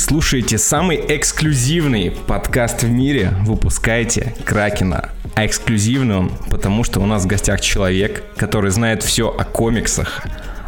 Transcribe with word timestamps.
слушаете 0.00 0.56
самый 0.56 0.96
эксклюзивный 0.96 2.10
подкаст 2.10 2.82
в 2.82 2.90
мире. 2.90 3.34
Выпускайте 3.42 4.34
Кракена. 4.44 5.10
А 5.34 5.44
эксклюзивный 5.44 6.16
он, 6.16 6.32
потому 6.48 6.84
что 6.84 7.00
у 7.00 7.06
нас 7.06 7.24
в 7.24 7.26
гостях 7.26 7.60
человек, 7.60 8.24
который 8.36 8.70
знает 8.70 9.02
все 9.02 9.28
о 9.28 9.44
комиксах, 9.44 10.22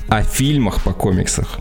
о 0.08 0.22
фильмах 0.22 0.84
по 0.84 0.92
комиксах, 0.92 1.60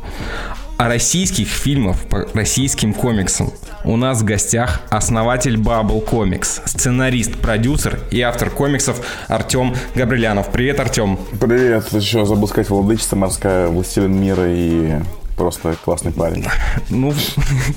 о 0.78 0.90
российских 0.90 1.48
фильмах 1.48 1.98
по 2.10 2.28
российским 2.34 2.94
комиксам. 2.94 3.54
У 3.86 3.96
нас 3.96 4.22
в 4.22 4.26
гостях 4.26 4.82
основатель 4.90 5.56
Bubble 5.56 6.06
Comics, 6.06 6.62
сценарист, 6.66 7.38
продюсер 7.38 8.00
и 8.12 8.20
автор 8.20 8.50
комиксов 8.50 9.00
Артем 9.30 9.76
Габрилянов. 9.96 10.52
Привет, 10.52 10.80
Артем. 10.82 11.18
Привет. 11.40 11.88
Еще 11.94 12.26
забыл 12.26 12.50
сказать, 12.50 12.70
владычица 12.70 13.16
морская, 13.16 13.70
властелин 13.70 14.20
мира 14.20 14.46
и 14.48 15.00
просто 15.42 15.76
классный 15.84 16.12
парень. 16.12 16.46
Ну, 16.90 17.14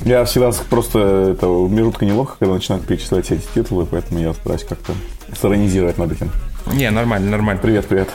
я 0.05 0.25
всегда 0.25 0.51
просто 0.69 1.35
это 1.35 1.47
жутко 1.47 2.05
неловко, 2.05 2.37
когда 2.39 2.55
начинают 2.55 2.87
перечислять 2.87 3.27
все 3.27 3.37
эти 3.37 3.47
титулы, 3.55 3.87
поэтому 3.87 4.21
я 4.21 4.35
стараюсь 4.35 4.65
как-то 4.65 4.93
сиронизировать 5.41 5.99
над 5.99 6.13
этим. 6.13 6.31
Не, 6.73 6.91
нормально, 6.91 7.31
нормально. 7.31 7.63
Привет, 7.63 7.87
привет. 7.87 8.09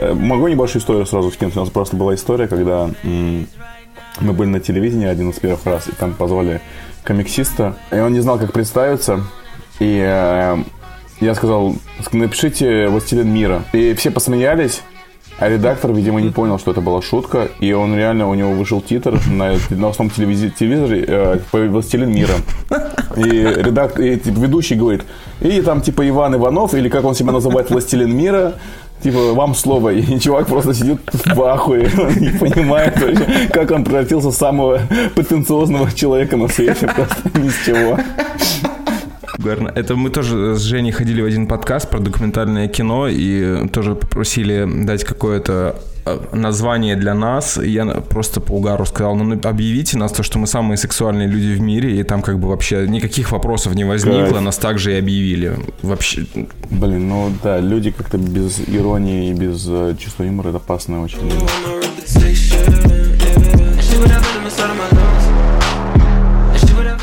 Могу 0.00 0.48
небольшую 0.48 0.82
историю 0.82 1.06
сразу 1.06 1.30
скинуть? 1.30 1.56
У 1.56 1.60
нас 1.60 1.70
просто 1.70 1.96
была 1.96 2.14
история, 2.14 2.48
когда 2.48 2.90
мы 3.02 4.32
были 4.32 4.48
на 4.48 4.60
телевидении 4.60 5.06
один 5.06 5.30
из 5.30 5.36
первых 5.36 5.64
раз, 5.64 5.88
и 5.88 5.92
там 5.92 6.14
позвали 6.14 6.60
комиксиста, 7.02 7.76
и 7.90 7.96
он 7.96 8.12
не 8.12 8.20
знал, 8.20 8.38
как 8.38 8.52
представиться, 8.52 9.24
и 9.78 10.00
э, 10.04 10.56
я 11.20 11.34
сказал, 11.34 11.76
напишите 12.12 12.88
«Властелин 12.88 13.32
мира». 13.32 13.62
И 13.72 13.94
все 13.94 14.10
посмеялись, 14.10 14.82
а 15.38 15.48
редактор, 15.48 15.92
видимо, 15.92 16.20
не 16.20 16.30
понял, 16.30 16.58
что 16.58 16.70
это 16.70 16.80
была 16.80 17.02
шутка, 17.02 17.48
и 17.60 17.72
он 17.72 17.94
реально, 17.94 18.28
у 18.28 18.34
него 18.34 18.52
вышел 18.52 18.80
титр 18.80 19.20
на, 19.28 19.52
основном 19.52 20.10
телевизи, 20.10 20.50
телевизоре 20.50 21.04
э, 21.06 21.38
«Властелин 21.52 22.10
мира». 22.10 22.34
И 23.16 23.22
редактор, 23.22 24.02
и, 24.02 24.16
типа, 24.16 24.38
ведущий 24.38 24.74
говорит, 24.74 25.02
и 25.40 25.60
там 25.60 25.80
типа 25.80 26.08
Иван 26.08 26.34
Иванов, 26.34 26.74
или 26.74 26.88
как 26.88 27.04
он 27.04 27.14
себя 27.14 27.32
называет, 27.32 27.70
«Властелин 27.70 28.14
мира», 28.16 28.54
Типа, 29.02 29.34
вам 29.34 29.54
слово. 29.54 29.90
И 29.90 30.18
чувак 30.18 30.46
просто 30.46 30.74
сидит 30.74 31.00
в 31.12 31.42
ахуе, 31.42 31.82
не 32.16 32.30
понимает 32.38 32.98
вообще, 32.98 33.48
как 33.52 33.70
он 33.70 33.84
превратился 33.84 34.28
в 34.28 34.34
самого 34.34 34.80
претенциозного 35.14 35.92
человека 35.92 36.36
на 36.36 36.48
свете. 36.48 36.86
Просто 36.96 37.38
ни 37.38 37.48
с 37.48 37.64
чего. 37.64 37.98
Верно. 39.46 39.70
Это 39.76 39.94
мы 39.94 40.10
тоже 40.10 40.56
с 40.56 40.62
Женей 40.62 40.90
ходили 40.90 41.22
в 41.22 41.24
один 41.24 41.46
подкаст 41.46 41.88
про 41.88 42.00
документальное 42.00 42.66
кино 42.66 43.06
и 43.06 43.68
тоже 43.68 43.94
попросили 43.94 44.68
дать 44.84 45.04
какое-то 45.04 45.76
э, 46.04 46.18
название 46.32 46.96
для 46.96 47.14
нас. 47.14 47.56
Я 47.56 47.86
просто 47.86 48.40
по 48.40 48.54
угару 48.54 48.84
сказал, 48.86 49.14
ну, 49.14 49.22
ну 49.22 49.40
объявите 49.48 49.98
нас 49.98 50.10
то, 50.10 50.24
что 50.24 50.40
мы 50.40 50.48
самые 50.48 50.76
сексуальные 50.78 51.28
люди 51.28 51.54
в 51.54 51.60
мире, 51.60 52.00
и 52.00 52.02
там 52.02 52.22
как 52.22 52.40
бы 52.40 52.48
вообще 52.48 52.88
никаких 52.88 53.30
вопросов 53.30 53.74
не 53.74 53.84
возникло, 53.84 54.32
Кайф. 54.32 54.40
нас 54.40 54.58
также 54.58 54.94
и 54.94 54.98
объявили. 54.98 55.56
Вообще. 55.82 56.26
Блин, 56.68 57.08
ну 57.08 57.32
да, 57.44 57.60
люди 57.60 57.92
как-то 57.92 58.18
без 58.18 58.58
иронии 58.66 59.30
и 59.30 59.32
без 59.32 59.64
э, 59.68 59.94
чувства 59.96 60.24
юмора, 60.24 60.48
это 60.48 60.56
опасно 60.56 61.04
очень. 61.04 61.20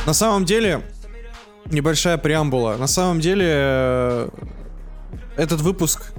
На 0.05 0.13
самом 0.13 0.44
деле, 0.44 0.81
небольшая 1.73 2.17
преамбула. 2.17 2.77
На 2.77 2.88
самом 2.88 3.19
деле, 3.19 3.47
э, 3.49 4.29
этот 5.35 5.61
выпуск 5.61 6.13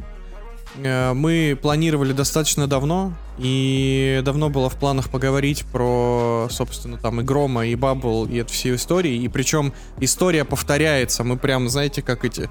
э, 0.77 1.13
мы 1.13 1.59
планировали 1.61 2.13
достаточно 2.13 2.67
давно, 2.67 3.15
и 3.39 4.21
давно 4.25 4.51
было 4.51 4.69
в 4.69 4.77
планах 4.77 5.11
поговорить 5.11 5.65
про, 5.73 6.49
собственно, 6.51 6.99
там 6.99 7.21
и 7.21 7.25
Грома, 7.25 7.67
и 7.67 7.75
Баббл, 7.75 8.27
и 8.27 8.37
эту 8.37 8.53
всю 8.53 8.75
историю. 8.75 9.17
И 9.17 9.29
причем 9.29 9.73
история 9.99 10.45
повторяется. 10.45 11.25
Мы 11.25 11.37
прям, 11.37 11.69
знаете, 11.69 12.03
как 12.03 12.25
эти... 12.25 12.51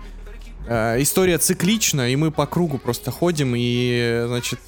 Э, 0.67 1.01
история 1.01 1.37
циклична, 1.37 2.09
и 2.11 2.15
мы 2.15 2.31
по 2.31 2.45
кругу 2.45 2.77
просто 2.77 3.11
ходим. 3.11 3.53
И, 3.55 4.23
значит, 4.27 4.59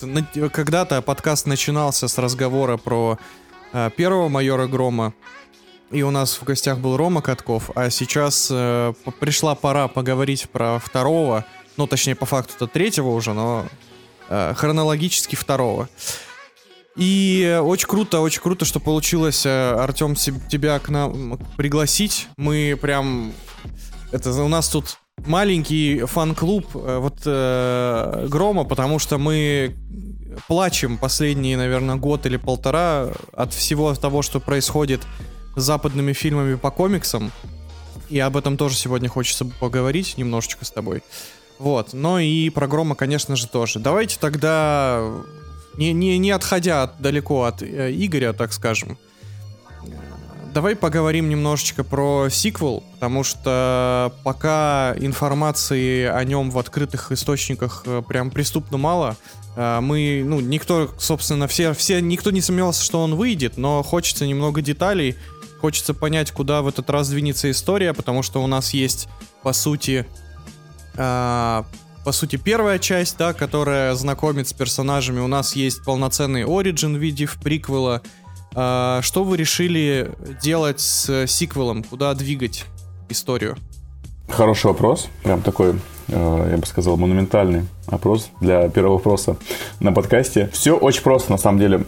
когда-то 0.52 1.02
подкаст 1.02 1.48
начинался 1.48 2.08
с 2.08 2.18
разговора 2.18 2.78
про 2.78 3.18
первого 3.98 4.30
майора 4.30 4.68
Грома, 4.68 5.14
и 5.92 6.02
у 6.02 6.12
нас 6.12 6.36
в 6.36 6.44
гостях 6.44 6.80
был 6.80 6.98
Рома 6.98 7.22
Катков, 7.22 7.72
а 7.76 7.90
сейчас 7.90 8.50
э, 8.52 8.94
пришла 9.20 9.56
пора 9.56 9.88
поговорить 9.88 10.50
про 10.50 10.80
второго, 10.80 11.46
ну, 11.78 11.88
точнее, 11.88 12.16
по 12.16 12.26
факту 12.26 12.54
это 12.56 12.68
третьего 12.68 13.10
уже, 13.10 13.34
но 13.34 13.66
э, 14.30 14.54
хронологически 14.56 15.36
второго. 15.36 15.90
И 16.96 17.60
очень 17.62 17.88
круто, 17.88 18.22
очень 18.22 18.42
круто, 18.42 18.64
что 18.64 18.80
получилось, 18.80 19.46
э, 19.46 19.74
Артем, 19.74 20.16
тебя 20.16 20.80
к 20.80 20.90
нам 20.90 21.38
пригласить. 21.58 22.28
Мы 22.38 22.78
прям... 22.82 23.34
Это 24.12 24.32
у 24.32 24.48
нас 24.48 24.70
тут 24.70 24.98
маленький 25.18 26.02
фан-клуб 26.06 26.68
э, 26.74 26.98
вот 27.00 27.22
э, 27.26 28.28
Грома, 28.30 28.64
потому 28.64 29.00
что 29.00 29.18
мы 29.18 29.76
плачем 30.48 30.98
последние, 30.98 31.58
наверное, 31.58 31.96
год 31.96 32.26
или 32.26 32.38
полтора 32.38 33.10
от 33.34 33.54
всего 33.54 33.94
того, 33.96 34.22
что 34.22 34.40
происходит 34.40 35.02
западными 35.56 36.14
фильмами 36.14 36.56
по 36.56 36.72
комиксам. 36.72 37.32
И 38.10 38.20
об 38.20 38.38
этом 38.38 38.58
тоже 38.58 38.76
сегодня 38.76 39.10
хочется 39.10 39.46
поговорить 39.46 40.18
немножечко 40.18 40.66
с 40.66 40.72
тобой. 40.72 41.02
Вот. 41.58 41.94
Но 41.94 42.20
и 42.20 42.50
про 42.50 42.68
Грома, 42.68 42.96
конечно 42.96 43.36
же, 43.36 43.48
тоже. 43.48 43.80
Давайте 43.80 44.18
тогда, 44.20 45.10
не, 45.78 45.94
не, 45.94 46.18
не 46.18 46.32
отходя 46.32 46.84
от, 46.84 47.02
далеко 47.02 47.44
от 47.44 47.62
э, 47.62 47.92
Игоря, 47.94 48.34
так 48.34 48.54
скажем, 48.54 48.98
давай 50.56 50.78
поговорим 50.78 51.28
немножечко 51.28 51.84
про 51.84 52.30
сиквел, 52.30 52.82
потому 52.94 53.26
что 53.26 54.14
пока 54.24 54.96
информации 54.98 56.06
о 56.06 56.24
нем 56.24 56.50
в 56.50 56.58
открытых 56.58 57.12
источниках 57.12 57.84
э, 57.86 58.02
прям 58.08 58.32
преступно 58.32 58.78
мало. 58.78 59.18
Э, 59.58 59.80
мы, 59.82 60.24
ну, 60.26 60.40
никто, 60.40 60.90
собственно, 60.98 61.48
все, 61.48 61.74
все, 61.74 62.00
никто 62.00 62.32
не 62.32 62.40
сомневался, 62.40 62.84
что 62.84 63.02
он 63.02 63.16
выйдет, 63.16 63.58
но 63.58 63.84
хочется 63.84 64.26
немного 64.26 64.62
деталей, 64.62 65.16
Хочется 65.66 65.96
понять, 65.96 66.30
куда 66.30 66.62
в 66.62 66.68
этот 66.68 66.92
раз 66.92 67.10
двинется 67.10 67.50
история, 67.50 67.96
потому 67.96 68.22
что 68.22 68.44
у 68.44 68.46
нас 68.46 68.72
есть, 68.76 69.10
по 69.42 69.52
сути, 69.52 70.06
э, 70.94 71.64
по 72.04 72.12
сути, 72.12 72.36
первая 72.36 72.78
часть, 72.78 73.18
да, 73.18 73.34
которая 73.34 73.96
знакомит 73.96 74.48
с 74.48 74.54
персонажами. 74.54 75.22
У 75.22 75.28
нас 75.28 75.56
есть 75.56 75.84
полноценный 75.84 76.46
оригин 76.46 76.96
в 76.96 77.00
виде 77.00 77.28
приквела. 77.42 78.04
Э, 78.54 79.00
что 79.02 79.24
вы 79.24 79.38
решили 79.38 80.12
делать 80.40 80.82
с 80.82 81.26
сиквелом? 81.26 81.84
Куда 81.84 82.14
двигать 82.14 82.66
историю? 83.10 83.58
Хороший 84.30 84.68
вопрос. 84.68 85.08
Прям 85.24 85.42
такой 85.42 85.80
я 86.08 86.58
бы 86.58 86.66
сказал, 86.66 86.98
монументальный 86.98 87.64
опрос 87.88 88.30
для 88.42 88.70
первого 88.70 88.94
вопроса 88.94 89.38
на 89.80 89.92
подкасте. 89.92 90.50
Все 90.54 90.76
очень 90.76 91.02
просто, 91.02 91.32
на 91.32 91.38
самом 91.38 91.60
деле. 91.60 91.84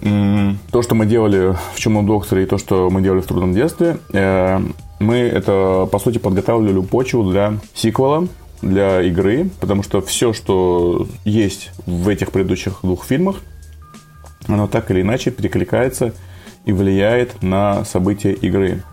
То, 0.71 0.81
что 0.81 0.95
мы 0.95 1.05
делали 1.05 1.55
в 1.73 1.79
«Чумном 1.79 2.05
докторе» 2.05 2.43
и 2.43 2.45
то, 2.45 2.57
что 2.57 2.89
мы 2.89 3.01
делали 3.01 3.21
в 3.21 3.27
«Трудном 3.27 3.53
детстве», 3.53 3.97
э, 4.13 4.59
мы 4.99 5.17
это, 5.17 5.87
по 5.91 5.99
сути, 5.99 6.17
подготавливали 6.17 6.83
почву 6.83 7.29
для 7.29 7.53
сиквела, 7.73 8.27
для 8.61 9.01
игры, 9.01 9.49
потому 9.59 9.83
что 9.83 10.01
все, 10.01 10.33
что 10.33 11.07
есть 11.23 11.71
в 11.85 12.07
этих 12.07 12.31
предыдущих 12.31 12.79
двух 12.81 13.05
фильмах, 13.05 13.37
оно 14.47 14.67
так 14.67 14.89
или 14.91 15.01
иначе 15.01 15.31
перекликается 15.31 16.13
и 16.65 16.73
влияет 16.73 17.41
на 17.43 17.85
события 17.85 18.33
игры. 18.33 18.83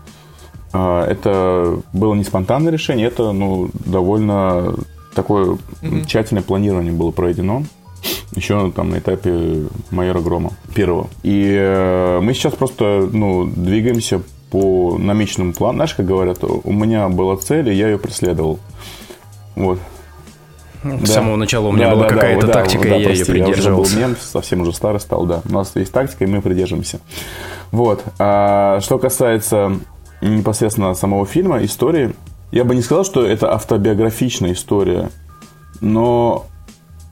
А, 0.73 1.05
это 1.07 1.79
было 1.93 2.13
не 2.13 2.23
спонтанное 2.23 2.71
решение, 2.71 3.07
это 3.07 3.31
ну, 3.31 3.69
довольно 3.73 4.75
такое 5.15 5.57
mm-hmm. 5.81 6.05
тщательное 6.05 6.43
планирование 6.43 6.93
было 6.93 7.11
проведено 7.11 7.63
еще 8.35 8.71
там 8.71 8.89
на 8.89 8.99
этапе 8.99 9.63
майора 9.91 10.19
Грома 10.19 10.51
первого. 10.73 11.07
И 11.23 11.55
э, 11.57 12.19
мы 12.21 12.33
сейчас 12.33 12.53
просто 12.53 13.09
ну, 13.11 13.45
двигаемся 13.45 14.21
по 14.51 14.97
намеченному 14.97 15.53
плану. 15.53 15.77
Знаешь, 15.77 15.93
как 15.95 16.05
говорят, 16.05 16.39
у 16.43 16.71
меня 16.71 17.09
была 17.09 17.37
цель, 17.37 17.69
и 17.69 17.73
я 17.73 17.89
ее 17.89 17.97
преследовал. 17.97 18.59
Вот. 19.55 19.79
Ну, 20.83 20.99
с 20.99 21.09
да. 21.09 21.13
самого 21.15 21.35
начала 21.35 21.69
у 21.69 21.71
меня 21.71 21.89
да, 21.89 21.95
была 21.95 22.03
да, 22.03 22.09
какая-то 22.09 22.47
да, 22.47 22.53
тактика, 22.53 22.89
да, 22.89 22.95
и 22.95 22.99
я 22.99 23.07
прости, 23.07 23.23
ее 23.23 23.25
придерживался. 23.25 23.91
Я 23.91 23.97
уже 23.97 24.05
был 24.05 24.09
мем, 24.09 24.17
совсем 24.21 24.61
уже 24.61 24.73
старый 24.73 24.99
стал, 24.99 25.25
да. 25.25 25.41
У 25.49 25.51
нас 25.51 25.71
есть 25.75 25.91
тактика, 25.91 26.25
и 26.25 26.27
мы 26.27 26.41
придерживаемся. 26.41 26.99
Вот. 27.71 28.03
А, 28.19 28.79
что 28.81 28.99
касается 28.99 29.79
непосредственно 30.21 30.93
самого 30.93 31.25
фильма, 31.25 31.63
истории, 31.63 32.13
я 32.55 32.63
бы 32.63 32.73
не 32.73 32.81
сказал, 32.81 33.03
что 33.03 33.25
это 33.25 33.53
автобиографичная 33.53 34.53
история, 34.53 35.11
но 35.81 36.45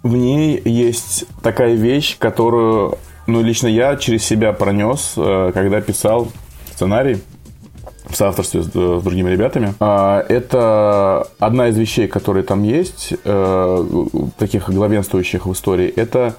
в 0.02 0.16
ней 0.16 0.60
есть 0.64 1.26
такая 1.42 1.74
вещь, 1.74 2.18
которую, 2.18 2.98
ну, 3.28 3.42
лично 3.42 3.68
я 3.68 3.98
через 3.98 4.24
себя 4.24 4.54
пронес, 4.54 5.16
э, 5.18 5.52
когда 5.54 5.82
писал 5.82 6.30
сценарий 6.74 7.22
в 8.06 8.16
соавторстве 8.16 8.64
с, 8.64 8.68
с 8.68 9.04
другими 9.04 9.32
ребятами. 9.32 9.74
А, 9.82 10.26
это 10.30 11.28
одна 11.40 11.68
из 11.68 11.78
вещей, 11.78 12.08
которые 12.08 12.44
там 12.46 12.64
есть, 12.64 13.14
э, 13.26 13.88
таких 14.38 14.70
главенствующих 14.70 15.46
в 15.46 15.52
истории, 15.52 15.90
это 15.90 16.36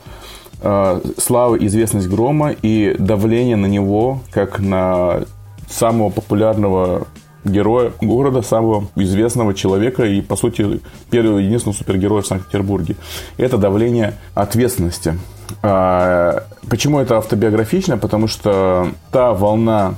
э, 0.62 1.00
слава, 1.18 1.56
известность 1.56 2.08
Грома 2.08 2.52
и 2.52 2.96
давление 2.98 3.56
на 3.56 3.66
него, 3.66 4.20
как 4.30 4.60
на 4.60 5.24
самого 5.68 6.08
популярного 6.08 7.06
героя 7.44 7.92
города, 8.00 8.42
самого 8.42 8.88
известного 8.96 9.54
человека 9.54 10.04
и, 10.04 10.20
по 10.20 10.36
сути, 10.36 10.80
первого 11.10 11.38
единственного 11.38 11.76
супергероя 11.76 12.22
в 12.22 12.26
Санкт-Петербурге. 12.26 12.96
Это 13.36 13.58
давление 13.58 14.14
ответственности. 14.34 15.18
А, 15.62 16.44
почему 16.68 17.00
это 17.00 17.18
автобиографично? 17.18 17.98
Потому 17.98 18.28
что 18.28 18.88
та 19.10 19.32
волна 19.32 19.94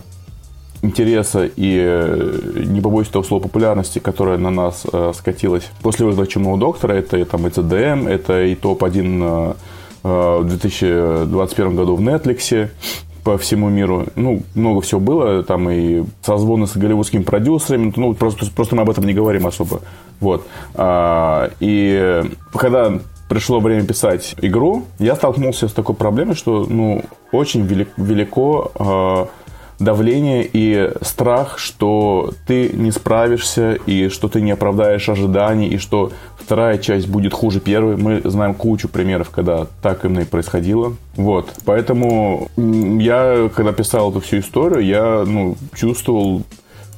интереса 0.82 1.44
и, 1.44 1.78
э, 1.78 2.64
не 2.66 2.80
побоюсь 2.80 3.08
этого 3.08 3.22
слова, 3.22 3.42
популярности, 3.42 3.98
которая 3.98 4.38
на 4.38 4.50
нас 4.50 4.86
э, 4.90 5.12
скатилась 5.16 5.64
после 5.82 6.06
вызова 6.06 6.26
Чумного 6.26 6.58
доктора, 6.58 6.94
это 6.94 7.16
и, 7.16 7.24
там, 7.24 7.46
и 7.46 7.50
CDM, 7.50 8.08
это 8.08 8.42
и 8.42 8.54
топ-1 8.54 9.22
э, 9.22 9.54
э, 10.04 10.38
в 10.40 10.48
2021 10.48 11.76
году 11.76 11.96
в 11.96 12.00
Netflix, 12.00 12.68
по 13.26 13.36
всему 13.38 13.68
миру. 13.68 14.06
Ну, 14.14 14.44
много 14.54 14.80
всего 14.82 15.00
было, 15.00 15.42
там 15.42 15.68
и 15.68 16.04
созвоны 16.22 16.68
с 16.68 16.76
голливудскими 16.76 17.24
продюсерами, 17.24 17.92
ну, 17.96 18.14
просто, 18.14 18.46
просто 18.54 18.76
мы 18.76 18.82
об 18.82 18.90
этом 18.90 19.04
не 19.04 19.14
говорим 19.14 19.48
особо. 19.48 19.80
Вот. 20.20 20.46
А, 20.76 21.50
и 21.58 22.22
когда 22.52 23.00
пришло 23.28 23.58
время 23.58 23.84
писать 23.84 24.36
игру, 24.40 24.84
я 25.00 25.16
столкнулся 25.16 25.66
с 25.66 25.72
такой 25.72 25.96
проблемой, 25.96 26.36
что, 26.36 26.66
ну, 26.70 27.02
очень 27.32 27.62
велик, 27.62 27.88
велико 27.96 28.70
а, 28.76 29.28
давление 29.80 30.48
и 30.50 30.92
страх, 31.02 31.58
что 31.58 32.30
ты 32.46 32.68
не 32.68 32.92
справишься, 32.92 33.72
и 33.72 34.08
что 34.08 34.28
ты 34.28 34.40
не 34.40 34.52
оправдаешь 34.52 35.08
ожиданий, 35.08 35.66
и 35.66 35.78
что 35.78 36.12
вторая 36.46 36.78
часть 36.78 37.08
будет 37.08 37.32
хуже 37.32 37.58
первой. 37.58 37.96
Мы 37.96 38.20
знаем 38.24 38.54
кучу 38.54 38.88
примеров, 38.88 39.30
когда 39.30 39.66
так 39.82 40.04
именно 40.04 40.20
и 40.20 40.24
происходило. 40.24 40.94
Вот. 41.16 41.52
Поэтому 41.64 42.48
я, 42.56 43.50
когда 43.52 43.72
писал 43.72 44.12
эту 44.12 44.20
всю 44.20 44.38
историю, 44.38 44.86
я 44.86 45.24
ну, 45.26 45.56
чувствовал 45.74 46.44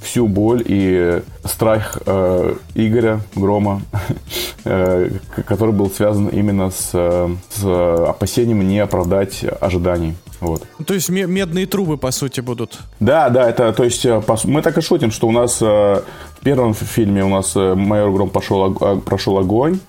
всю 0.02 0.28
боль 0.28 0.62
и 0.66 1.22
страх 1.44 1.98
э, 2.04 2.56
Игоря 2.74 3.20
Грома, 3.34 3.80
э, 4.64 5.12
который 5.46 5.72
был 5.72 5.90
связан 5.90 6.28
именно 6.28 6.70
с, 6.70 6.90
с 6.90 7.64
опасением 7.64 8.68
не 8.68 8.80
оправдать 8.80 9.46
ожиданий. 9.60 10.14
Вот. 10.40 10.66
То 10.86 10.94
есть 10.94 11.08
медные 11.08 11.66
трубы, 11.66 11.96
по 11.96 12.10
сути, 12.10 12.40
будут. 12.40 12.78
Да, 13.00 13.28
да, 13.28 13.48
это, 13.48 13.72
то 13.72 13.84
есть, 13.84 14.04
э, 14.06 14.22
мы 14.44 14.62
так 14.62 14.78
и 14.78 14.80
шутим, 14.80 15.10
что 15.10 15.26
у 15.26 15.32
нас 15.32 15.58
э, 15.60 15.64
в 15.64 16.44
первом 16.44 16.74
фильме 16.74 17.24
у 17.24 17.28
нас 17.28 17.56
э, 17.56 17.74
майор 17.74 18.12
Гром 18.12 18.30
пошел, 18.30 18.72
прошел 19.00 19.38
огонь, 19.38 19.80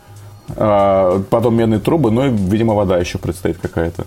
а, 0.56 1.22
потом 1.30 1.56
медные 1.56 1.80
трубы, 1.80 2.10
ну 2.10 2.26
и, 2.26 2.30
видимо, 2.30 2.74
вода 2.74 2.98
еще 2.98 3.20
предстоит 3.20 3.60
какая-то. 3.60 4.06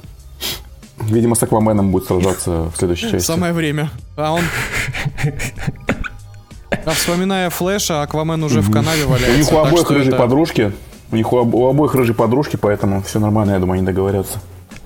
Видимо, 1.00 1.34
с 1.34 1.42
Акваменом 1.42 1.90
будет 1.90 2.06
сражаться 2.06 2.70
в 2.72 2.76
следующей 2.76 3.10
части. 3.10 3.26
Самое 3.26 3.52
время. 3.52 3.90
А 4.16 4.32
он... 4.32 4.42
А 6.84 6.90
вспоминая 6.90 7.50
Флэша, 7.50 8.02
Аквамен 8.02 8.42
уже 8.42 8.60
в 8.60 8.72
канаве 8.72 9.04
валяется. 9.04 9.34
У 9.34 9.38
них 9.38 9.52
у 9.52 9.58
обоих 9.58 9.90
рыжие 9.90 10.16
подружки. 10.16 10.72
У 11.10 11.16
них 11.16 11.32
у 11.32 11.68
обоих 11.68 11.94
рыжие 11.94 12.14
подружки, 12.14 12.56
поэтому 12.56 13.02
все 13.02 13.18
нормально, 13.20 13.52
я 13.52 13.58
думаю, 13.58 13.78
они 13.78 13.86
договорятся. 13.86 14.40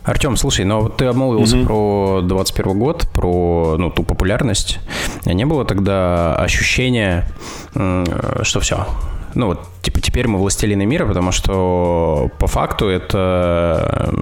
Артем, 0.06 0.36
слушай, 0.36 0.64
но 0.64 0.88
ты 0.88 1.06
обмолвился 1.06 1.56
угу. 1.56 1.66
про 1.66 2.20
21 2.22 2.78
год, 2.78 3.08
про 3.12 3.76
ну, 3.76 3.90
ту 3.90 4.04
популярность. 4.04 4.78
Не 5.24 5.44
было 5.44 5.64
тогда 5.64 6.36
ощущения, 6.36 7.26
что 7.74 8.60
все, 8.60 8.86
ну 9.34 9.48
вот, 9.48 9.60
типа, 9.82 10.00
теперь 10.00 10.28
мы 10.28 10.38
властелины 10.38 10.86
мира, 10.86 11.06
потому 11.06 11.32
что 11.32 12.30
по 12.38 12.46
факту 12.46 12.88
это 12.88 14.14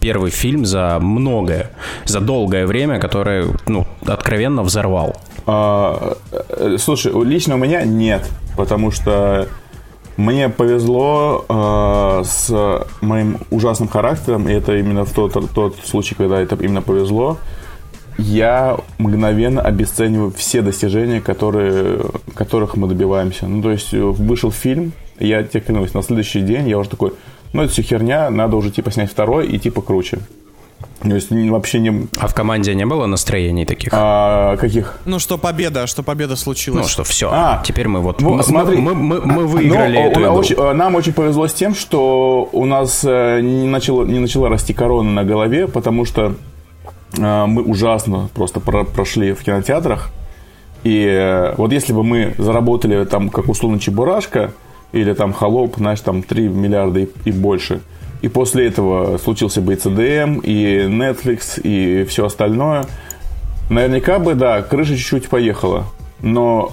первый 0.00 0.30
фильм 0.30 0.66
за 0.66 0.98
многое, 1.00 1.70
за 2.04 2.20
долгое 2.20 2.66
время, 2.66 3.00
который, 3.00 3.46
ну, 3.66 3.86
откровенно 4.06 4.62
взорвал. 4.62 5.16
А, 5.46 6.14
э, 6.30 6.76
слушай, 6.78 7.12
лично 7.24 7.56
у 7.56 7.58
меня 7.58 7.82
нет, 7.82 8.28
потому 8.56 8.90
что 8.90 9.48
мне 10.16 10.48
повезло 10.48 11.44
э, 11.48 12.22
с 12.24 12.86
моим 13.00 13.38
ужасным 13.50 13.88
характером, 13.88 14.48
и 14.48 14.52
это 14.52 14.76
именно 14.76 15.04
в 15.04 15.12
тот, 15.12 15.32
тот 15.52 15.76
случай, 15.84 16.14
когда 16.14 16.40
это 16.40 16.56
именно 16.56 16.82
повезло. 16.82 17.38
Я 18.18 18.76
мгновенно 18.98 19.62
обесцениваю 19.62 20.30
все 20.32 20.60
достижения, 20.60 21.20
которые, 21.20 22.00
которых 22.34 22.76
мы 22.76 22.86
добиваемся. 22.88 23.46
Ну, 23.46 23.62
то 23.62 23.70
есть 23.70 23.92
вышел 23.92 24.50
фильм, 24.50 24.92
я 25.18 25.42
тебе 25.42 25.60
клянусь, 25.60 25.94
на 25.94 26.02
следующий 26.02 26.42
день 26.42 26.68
я 26.68 26.78
уже 26.78 26.90
такой, 26.90 27.14
ну, 27.52 27.62
это 27.62 27.72
все 27.72 27.82
херня, 27.82 28.28
надо 28.30 28.56
уже 28.56 28.70
типа 28.70 28.90
снять 28.90 29.10
второй 29.10 29.46
и 29.46 29.58
типа 29.58 29.80
круче. 29.80 30.18
То 31.02 31.14
есть 31.14 31.30
вообще 31.30 31.80
не... 31.80 32.08
А 32.18 32.28
в 32.28 32.34
команде 32.34 32.74
не 32.74 32.86
было 32.86 33.06
настроений 33.06 33.66
таких? 33.66 33.92
А, 33.92 34.56
каких? 34.56 34.98
Ну, 35.04 35.18
что 35.18 35.36
победа, 35.36 35.86
что 35.86 36.02
победа 36.02 36.36
случилась. 36.36 36.82
Ну, 36.82 36.88
что 36.88 37.04
все. 37.04 37.30
А, 37.32 37.62
теперь 37.64 37.88
мы 37.88 38.00
вот... 38.00 38.20
Ну, 38.20 38.34
мы, 38.34 38.42
смотри, 38.42 38.76
мы, 38.78 38.94
мы, 38.94 39.20
мы 39.20 39.46
выиграли 39.46 39.98
ну, 39.98 40.10
эту 40.10 40.20
игру. 40.20 40.34
Очень, 40.34 40.72
нам 40.74 40.94
очень 40.94 41.12
повезло 41.12 41.48
с 41.48 41.52
тем, 41.52 41.74
что 41.74 42.48
у 42.52 42.64
нас 42.64 43.04
э, 43.04 43.40
не, 43.40 43.66
начало, 43.66 44.04
не 44.04 44.20
начала 44.20 44.48
расти 44.48 44.72
корона 44.72 45.10
на 45.10 45.24
голове, 45.24 45.66
потому 45.66 46.04
что 46.04 46.34
э, 47.18 47.46
мы 47.46 47.62
ужасно 47.62 48.28
просто 48.34 48.60
про, 48.60 48.84
прошли 48.84 49.32
в 49.32 49.42
кинотеатрах. 49.42 50.10
И 50.84 51.04
э, 51.04 51.54
вот 51.56 51.72
если 51.72 51.92
бы 51.92 52.04
мы 52.04 52.34
заработали 52.38 53.04
там, 53.06 53.28
как 53.28 53.48
условно, 53.48 53.80
Чебурашка 53.80 54.52
или 54.92 55.14
там 55.14 55.32
Холоп, 55.32 55.76
знаешь, 55.78 56.00
там 56.00 56.22
3 56.22 56.48
миллиарда 56.48 57.00
и, 57.00 57.08
и 57.24 57.32
больше– 57.32 57.80
и 58.22 58.28
после 58.28 58.68
этого 58.68 59.18
случился 59.18 59.60
бы 59.60 59.74
и 59.74 59.76
CDM, 59.76 60.40
и 60.42 60.86
Netflix, 60.86 61.60
и 61.60 62.04
все 62.04 62.26
остальное. 62.26 62.84
Наверняка 63.68 64.18
бы, 64.18 64.34
да, 64.34 64.62
крыша 64.62 64.96
чуть-чуть 64.96 65.28
поехала. 65.28 65.84
Но 66.20 66.72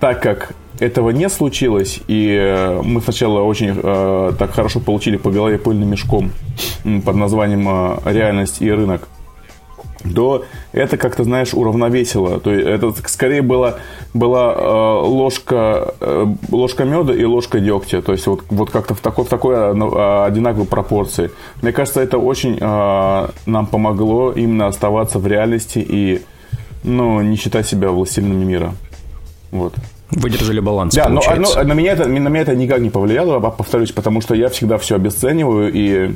так 0.00 0.22
как 0.22 0.54
этого 0.78 1.10
не 1.10 1.28
случилось, 1.28 2.00
и 2.06 2.34
э, 2.34 2.82
мы 2.82 3.00
сначала 3.00 3.40
очень 3.40 3.78
э, 3.82 4.32
так 4.38 4.52
хорошо 4.52 4.80
получили 4.80 5.16
по 5.16 5.30
голове 5.30 5.58
пыльным 5.58 5.90
мешком 5.90 6.32
под 6.82 7.16
названием 7.16 7.66
э, 7.68 8.12
«Реальность 8.12 8.60
и 8.60 8.70
рынок», 8.70 9.08
то 10.14 10.44
это 10.72 10.96
как-то, 10.96 11.24
знаешь, 11.24 11.54
уравновесило. 11.54 12.40
То 12.40 12.52
есть 12.52 12.66
это 12.66 12.92
скорее 13.08 13.42
была, 13.42 13.76
была 14.14 14.54
э, 14.54 15.06
ложка, 15.06 15.94
э, 16.00 16.26
ложка 16.50 16.84
меда 16.84 17.14
и 17.14 17.24
ложка 17.24 17.60
дегтя. 17.60 18.02
То 18.02 18.12
есть 18.12 18.26
вот, 18.26 18.42
вот 18.50 18.70
как-то 18.70 18.94
в 18.94 19.00
такой, 19.00 19.24
в 19.24 19.28
такой 19.28 19.54
э, 19.54 20.24
одинаковой 20.26 20.66
пропорции. 20.66 21.30
Мне 21.62 21.72
кажется, 21.72 22.00
это 22.00 22.18
очень 22.18 22.58
э, 22.60 23.28
нам 23.46 23.66
помогло 23.66 24.32
именно 24.32 24.66
оставаться 24.66 25.18
в 25.18 25.26
реальности 25.26 25.78
и 25.78 26.22
ну, 26.84 27.20
не 27.20 27.36
считать 27.36 27.66
себя 27.66 27.90
властелинами 27.90 28.44
мира. 28.44 28.74
Вот. 29.50 29.74
Выдержали 30.10 30.60
баланс, 30.60 30.94
Да, 30.94 31.08
но, 31.08 31.20
но 31.36 31.64
на, 31.64 31.72
меня 31.72 31.92
это, 31.92 32.06
на 32.06 32.28
меня 32.28 32.42
это 32.42 32.54
никак 32.54 32.78
не 32.78 32.90
повлияло, 32.90 33.40
повторюсь, 33.40 33.90
потому 33.90 34.20
что 34.20 34.36
я 34.36 34.48
всегда 34.50 34.78
все 34.78 34.94
обесцениваю 34.94 35.72
и 35.72 36.14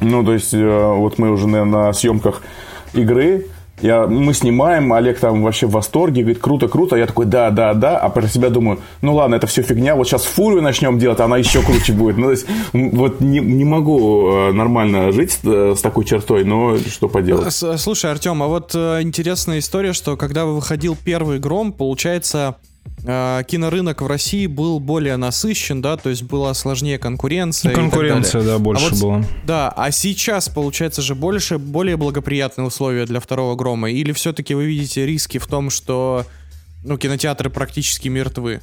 ну, 0.00 0.24
то 0.24 0.32
есть, 0.32 0.54
э, 0.54 0.92
вот 0.94 1.18
мы 1.18 1.30
уже 1.30 1.46
на, 1.46 1.64
на 1.64 1.92
съемках 1.92 2.42
игры, 2.92 3.46
я, 3.82 4.06
мы 4.06 4.34
снимаем, 4.34 4.92
Олег 4.92 5.18
там 5.18 5.42
вообще 5.42 5.66
в 5.66 5.70
восторге, 5.70 6.22
говорит, 6.22 6.40
круто, 6.40 6.68
круто. 6.68 6.96
Я 6.96 7.06
такой, 7.06 7.26
да, 7.26 7.50
да, 7.50 7.72
да. 7.72 7.98
А 7.98 8.10
про 8.10 8.26
себя 8.28 8.50
думаю, 8.50 8.80
ну 9.00 9.14
ладно, 9.14 9.36
это 9.36 9.46
все 9.46 9.62
фигня. 9.62 9.94
Вот 9.96 10.06
сейчас 10.06 10.24
фурию 10.24 10.62
начнем 10.62 10.98
делать, 10.98 11.20
она 11.20 11.38
еще 11.38 11.62
круче 11.62 11.92
будет. 11.92 12.18
Ну, 12.18 12.26
то 12.26 12.30
есть, 12.32 12.46
вот 12.72 13.20
не, 13.20 13.40
не 13.40 13.64
могу 13.64 14.30
э, 14.30 14.52
нормально 14.52 15.12
жить 15.12 15.32
с, 15.32 15.40
э, 15.44 15.74
с 15.76 15.80
такой 15.80 16.04
чертой, 16.04 16.44
но 16.44 16.76
что 16.76 17.08
поделать. 17.08 17.52
Слушай, 17.52 18.10
Артем, 18.10 18.42
а 18.42 18.48
вот 18.48 18.74
интересная 18.74 19.60
история, 19.60 19.92
что 19.92 20.16
когда 20.16 20.44
выходил 20.44 20.96
первый 21.02 21.38
гром, 21.38 21.72
получается, 21.72 22.56
э, 22.62 22.69
кинорынок 23.02 24.02
в 24.02 24.06
России 24.06 24.46
был 24.46 24.78
более 24.80 25.16
насыщен, 25.16 25.80
да, 25.80 25.96
то 25.96 26.10
есть 26.10 26.22
была 26.22 26.52
сложнее 26.54 26.98
конкуренция. 26.98 27.70
Ну, 27.70 27.76
конкуренция, 27.76 28.42
да, 28.42 28.58
больше 28.58 28.86
а 28.86 28.88
вот, 28.90 29.00
была. 29.00 29.24
Да, 29.44 29.68
а 29.74 29.90
сейчас, 29.90 30.48
получается 30.48 31.02
же, 31.02 31.14
больше, 31.14 31.58
более 31.58 31.96
благоприятные 31.96 32.66
условия 32.66 33.06
для 33.06 33.20
второго 33.20 33.54
грома? 33.56 33.90
Или 33.90 34.12
все-таки 34.12 34.54
вы 34.54 34.66
видите 34.66 35.06
риски 35.06 35.38
в 35.38 35.46
том, 35.46 35.70
что 35.70 36.24
ну, 36.84 36.96
кинотеатры 36.98 37.50
практически 37.50 38.08
мертвы? 38.08 38.60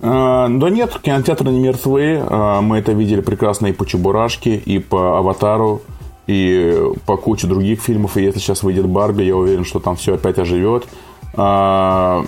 А, 0.00 0.48
да 0.48 0.70
нет, 0.70 0.98
кинотеатры 1.00 1.50
не 1.50 1.60
мертвы. 1.60 2.22
А, 2.24 2.60
мы 2.60 2.78
это 2.78 2.92
видели 2.92 3.20
прекрасно 3.20 3.68
и 3.68 3.72
по 3.72 3.86
Чебурашке, 3.86 4.56
и 4.56 4.78
по 4.78 5.18
Аватару, 5.18 5.82
и 6.26 6.76
по 7.06 7.16
куче 7.16 7.46
других 7.46 7.80
фильмов. 7.80 8.16
И 8.16 8.22
если 8.22 8.40
сейчас 8.40 8.62
выйдет 8.62 8.86
Барби, 8.86 9.22
я 9.22 9.36
уверен, 9.36 9.64
что 9.64 9.78
там 9.78 9.96
все 9.96 10.14
опять 10.14 10.38
оживет. 10.38 10.86
А, 11.34 12.24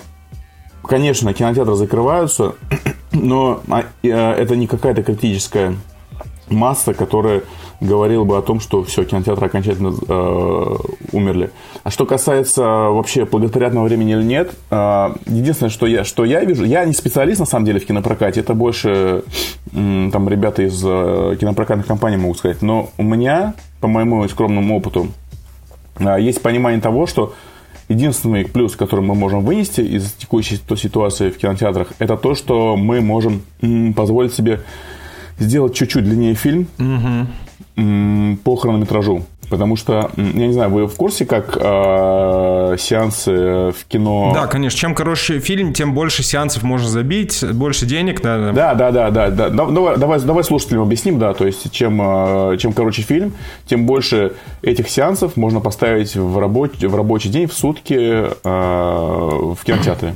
конечно, 0.87 1.33
кинотеатры 1.33 1.75
закрываются, 1.75 2.55
но 3.11 3.61
а, 3.69 3.83
э, 4.03 4.09
это 4.09 4.55
не 4.55 4.67
какая-то 4.67 5.03
критическая 5.03 5.75
масса, 6.49 6.93
которая 6.93 7.43
говорила 7.81 8.23
бы 8.23 8.37
о 8.37 8.41
том, 8.41 8.59
что 8.59 8.83
все, 8.83 9.03
кинотеатры 9.03 9.47
окончательно 9.47 9.93
э, 10.07 10.75
умерли. 11.11 11.51
А 11.83 11.91
что 11.91 12.05
касается 12.05 12.61
вообще 12.63 13.25
благотворительного 13.25 13.85
времени 13.85 14.13
или 14.13 14.23
нет, 14.23 14.53
э, 14.69 15.15
единственное, 15.25 15.69
что 15.69 15.85
я, 15.85 16.03
что 16.03 16.23
я 16.25 16.43
вижу, 16.43 16.63
я 16.63 16.85
не 16.85 16.93
специалист 16.93 17.39
на 17.39 17.45
самом 17.45 17.65
деле 17.65 17.79
в 17.79 17.85
кинопрокате, 17.85 18.39
это 18.39 18.53
больше 18.53 19.23
э, 19.73 20.09
там 20.11 20.29
ребята 20.29 20.63
из 20.63 20.81
э, 20.83 21.35
кинопрокатных 21.39 21.85
компаний 21.85 22.17
могут 22.17 22.37
сказать, 22.37 22.61
но 22.61 22.89
у 22.97 23.03
меня, 23.03 23.53
по 23.81 23.87
моему 23.87 24.27
скромному 24.27 24.77
опыту, 24.77 25.07
э, 25.99 26.17
есть 26.19 26.41
понимание 26.41 26.81
того, 26.81 27.07
что 27.07 27.33
единственный 27.87 28.45
плюс, 28.45 28.75
который 28.75 29.01
мы 29.01 29.15
можем 29.15 29.43
вынести 29.43 29.81
из 29.81 30.11
текущей 30.13 30.57
ситуации 30.75 31.29
в 31.29 31.37
кинотеатрах, 31.37 31.93
это 31.99 32.17
то, 32.17 32.35
что 32.35 32.75
мы 32.75 33.01
можем 33.01 33.43
позволить 33.95 34.33
себе 34.33 34.61
сделать 35.37 35.75
чуть-чуть 35.75 36.03
длиннее 36.03 36.33
фильм 36.33 36.67
угу. 36.79 37.27
По 37.75 38.55
хронометражу. 38.55 39.25
Потому 39.49 39.75
что, 39.75 40.09
я 40.17 40.47
не 40.47 40.53
знаю, 40.53 40.71
вы 40.71 40.87
в 40.87 40.95
курсе, 40.95 41.25
как 41.25 41.55
э, 41.55 42.75
сеансы 42.79 43.31
в 43.71 43.85
кино... 43.87 44.31
Да, 44.33 44.47
конечно. 44.47 44.79
Чем 44.79 44.95
короче 44.95 45.39
фильм, 45.39 45.73
тем 45.73 45.93
больше 45.93 46.23
сеансов 46.23 46.63
можно 46.63 46.87
забить, 46.87 47.45
больше 47.53 47.85
денег. 47.85 48.21
Да, 48.21 48.51
да, 48.51 48.73
да, 48.73 48.91
да. 48.91 49.11
да, 49.11 49.29
да. 49.29 49.49
Давай, 49.49 49.97
давай, 49.97 50.19
давай 50.19 50.43
слушателям 50.43 50.81
объясним, 50.81 51.19
да. 51.19 51.33
То 51.33 51.45
есть, 51.45 51.71
чем, 51.71 52.01
э, 52.01 52.57
чем 52.57 52.73
короче 52.73 53.03
фильм, 53.03 53.33
тем 53.67 53.85
больше 53.85 54.33
этих 54.63 54.89
сеансов 54.89 55.37
можно 55.37 55.59
поставить 55.59 56.15
в, 56.15 56.39
рабоч... 56.39 56.71
в 56.81 56.95
рабочий 56.95 57.29
день, 57.29 57.47
в 57.47 57.53
сутки 57.53 57.93
э, 57.93 58.29
в 58.43 59.57
кинотеатре. 59.63 60.15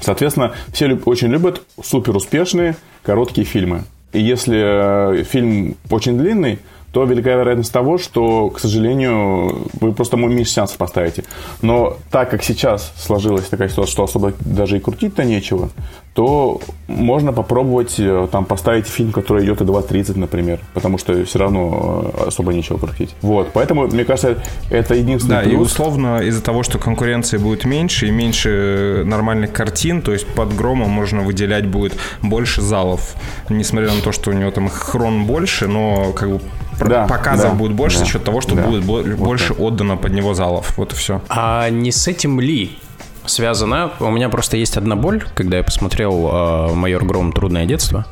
Соответственно, 0.00 0.52
все 0.72 0.94
очень 1.06 1.28
любят 1.28 1.62
супер 1.82 2.14
успешные 2.14 2.76
короткие 3.02 3.46
фильмы. 3.46 3.84
И 4.12 4.20
если 4.20 5.20
э, 5.20 5.24
фильм 5.24 5.76
очень 5.90 6.16
длинный, 6.16 6.58
то 6.96 7.04
велика 7.04 7.34
вероятность 7.34 7.74
того, 7.74 7.98
что, 7.98 8.48
к 8.48 8.58
сожалению, 8.58 9.66
вы 9.82 9.92
просто 9.92 10.16
мой 10.16 10.32
меньше 10.32 10.52
сеансов 10.52 10.78
поставите. 10.78 11.24
Но 11.60 11.98
так 12.10 12.30
как 12.30 12.42
сейчас 12.42 12.90
сложилась 12.96 13.44
такая 13.48 13.68
ситуация, 13.68 13.92
что 13.92 14.04
особо 14.04 14.32
даже 14.40 14.78
и 14.78 14.80
крутить-то 14.80 15.22
нечего, 15.22 15.68
то 16.14 16.62
можно 16.86 17.34
попробовать 17.34 17.96
э, 17.98 18.26
там 18.32 18.46
поставить 18.46 18.86
фильм, 18.86 19.12
который 19.12 19.44
идет 19.44 19.60
и 19.60 19.64
2.30, 19.64 20.18
например, 20.18 20.60
потому 20.72 20.96
что 20.96 21.22
все 21.26 21.38
равно 21.38 22.10
э, 22.16 22.28
особо 22.28 22.54
нечего 22.54 22.78
крутить. 22.78 23.14
Вот, 23.20 23.50
поэтому, 23.52 23.86
мне 23.86 24.06
кажется, 24.06 24.38
это 24.70 24.94
единственный 24.94 25.34
Да, 25.34 25.40
плюс. 25.42 25.52
и 25.52 25.56
условно 25.56 26.20
из-за 26.20 26.42
того, 26.42 26.62
что 26.62 26.78
конкуренции 26.78 27.36
будет 27.36 27.66
меньше 27.66 28.06
и 28.06 28.10
меньше 28.10 29.02
нормальных 29.04 29.52
картин, 29.52 30.00
то 30.00 30.14
есть 30.14 30.26
под 30.26 30.56
громом 30.56 30.88
можно 30.88 31.20
выделять 31.20 31.66
будет 31.66 31.92
больше 32.22 32.62
залов, 32.62 33.14
несмотря 33.50 33.92
на 33.92 34.00
то, 34.00 34.12
что 34.12 34.30
у 34.30 34.32
него 34.32 34.50
там 34.50 34.70
хрон 34.70 35.26
больше, 35.26 35.68
но 35.68 36.12
как 36.14 36.30
бы 36.30 36.40
да, 36.78 37.06
показов 37.06 37.52
да, 37.52 37.56
будет 37.56 37.72
больше 37.72 37.98
да, 37.98 38.04
за 38.04 38.10
счет 38.10 38.24
того, 38.24 38.40
что 38.40 38.54
да, 38.54 38.62
будет 38.62 38.84
больше 38.84 39.54
вот 39.54 39.74
отдано 39.74 39.96
под 39.96 40.12
него 40.12 40.34
залов. 40.34 40.76
Вот 40.76 40.92
и 40.92 40.96
все. 40.96 41.20
А 41.28 41.68
не 41.70 41.92
с 41.92 42.06
этим 42.08 42.40
ли 42.40 42.78
связано. 43.24 43.90
У 44.00 44.10
меня 44.10 44.28
просто 44.28 44.56
есть 44.56 44.76
одна 44.76 44.96
боль, 44.96 45.24
когда 45.34 45.56
я 45.56 45.64
посмотрел 45.64 46.28
э, 46.30 46.74
«Майор 46.74 47.04
Гром. 47.04 47.32
Трудное 47.32 47.66
детство», 47.66 48.06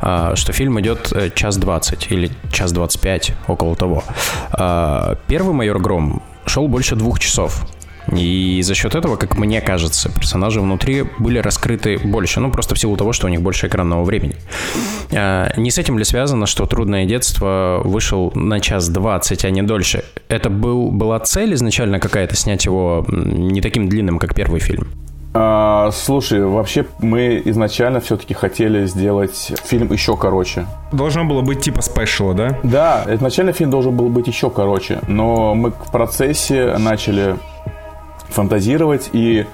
э, 0.00 0.32
что 0.36 0.52
фильм 0.52 0.80
идет 0.80 1.12
э, 1.12 1.30
час 1.34 1.56
двадцать 1.56 2.10
или 2.10 2.30
час 2.52 2.72
двадцать 2.72 3.00
пять, 3.00 3.32
около 3.48 3.74
того. 3.76 4.04
Э, 4.56 5.16
первый 5.26 5.54
«Майор 5.54 5.80
Гром» 5.80 6.22
шел 6.46 6.68
больше 6.68 6.94
двух 6.94 7.18
часов. 7.18 7.66
И 8.12 8.60
за 8.62 8.74
счет 8.74 8.94
этого, 8.94 9.16
как 9.16 9.36
мне 9.38 9.60
кажется, 9.60 10.10
персонажи 10.10 10.60
внутри 10.60 11.04
были 11.18 11.38
раскрыты 11.38 11.98
больше. 11.98 12.40
Ну, 12.40 12.50
просто 12.50 12.74
в 12.74 12.78
силу 12.78 12.96
того, 12.96 13.12
что 13.12 13.26
у 13.26 13.30
них 13.30 13.42
больше 13.42 13.66
экранного 13.66 14.04
времени. 14.04 14.36
А, 15.12 15.52
не 15.56 15.70
с 15.70 15.78
этим 15.78 15.98
ли 15.98 16.04
связано, 16.04 16.46
что 16.46 16.66
«Трудное 16.66 17.06
детство» 17.06 17.80
вышел 17.84 18.32
на 18.34 18.60
час 18.60 18.88
двадцать, 18.88 19.44
а 19.44 19.50
не 19.50 19.62
дольше? 19.62 20.04
Это 20.28 20.50
был, 20.50 20.90
была 20.90 21.18
цель 21.20 21.54
изначально 21.54 22.00
какая-то 22.00 22.36
снять 22.36 22.64
его 22.64 23.04
не 23.08 23.60
таким 23.60 23.88
длинным, 23.88 24.18
как 24.18 24.34
первый 24.34 24.60
фильм? 24.60 24.88
А, 25.36 25.90
слушай, 25.90 26.44
вообще 26.44 26.86
мы 27.00 27.42
изначально 27.44 28.00
все-таки 28.00 28.34
хотели 28.34 28.86
сделать 28.86 29.52
фильм 29.64 29.92
еще 29.92 30.16
короче. 30.16 30.64
Должно 30.92 31.24
было 31.24 31.40
быть 31.40 31.60
типа 31.60 31.82
спешла, 31.82 32.34
да? 32.34 32.58
Да, 32.62 33.04
изначально 33.08 33.52
фильм 33.52 33.70
должен 33.70 33.96
был 33.96 34.08
быть 34.10 34.28
еще 34.28 34.48
короче, 34.48 35.00
но 35.08 35.56
мы 35.56 35.72
в 35.72 35.90
процессе 35.90 36.76
начали 36.78 37.34
фантазировать. 38.34 39.10
И, 39.12 39.46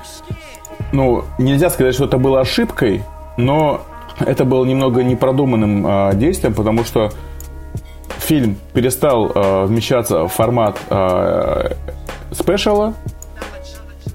ну, 0.92 1.24
нельзя 1.38 1.70
сказать, 1.70 1.94
что 1.94 2.06
это 2.06 2.18
было 2.18 2.40
ошибкой, 2.40 3.02
но 3.36 3.82
это 4.18 4.44
было 4.44 4.64
немного 4.64 5.02
непродуманным 5.02 5.86
э, 5.86 6.10
действием, 6.14 6.54
потому 6.54 6.84
что 6.84 7.10
фильм 8.18 8.56
перестал 8.72 9.30
э, 9.34 9.64
вмещаться 9.66 10.24
в 10.24 10.28
формат 10.28 10.78
э, 10.88 11.74
спешала, 12.32 12.94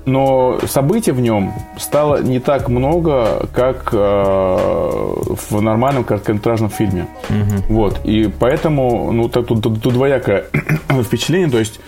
но 0.05 0.60
событий 0.67 1.12
в 1.12 1.19
нем 1.19 1.53
стало 1.77 2.22
не 2.22 2.39
так 2.39 2.69
много, 2.69 3.48
как 3.53 3.89
э, 3.91 3.98
в 3.98 5.62
нормальном 5.62 6.03
короткометражном 6.03 6.69
фильме. 6.69 7.07
Угу. 7.29 7.74
Вот. 7.74 8.00
И 8.05 8.31
поэтому, 8.39 9.12
ну, 9.12 9.27
тут, 9.29 9.48
тут, 9.48 9.81
тут 9.81 9.93
двоякое 9.93 10.45
впечатление. 11.03 11.50
То 11.50 11.60
есть 11.60 11.79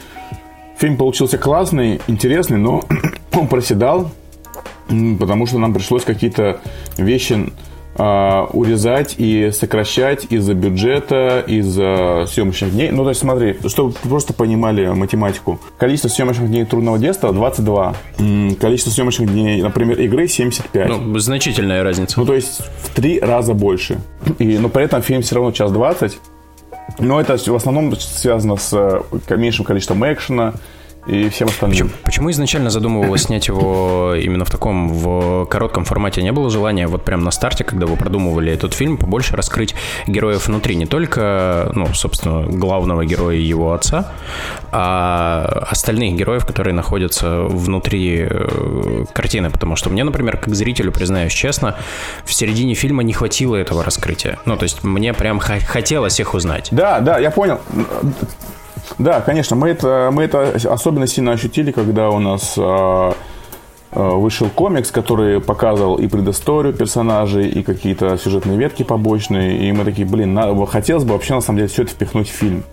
Фильм 0.78 0.98
получился 0.98 1.38
классный, 1.38 2.00
интересный, 2.08 2.58
но 2.58 2.84
он 3.34 3.48
проседал, 3.48 4.12
потому 5.20 5.48
что 5.48 5.58
нам 5.58 5.74
пришлось 5.74 6.04
какие-то 6.04 6.62
вещи 6.98 7.52
э, 7.98 8.48
урезать 8.54 9.16
и 9.18 9.50
сокращать 9.52 10.28
из-за 10.30 10.54
бюджета, 10.54 11.44
из-за 11.48 12.26
съемочных 12.28 12.74
дней. 12.74 12.92
Ну, 12.92 13.04
то 13.04 13.10
есть, 13.10 13.22
смотри, 13.22 13.58
чтобы 13.68 13.90
вы 14.04 14.10
просто 14.10 14.34
понимали 14.34 14.86
математику. 14.88 15.60
Количество 15.80 16.10
съемочных 16.10 16.48
дней 16.48 16.66
трудного 16.66 17.00
детства 17.00 17.34
22. 17.34 17.96
Количество 18.60 18.92
съемочных 18.92 19.32
дней, 19.32 19.62
например, 19.64 20.00
игры 20.00 20.28
75. 20.28 20.90
Ну, 20.90 21.18
значительная 21.18 21.84
разница. 21.84 22.20
Ну, 22.20 22.28
то 22.28 22.36
есть, 22.36 22.62
в 22.84 22.94
три 22.94 23.20
раза 23.20 23.56
больше. 23.56 24.00
И, 24.38 24.60
но 24.60 24.70
при 24.70 24.84
этом 24.84 25.02
фильм 25.02 25.24
все 25.24 25.36
равно 25.36 25.52
час 25.52 25.72
20. 25.72 26.20
Но 27.00 27.22
это 27.22 27.38
в 27.38 27.56
основном 27.56 27.96
связано 27.96 28.56
с 28.56 28.74
э, 28.74 29.36
меньшим 29.36 29.66
количеством 29.66 30.04
экшена, 30.06 30.54
и 31.08 31.30
всем 31.30 31.48
остальным. 31.48 31.90
Почему, 31.90 31.90
почему 32.04 32.32
изначально 32.32 32.70
задумывалось 32.70 33.24
снять 33.24 33.48
его 33.48 34.14
именно 34.16 34.46
в 34.46 34.52
таком, 34.52 34.90
в 34.90 35.46
коротком 35.46 35.86
формате? 35.86 36.22
Не 36.22 36.32
было 36.32 36.50
желания 36.50 36.88
вот 36.88 37.04
прям 37.04 37.24
на 37.24 37.32
старте, 37.32 37.64
когда 37.64 37.86
вы 37.86 37.96
продумывали 37.96 38.52
этот 38.52 38.74
фильм, 38.74 38.98
побольше 38.98 39.36
раскрыть 39.36 39.74
героев 40.06 40.48
внутри? 40.48 40.76
Не 40.76 40.86
только, 40.86 41.72
ну, 41.74 41.88
собственно, 41.94 42.46
главного 42.46 43.06
героя 43.06 43.38
и 43.38 43.42
его 43.42 43.74
отца, 43.74 44.12
а 44.72 45.66
остальных 45.70 46.16
героев, 46.16 46.46
которые 46.46 46.74
находятся 46.74 47.42
внутри 47.44 48.28
э, 48.30 49.06
картины. 49.14 49.50
Потому 49.50 49.76
что 49.76 49.90
мне, 49.90 50.04
например, 50.04 50.38
как 50.38 50.54
зрителю, 50.54 50.92
признаюсь 50.92 51.34
честно, 51.34 51.76
в 52.26 52.34
середине 52.34 52.74
фильма 52.74 53.04
не 53.04 53.14
хватило 53.14 53.56
этого 53.56 53.84
раскрытия. 53.84 54.40
Ну, 54.46 54.58
то 54.58 54.64
есть 54.64 54.84
мне 54.84 55.14
прям 55.14 55.40
хотелось 55.40 56.20
их 56.20 56.34
узнать. 56.34 56.68
Да, 56.72 57.00
да, 57.00 57.18
я 57.20 57.32
понял. 57.32 57.60
Да, 58.98 59.22
конечно, 59.22 59.56
мы 59.56 59.70
это, 59.70 60.10
мы 60.12 60.24
это 60.24 60.56
особенно 60.70 61.08
сильно 61.08 61.32
ощутили, 61.32 61.72
когда 61.72 62.10
у 62.10 62.20
нас 62.20 62.56
э, 62.58 63.12
вышел 63.92 64.50
комикс, 64.50 64.92
который 64.92 65.40
показывал 65.40 65.96
и 65.96 66.08
предысторию 66.08 66.74
персонажей, 66.74 67.48
и 67.50 67.64
какие-то 67.64 68.18
сюжетные 68.18 68.58
ветки 68.58 68.84
побочные, 68.84 69.68
и 69.68 69.72
мы 69.72 69.86
такие, 69.86 70.08
блин, 70.08 70.34
надо, 70.34 70.66
хотелось 70.66 71.04
бы 71.04 71.14
вообще 71.14 71.36
на 71.36 71.42
самом 71.42 71.58
деле 71.58 71.70
все 71.70 71.84
это 71.84 71.92
впихнуть 71.92 72.30
в 72.30 72.34
фильм. 72.34 72.64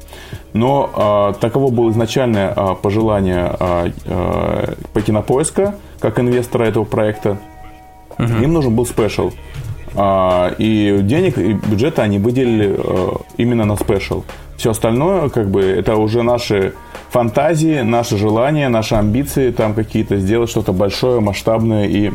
Но 0.52 1.33
э, 1.37 1.40
таково 1.40 1.71
было 1.71 1.90
изначальное 1.90 2.52
э, 2.54 2.75
пожелание 2.80 3.56
э, 3.59 3.90
э, 4.04 4.75
по 4.92 5.00
кинопоиска, 5.00 5.75
как 6.00 6.18
инвестора 6.18 6.64
этого 6.64 6.85
проекта. 6.85 7.38
Угу. 8.18 8.42
Им 8.42 8.52
нужен 8.52 8.75
был 8.75 8.87
special. 8.87 9.32
Э, 9.94 10.54
и 10.58 11.00
денег, 11.02 11.38
и 11.38 11.52
бюджета 11.52 12.02
они 12.02 12.18
выделили 12.18 12.76
э, 12.76 13.08
именно 13.36 13.64
на 13.64 13.76
special. 13.76 14.25
Все 14.56 14.70
остальное, 14.70 15.28
как 15.28 15.50
бы, 15.50 15.62
это 15.62 15.96
уже 15.96 16.22
наши 16.22 16.74
фантазии, 17.10 17.80
наши 17.80 18.16
желания, 18.16 18.68
наши 18.68 18.94
амбиции, 18.94 19.50
там 19.50 19.74
какие-то 19.74 20.16
сделать 20.18 20.50
что-то 20.50 20.72
большое, 20.72 21.20
масштабное 21.20 21.86
и 21.86 22.12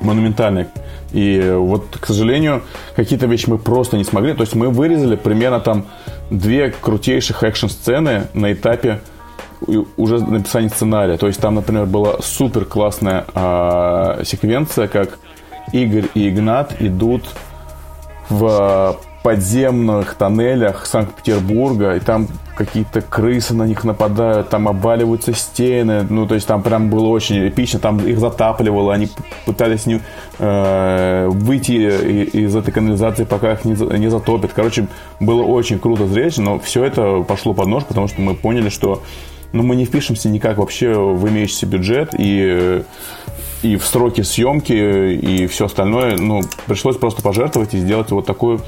монументальное. 0.00 0.68
И 1.12 1.54
вот, 1.56 1.96
к 2.00 2.06
сожалению, 2.06 2.62
какие-то 2.96 3.26
вещи 3.26 3.48
мы 3.48 3.58
просто 3.58 3.96
не 3.96 4.04
смогли. 4.04 4.34
То 4.34 4.42
есть 4.42 4.54
мы 4.54 4.68
вырезали 4.68 5.16
примерно 5.16 5.60
там 5.60 5.86
две 6.30 6.70
крутейших 6.70 7.42
экшн-сцены 7.42 8.26
на 8.34 8.52
этапе 8.52 9.00
уже 9.96 10.18
написания 10.18 10.68
сценария. 10.68 11.16
То 11.16 11.26
есть 11.26 11.40
там, 11.40 11.54
например, 11.54 11.86
была 11.86 12.16
супер 12.20 12.64
классная 12.64 13.24
э, 13.34 14.24
секвенция, 14.24 14.88
как 14.88 15.18
Игорь 15.72 16.06
и 16.14 16.28
Игнат 16.28 16.80
идут 16.80 17.34
в 18.28 18.96
подземных 19.24 20.16
тоннелях 20.16 20.84
Санкт-Петербурга, 20.84 21.96
и 21.96 22.00
там 22.00 22.28
какие-то 22.56 23.00
крысы 23.00 23.54
на 23.54 23.64
них 23.64 23.82
нападают, 23.82 24.50
там 24.50 24.68
обваливаются 24.68 25.32
стены, 25.32 26.06
ну, 26.08 26.26
то 26.26 26.34
есть 26.34 26.46
там 26.46 26.62
прям 26.62 26.90
было 26.90 27.06
очень 27.06 27.48
эпично, 27.48 27.80
там 27.80 27.98
их 28.06 28.18
затапливало, 28.18 28.92
они 28.92 29.08
пытались 29.46 29.86
не, 29.86 30.02
э, 30.38 31.26
выйти 31.28 31.72
из 32.36 32.54
этой 32.54 32.70
канализации, 32.70 33.24
пока 33.24 33.52
их 33.52 33.64
не, 33.64 33.72
не 33.98 34.08
затопят. 34.08 34.52
Короче, 34.54 34.88
было 35.20 35.42
очень 35.42 35.78
круто 35.78 36.06
зрелище, 36.06 36.42
но 36.42 36.58
все 36.58 36.84
это 36.84 37.22
пошло 37.22 37.54
под 37.54 37.66
нож, 37.66 37.84
потому 37.84 38.08
что 38.08 38.20
мы 38.20 38.34
поняли, 38.34 38.68
что 38.68 39.02
ну, 39.52 39.62
мы 39.62 39.74
не 39.74 39.86
впишемся 39.86 40.28
никак 40.28 40.58
вообще 40.58 40.92
в 40.92 41.26
имеющийся 41.28 41.64
бюджет, 41.66 42.10
и 42.18 42.82
и 43.64 43.76
в 43.76 43.84
сроки 43.84 44.20
съемки, 44.20 44.72
и 44.72 45.46
все 45.46 45.66
остальное, 45.66 46.16
ну, 46.18 46.42
пришлось 46.66 46.96
просто 46.96 47.22
пожертвовать 47.22 47.74
и 47.74 47.78
сделать 47.78 48.10
вот 48.10 48.26
такую 48.26 48.60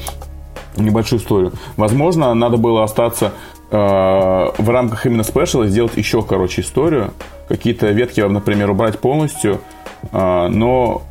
небольшую 0.77 1.21
историю. 1.21 1.53
Возможно, 1.77 2.33
надо 2.35 2.57
было 2.57 2.83
остаться 2.83 3.33
э, 3.71 3.77
в 3.77 4.71
рамках 4.71 5.07
именно 5.07 5.23
спешала 5.23 5.67
сделать 5.67 5.97
еще 5.97 6.23
короче 6.23 6.63
историю. 6.63 7.13
Какие-то 7.49 7.89
ветки, 7.89 8.21
например, 8.21 8.71
убрать 8.71 8.99
полностью, 8.99 9.61
э, 10.13 10.49
но 10.49 11.03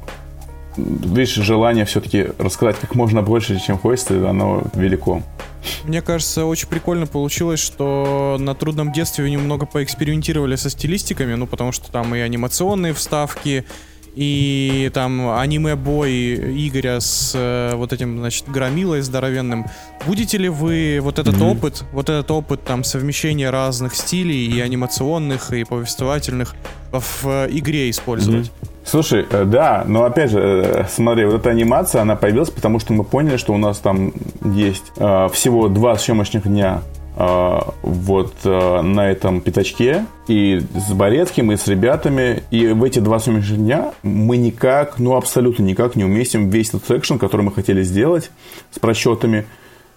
видишь, 0.77 1.33
желание 1.35 1.85
все-таки 1.85 2.27
рассказать 2.37 2.77
как 2.79 2.95
можно 2.95 3.21
больше, 3.21 3.59
чем 3.59 3.77
хочется, 3.77 4.29
оно 4.29 4.63
велико. 4.73 5.21
Мне 5.83 6.01
кажется, 6.01 6.45
очень 6.45 6.67
прикольно 6.67 7.07
получилось, 7.07 7.59
что 7.59 8.37
на 8.39 8.53
трудном 8.55 8.91
детстве 8.91 9.29
немного 9.29 9.65
поэкспериментировали 9.65 10.55
со 10.55 10.69
стилистиками, 10.69 11.33
ну, 11.35 11.47
потому 11.47 11.71
что 11.71 11.91
там 11.91 12.13
и 12.15 12.19
анимационные 12.19 12.93
вставки, 12.93 13.65
и 14.15 14.89
там 14.93 15.29
аниме-бой 15.29 16.35
Игоря 16.67 16.99
с 16.99 17.33
э, 17.35 17.75
вот 17.75 17.91
этим, 17.93 18.19
значит, 18.19 18.47
громилой 18.47 19.01
здоровенным. 19.01 19.65
Будете 20.05 20.37
ли 20.37 20.49
вы 20.49 20.99
вот 21.01 21.19
этот 21.19 21.35
mm-hmm. 21.35 21.51
опыт, 21.51 21.83
вот 21.91 22.09
этот 22.09 22.31
опыт 22.31 22.63
там 22.63 22.83
совмещения 22.83 23.51
разных 23.51 23.95
стилей 23.95 24.47
и 24.47 24.59
анимационных, 24.61 25.51
и 25.51 25.63
повествовательных 25.65 26.55
в 26.91 27.25
э, 27.25 27.47
игре 27.51 27.89
использовать? 27.89 28.47
Mm-hmm. 28.47 28.69
Слушай, 28.85 29.25
э, 29.29 29.45
да, 29.45 29.83
но 29.87 30.03
опять 30.03 30.31
же, 30.31 30.39
э, 30.39 30.85
смотри, 30.87 31.25
вот 31.25 31.41
эта 31.41 31.49
анимация, 31.49 32.01
она 32.01 32.15
появилась, 32.15 32.51
потому 32.51 32.79
что 32.79 32.93
мы 32.93 33.03
поняли, 33.03 33.37
что 33.37 33.53
у 33.53 33.57
нас 33.57 33.79
там 33.79 34.13
есть 34.43 34.85
э, 34.97 35.27
всего 35.33 35.67
два 35.67 35.97
съемочных 35.97 36.47
дня 36.47 36.81
вот 37.15 38.33
э, 38.43 38.81
на 38.81 39.09
этом 39.09 39.39
пятачке, 39.39 40.05
и 40.27 40.61
с 40.73 40.91
Борецким, 40.91 41.51
и 41.51 41.55
с 41.55 41.67
ребятами, 41.67 42.43
и 42.51 42.67
в 42.67 42.83
эти 42.83 42.99
два 42.99 43.19
съемочных 43.19 43.57
дня 43.57 43.93
мы 44.03 44.35
никак, 44.37 44.99
ну 44.99 45.15
абсолютно 45.15 45.63
никак 45.63 45.95
не 45.95 46.03
уместим 46.03 46.49
весь 46.49 46.69
этот 46.69 46.89
экшен, 46.91 47.17
который 47.17 47.43
мы 47.43 47.53
хотели 47.53 47.83
сделать 47.83 48.31
с 48.71 48.79
просчетами, 48.79 49.45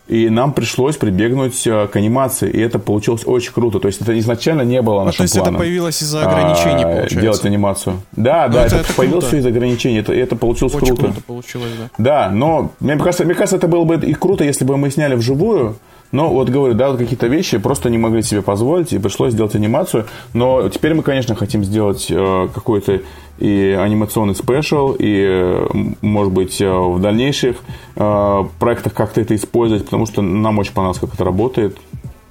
и 0.08 0.30
нам 0.30 0.54
пришлось 0.54 0.96
прибегнуть 0.96 1.66
э, 1.66 1.86
к 1.88 1.96
анимации, 1.96 2.48
и 2.48 2.58
это 2.60 2.78
получилось 2.78 3.22
очень 3.26 3.52
круто. 3.52 3.78
То 3.78 3.88
есть 3.88 4.00
это 4.00 4.18
изначально 4.18 4.62
не 4.62 4.80
было 4.80 5.04
нашим 5.04 5.10
ну, 5.12 5.16
то 5.16 5.22
есть 5.24 5.34
планом. 5.34 5.54
это 5.56 5.64
появилось 5.64 6.02
из-за 6.02 6.22
ограничений, 6.22 6.82
а, 6.84 6.86
получается? 6.86 7.20
Делать 7.20 7.44
анимацию. 7.44 8.00
Да, 8.12 8.46
ну, 8.46 8.54
да, 8.54 8.66
это, 8.66 8.76
это, 8.76 8.84
это 8.84 8.94
появилось 8.94 9.26
все 9.26 9.36
из 9.38 9.46
ограничений, 9.46 9.98
это, 9.98 10.14
это 10.14 10.34
получилось 10.34 10.74
очень 10.74 10.86
круто. 10.86 11.02
круто 11.02 11.20
получилось, 11.26 11.72
да. 11.78 11.88
Да, 11.98 12.30
но 12.30 12.72
мне 12.80 12.96
кажется, 12.96 13.24
мне 13.26 13.34
кажется, 13.34 13.56
это 13.56 13.68
было 13.68 13.84
бы 13.84 13.96
и 13.96 14.14
круто, 14.14 14.44
если 14.44 14.64
бы 14.64 14.78
мы 14.78 14.90
сняли 14.90 15.14
вживую, 15.14 15.76
но 16.10 16.30
вот 16.30 16.48
говорю, 16.48 16.74
да, 16.74 16.90
вот 16.90 16.98
какие-то 16.98 17.26
вещи 17.26 17.58
просто 17.58 17.90
не 17.90 17.98
могли 17.98 18.22
себе 18.22 18.42
позволить, 18.42 18.92
и 18.92 18.98
пришлось 18.98 19.32
сделать 19.32 19.54
анимацию. 19.54 20.06
Но 20.32 20.68
теперь 20.68 20.94
мы, 20.94 21.02
конечно, 21.02 21.34
хотим 21.34 21.64
сделать 21.64 22.06
э, 22.10 22.48
какой-то 22.54 23.00
и 23.38 23.76
анимационный 23.78 24.34
спешл, 24.34 24.92
и, 24.98 25.24
э, 25.28 25.68
может 26.00 26.32
быть, 26.32 26.60
э, 26.60 26.68
в 26.68 27.00
дальнейших 27.00 27.56
э, 27.96 28.44
проектах 28.58 28.94
как-то 28.94 29.20
это 29.20 29.36
использовать, 29.36 29.84
потому 29.84 30.06
что 30.06 30.22
нам 30.22 30.58
очень 30.58 30.72
понравилось, 30.72 30.98
как 30.98 31.14
это 31.14 31.24
работает. 31.24 31.76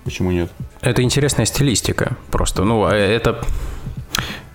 Почему 0.04 0.32
нет? 0.32 0.50
Это 0.82 1.02
интересная 1.04 1.46
стилистика 1.46 2.18
просто. 2.32 2.64
Ну, 2.64 2.84
а 2.86 2.94
это 2.94 3.42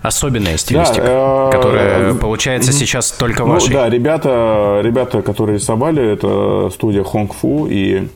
особенная 0.03 0.57
стилистика, 0.57 1.03
да, 1.03 1.51
которая 1.53 2.15
получается 2.15 2.73
сейчас 2.73 3.13
только 3.13 3.45
ну, 3.45 3.53
вашей. 3.53 3.73
Да, 3.73 3.89
ребята, 3.89 4.81
ребята, 4.83 5.23
которые 5.23 5.59
рисовали, 5.59 6.13
это 6.13 6.71
студия 6.71 7.03
Hong 7.03 7.31
Fu 7.31 7.71
и 7.71 8.09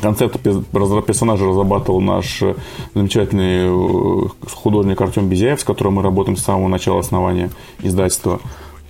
Концепт 0.00 0.40
персонажа 0.40 1.46
разрабатывал 1.46 2.00
наш 2.00 2.42
э, 2.42 2.54
замечательный 2.94 3.66
э, 3.66 4.28
художник 4.54 5.00
Артем 5.00 5.28
Безяев, 5.28 5.60
с 5.60 5.64
которым 5.64 5.94
мы 5.94 6.02
работаем 6.02 6.36
с 6.36 6.42
самого 6.42 6.68
начала 6.68 7.00
основания 7.00 7.50
издательства. 7.82 8.40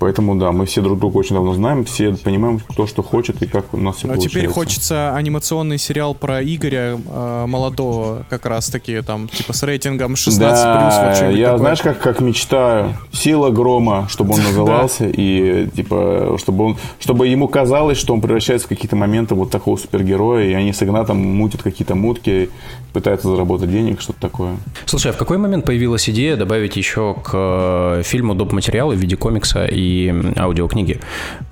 Поэтому, 0.00 0.34
да, 0.34 0.50
мы 0.50 0.64
все 0.64 0.80
друг 0.80 0.98
друга 0.98 1.18
очень 1.18 1.36
давно 1.36 1.52
знаем, 1.52 1.84
все 1.84 2.16
понимаем, 2.16 2.58
кто 2.58 2.86
что 2.86 3.02
хочет 3.02 3.42
и 3.42 3.46
как 3.46 3.74
у 3.74 3.76
нас 3.76 3.96
все 3.96 4.06
Но 4.06 4.14
получается. 4.14 4.38
теперь 4.38 4.50
хочется 4.50 5.14
анимационный 5.14 5.76
сериал 5.76 6.14
про 6.14 6.42
Игоря 6.42 6.98
э, 7.06 7.44
молодого, 7.46 8.24
как 8.30 8.46
раз-таки, 8.46 9.02
там, 9.02 9.28
типа 9.28 9.52
с 9.52 9.62
рейтингом 9.62 10.14
16+. 10.14 10.38
Да, 10.38 11.28
я, 11.28 11.48
такое. 11.48 11.58
знаешь, 11.58 11.82
как, 11.82 11.98
как 11.98 12.20
мечтаю, 12.22 12.96
сила 13.12 13.50
грома, 13.50 14.06
чтобы 14.08 14.32
он 14.32 14.42
назывался, 14.44 15.06
и, 15.06 15.68
типа, 15.76 16.38
чтобы, 16.38 16.64
он, 16.64 16.76
чтобы 16.98 17.28
ему 17.28 17.46
казалось, 17.46 17.98
что 17.98 18.14
он 18.14 18.22
превращается 18.22 18.66
в 18.66 18.70
какие-то 18.70 18.96
моменты 18.96 19.34
вот 19.34 19.50
такого 19.50 19.76
супергероя, 19.76 20.46
и 20.46 20.54
они 20.54 20.72
с 20.72 20.82
Игнатом 20.82 21.18
мутят 21.18 21.62
какие-то 21.62 21.94
мутки, 21.94 22.48
пытаются 22.92 23.28
заработать 23.28 23.70
денег, 23.70 24.00
что-то 24.00 24.20
такое. 24.20 24.56
Слушай, 24.86 25.10
а 25.10 25.14
в 25.14 25.16
какой 25.16 25.38
момент 25.38 25.64
появилась 25.64 26.08
идея 26.08 26.36
добавить 26.36 26.76
еще 26.76 27.14
к 27.14 27.30
э, 27.32 28.02
фильму 28.04 28.34
доп. 28.34 28.52
материалы 28.52 28.94
в 28.94 28.98
виде 28.98 29.16
комикса 29.16 29.66
и 29.66 30.12
аудиокниги, 30.36 31.00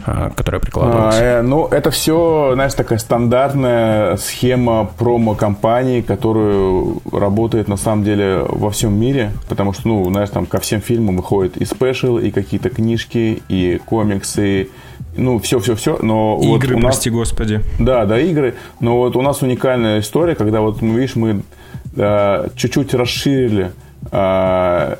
а, 0.04 0.30
которая 0.30 0.60
прикладывалась? 0.60 1.16
А, 1.18 1.40
э, 1.40 1.42
ну, 1.42 1.66
это 1.66 1.90
все, 1.90 2.50
знаешь, 2.54 2.74
такая 2.74 2.98
стандартная 2.98 4.16
схема 4.16 4.90
промо-компании, 4.98 6.00
которую 6.00 7.02
работает 7.12 7.68
на 7.68 7.76
самом 7.76 8.04
деле 8.04 8.38
во 8.48 8.70
всем 8.70 8.98
мире, 8.98 9.32
потому 9.48 9.72
что, 9.72 9.88
ну, 9.88 10.04
знаешь, 10.10 10.30
там 10.30 10.46
ко 10.46 10.58
всем 10.60 10.80
фильмам 10.80 11.16
выходит 11.16 11.56
и 11.56 11.64
спешл, 11.64 12.18
и 12.18 12.30
какие-то 12.30 12.70
книжки, 12.70 13.42
и 13.48 13.80
комиксы, 13.84 14.68
ну, 15.16 15.38
все-все-все, 15.38 15.98
но 16.00 16.38
игры, 16.40 16.74
вот 16.74 16.82
у 16.82 16.86
нас... 16.86 16.94
прости 16.94 17.10
господи. 17.10 17.60
Да, 17.78 18.06
да, 18.06 18.20
игры, 18.20 18.54
но 18.80 18.98
вот 18.98 19.16
у 19.16 19.22
нас 19.22 19.42
уникальная 19.42 20.00
история, 20.00 20.34
когда 20.34 20.60
вот, 20.60 20.80
мы, 20.80 21.00
видишь, 21.00 21.16
мы 21.16 21.42
э, 21.96 22.48
чуть-чуть 22.56 22.94
расширили 22.94 23.72
э, 24.12 24.96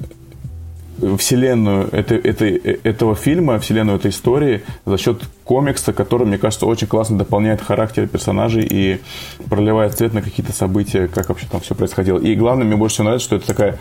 вселенную 1.19 1.89
это, 1.93 2.15
это, 2.17 2.45
этого 2.45 3.15
фильма, 3.15 3.59
вселенную 3.61 3.99
этой 3.99 4.11
истории 4.11 4.63
за 4.85 4.99
счет 4.99 5.23
комикса, 5.45 5.93
который, 5.93 6.27
мне 6.27 6.39
кажется, 6.39 6.67
очень 6.67 6.87
классно 6.87 7.19
дополняет 7.19 7.61
характер 7.63 8.09
персонажей 8.09 8.67
и 8.69 9.01
проливает 9.49 9.95
цвет 9.95 10.13
на 10.13 10.23
какие-то 10.23 10.53
события, 10.53 11.07
как 11.07 11.29
вообще 11.29 11.47
там 11.51 11.61
все 11.61 11.75
происходило. 11.75 12.19
И 12.19 12.35
главное, 12.35 12.67
мне 12.67 12.77
больше 12.77 12.95
всего 12.95 13.05
нравится, 13.05 13.27
что 13.27 13.37
это 13.37 13.47
такая 13.47 13.79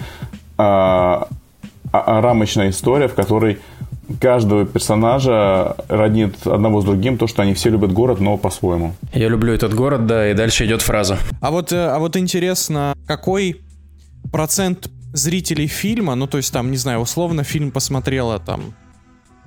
а, 0.58 1.28
а, 1.92 2.18
а, 2.18 2.22
рамочная 2.22 2.70
история, 2.70 3.08
в 3.08 3.16
которой 3.16 3.60
каждого 4.20 4.65
персонажа 4.65 5.76
роднит 5.88 6.46
одного 6.46 6.82
с 6.82 6.86
другим 6.86 7.17
то, 7.17 7.28
что 7.28 7.41
они 7.41 7.54
все 7.54 7.70
любят 7.70 7.91
город, 7.91 8.20
но 8.20 8.38
по-своему. 8.38 8.93
Я 9.13 9.30
люблю 9.30 9.54
этот 9.54 9.74
город, 9.74 10.06
да, 10.06 10.30
и 10.30 10.34
дальше 10.34 10.65
идет 10.65 10.82
фраза. 10.82 11.17
А 11.41 11.52
вот, 11.52 11.72
э, 11.72 11.88
а 11.88 12.00
вот 12.00 12.15
интересно, 12.17 12.96
какой 13.06 13.62
процент 14.32 14.89
зрителей 15.13 15.67
фильма, 15.67 16.15
ну, 16.15 16.28
то 16.28 16.38
есть 16.38 16.52
там, 16.54 16.72
не 16.72 16.78
знаю, 16.78 17.00
условно 17.00 17.43
фильм 17.43 17.72
посмотрело 17.72 18.39
там 18.39 18.74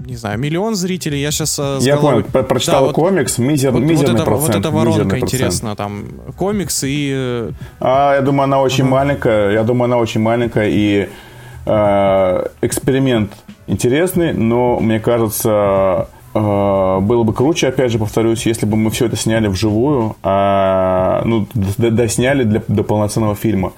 не 0.07 0.16
знаю, 0.16 0.38
миллион 0.38 0.75
зрителей. 0.75 1.20
Я 1.20 1.31
сейчас 1.31 1.59
э, 1.59 1.79
Я 1.81 1.96
головы... 1.96 2.23
понял, 2.23 2.46
прочитал 2.46 2.87
да, 2.87 2.92
комикс, 2.92 3.38
мизер, 3.38 3.70
вот, 3.73 3.83
мизерный 3.83 4.12
вот 4.12 4.20
это, 4.20 4.25
процент. 4.25 4.55
Вот 4.55 4.57
эта 4.57 4.70
воронка 4.70 5.18
интересна, 5.18 5.77
там 5.77 6.07
комикс 6.37 6.85
и... 6.85 7.12
Э, 7.14 7.53
а, 7.81 8.14
я 8.14 8.23
думаю, 8.23 8.44
она 8.44 8.61
очень 8.61 8.85
uh-huh. 8.85 8.88
маленькая. 8.88 9.53
Я 9.53 9.62
думаю, 9.62 9.85
она 9.85 9.99
очень 9.99 10.20
маленькая 10.20 10.68
и 10.70 11.09
эксперимент 11.66 13.33
интересный, 13.66 14.33
но 14.33 14.81
мне 14.81 15.01
кажется 15.01 16.09
Э, 16.33 17.01
было 17.01 17.25
бы 17.25 17.33
круче, 17.33 17.68
опять 17.68 17.90
же, 17.90 17.99
повторюсь, 17.99 18.46
если 18.46 18.64
бы 18.64 18.77
мы 18.77 18.90
все 18.90 19.07
это 19.07 19.16
сняли 19.16 19.49
вживую, 19.49 20.16
а, 20.23 21.23
ну, 21.25 21.46
досняли 21.55 22.44
для, 22.44 22.62
до 22.68 22.85
полноценного 22.85 23.35
фильма. 23.35 23.73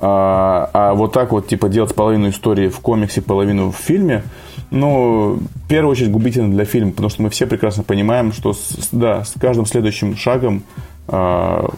А, 0.00 0.70
а 0.72 0.94
вот 0.94 1.12
так 1.12 1.32
вот, 1.32 1.48
типа, 1.48 1.68
делать 1.68 1.94
половину 1.94 2.28
истории 2.28 2.68
в 2.68 2.78
комиксе, 2.78 3.22
половину 3.22 3.72
в 3.72 3.76
фильме, 3.76 4.22
ну, 4.70 5.40
в 5.64 5.68
первую 5.68 5.92
очередь 5.92 6.12
губительно 6.12 6.50
для 6.50 6.64
фильма, 6.64 6.92
потому 6.92 7.08
что 7.08 7.22
мы 7.22 7.30
все 7.30 7.46
прекрасно 7.46 7.82
понимаем, 7.82 8.32
что, 8.32 8.52
с, 8.52 8.88
да, 8.92 9.24
с 9.24 9.34
каждым 9.40 9.66
следующим 9.66 10.16
шагом 10.16 10.62
а, 11.08 11.68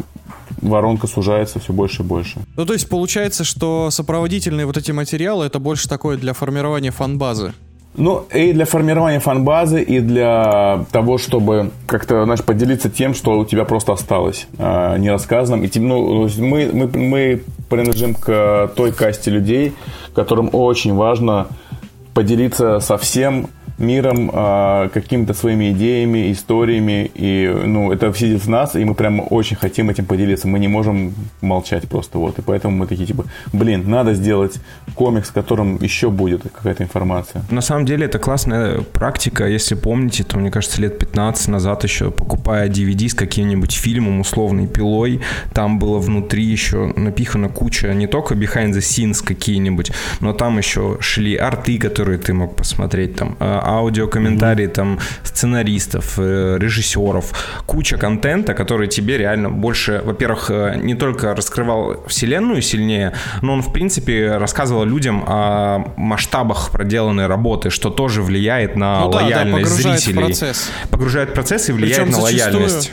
воронка 0.60 1.06
сужается 1.06 1.58
все 1.58 1.72
больше 1.72 2.02
и 2.02 2.04
больше. 2.04 2.40
Ну, 2.56 2.66
то 2.66 2.72
есть 2.72 2.88
получается, 2.88 3.44
что 3.44 3.90
сопроводительные 3.90 4.66
вот 4.66 4.76
эти 4.76 4.92
материалы 4.92 5.46
это 5.46 5.58
больше 5.58 5.88
такое 5.88 6.16
для 6.16 6.32
формирования 6.32 6.90
фан-базы. 6.90 7.52
Ну, 7.96 8.26
и 8.32 8.52
для 8.52 8.64
формирования 8.64 9.18
фан-базы, 9.18 9.82
и 9.82 9.98
для 9.98 10.84
того, 10.92 11.18
чтобы 11.18 11.70
как-то, 11.86 12.24
знаешь, 12.24 12.44
поделиться 12.44 12.88
тем, 12.90 13.12
что 13.12 13.38
у 13.38 13.44
тебя 13.44 13.64
просто 13.64 13.92
осталось 13.92 14.46
э, 14.56 14.98
нерассказанным. 14.98 15.64
И, 15.64 15.78
ну, 15.80 16.28
мы, 16.38 16.70
мы, 16.72 16.86
мы 16.86 17.42
принадлежим 17.68 18.14
к 18.14 18.70
той 18.76 18.92
касте 18.92 19.32
людей, 19.32 19.72
которым 20.14 20.50
очень 20.52 20.94
важно 20.94 21.48
поделиться 22.14 22.78
со 22.78 22.98
всем 22.98 23.48
миром, 23.78 24.30
э, 24.32 24.88
какими-то 24.92 25.34
своими 25.34 25.72
идеями, 25.72 26.32
историями. 26.32 27.10
И, 27.14 27.48
ну, 27.66 27.92
это 27.92 28.12
сидит 28.14 28.44
в 28.44 28.48
нас, 28.48 28.74
и 28.74 28.84
мы 28.84 28.94
прям 28.94 29.22
очень 29.30 29.56
хотим 29.56 29.90
этим 29.90 30.04
поделиться. 30.04 30.48
Мы 30.48 30.58
не 30.58 30.68
можем 30.68 31.14
молчать 31.40 31.88
просто, 31.88 32.18
вот. 32.18 32.38
И 32.38 32.42
поэтому 32.42 32.76
мы 32.76 32.86
такие, 32.86 33.06
типа, 33.06 33.24
блин, 33.52 33.90
надо 33.90 34.14
сделать 34.14 34.60
комикс, 34.94 35.28
в 35.28 35.32
котором 35.32 35.78
еще 35.82 36.10
будет 36.10 36.42
какая-то 36.42 36.82
информация. 36.82 37.42
На 37.50 37.60
самом 37.60 37.86
деле, 37.86 38.06
это 38.06 38.18
классная 38.18 38.80
практика. 38.80 39.46
Если 39.46 39.74
помните, 39.74 40.24
то, 40.24 40.38
мне 40.38 40.50
кажется, 40.50 40.82
лет 40.82 40.98
15 40.98 41.48
назад 41.48 41.84
еще, 41.84 42.10
покупая 42.10 42.68
DVD 42.68 43.08
с 43.08 43.14
каким-нибудь 43.14 43.72
фильмом, 43.72 44.20
условной 44.20 44.66
пилой, 44.66 45.20
там 45.54 45.78
было 45.78 45.98
внутри 45.98 46.44
еще 46.44 46.92
напихана 46.96 47.48
куча 47.48 47.94
не 47.94 48.06
только 48.06 48.34
behind 48.34 48.72
the 48.72 48.78
scenes 48.78 49.24
какие-нибудь, 49.24 49.92
но 50.20 50.32
там 50.32 50.58
еще 50.58 50.96
шли 51.00 51.36
арты, 51.36 51.78
которые 51.78 52.18
ты 52.18 52.32
мог 52.34 52.56
посмотреть, 52.56 53.16
там, 53.16 53.36
аудиокомментарии 53.68 54.66
там 54.66 54.98
сценаристов, 55.22 56.14
э, 56.18 56.56
режиссеров, 56.58 57.32
куча 57.66 57.96
контента, 57.96 58.54
который 58.54 58.88
тебе 58.88 59.18
реально 59.18 59.50
больше, 59.50 60.00
во-первых, 60.04 60.50
э, 60.50 60.76
не 60.82 60.94
только 60.94 61.34
раскрывал 61.34 62.04
вселенную 62.06 62.62
сильнее, 62.62 63.12
но 63.42 63.52
он, 63.54 63.62
в 63.62 63.72
принципе, 63.72 64.36
рассказывал 64.38 64.84
людям 64.84 65.24
о 65.26 65.92
масштабах 65.96 66.70
проделанной 66.72 67.26
работы, 67.26 67.70
что 67.70 67.90
тоже 67.90 68.22
влияет 68.22 68.76
на 68.76 69.00
Ну 69.00 69.10
да, 69.10 69.18
да, 69.18 69.24
лояльность 69.24 69.52
погружает 69.68 70.00
в 70.00 70.04
зрителей. 70.04 70.24
процесс. 70.24 70.70
Погружает 70.90 71.30
в 71.30 71.32
процесс 71.34 71.68
и 71.68 71.72
влияет 71.72 72.06
Причем 72.06 72.12
на 72.12 72.26
зачастую- 72.26 72.54
лояльность. 72.64 72.92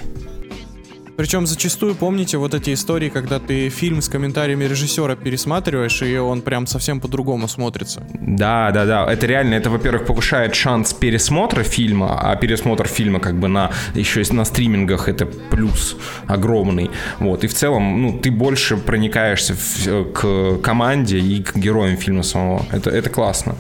Причем 1.17 1.47
зачастую, 1.47 1.95
помните, 1.95 2.38
вот 2.38 2.54
эти 2.54 2.73
истории, 2.73 3.10
когда 3.10 3.39
ты 3.39 3.69
фильм 3.69 4.01
с 4.01 4.10
комментариями 4.10 4.65
режиссера 4.65 5.15
пересматриваешь, 5.15 6.01
и 6.01 6.17
он 6.17 6.41
прям 6.41 6.67
совсем 6.67 6.99
по-другому 6.99 7.47
смотрится. 7.47 8.04
Да, 8.13 8.71
да, 8.71 8.86
да. 8.86 9.06
Это 9.12 9.25
реально, 9.25 9.54
это, 9.56 9.69
во-первых, 9.69 10.06
повышает 10.06 10.56
шанс 10.56 10.93
пересмотра 10.93 11.63
фильма, 11.63 12.19
а 12.21 12.36
пересмотр 12.36 12.88
фильма 12.88 13.19
как 13.19 13.36
бы 13.39 13.47
на 13.47 13.71
еще 13.93 14.21
на 14.34 14.43
стримингах 14.45 15.08
это 15.08 15.25
плюс 15.25 15.95
огромный. 16.28 16.89
Вот. 17.19 17.43
И 17.43 17.47
в 17.47 17.54
целом, 17.54 18.01
ну, 18.01 18.19
ты 18.19 18.30
больше 18.32 18.75
проникаешься 18.78 19.54
в- 19.54 20.12
к 20.12 20.62
команде 20.62 21.19
и 21.19 21.41
к 21.41 21.56
героям 21.56 21.95
фильма 21.97 22.23
самого. 22.23 22.65
Это, 22.71 22.89
это 22.89 23.10
классно. 23.10 23.56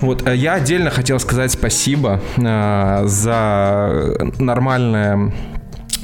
Вот, 0.00 0.28
э, 0.28 0.36
я 0.36 0.54
отдельно 0.54 0.90
хотел 0.90 1.18
сказать 1.18 1.50
спасибо 1.50 2.20
э, 2.36 3.02
за 3.06 4.16
нормальное 4.38 5.32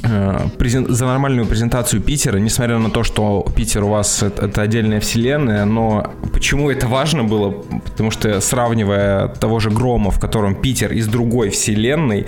э, 0.05 0.85
за 0.87 1.05
нормальную 1.05 1.45
презентацию 1.47 2.01
Питера, 2.01 2.37
несмотря 2.37 2.77
на 2.77 2.89
то, 2.89 3.03
что 3.03 3.45
Питер 3.55 3.83
у 3.83 3.89
вас 3.89 4.23
это, 4.23 4.45
это 4.45 4.61
отдельная 4.61 4.99
вселенная, 4.99 5.65
но 5.65 6.13
почему 6.33 6.69
это 6.69 6.87
важно 6.87 7.23
было? 7.23 7.51
Потому 7.51 8.11
что 8.11 8.41
сравнивая 8.41 9.27
того 9.27 9.59
же 9.59 9.69
Грома, 9.69 10.11
в 10.11 10.19
котором 10.19 10.55
Питер 10.55 10.93
из 10.93 11.07
другой 11.07 11.49
вселенной, 11.49 12.25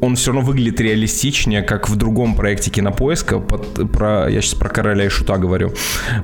он 0.00 0.16
все 0.16 0.32
равно 0.32 0.46
выглядит 0.46 0.80
реалистичнее, 0.80 1.62
как 1.62 1.88
в 1.88 1.96
другом 1.96 2.34
проекте 2.34 2.70
Кинопоиска, 2.70 3.38
под- 3.38 3.90
про, 3.92 4.28
я 4.28 4.40
сейчас 4.40 4.54
про 4.54 4.68
Короля 4.68 5.04
и 5.04 5.08
Шута 5.08 5.36
говорю, 5.36 5.72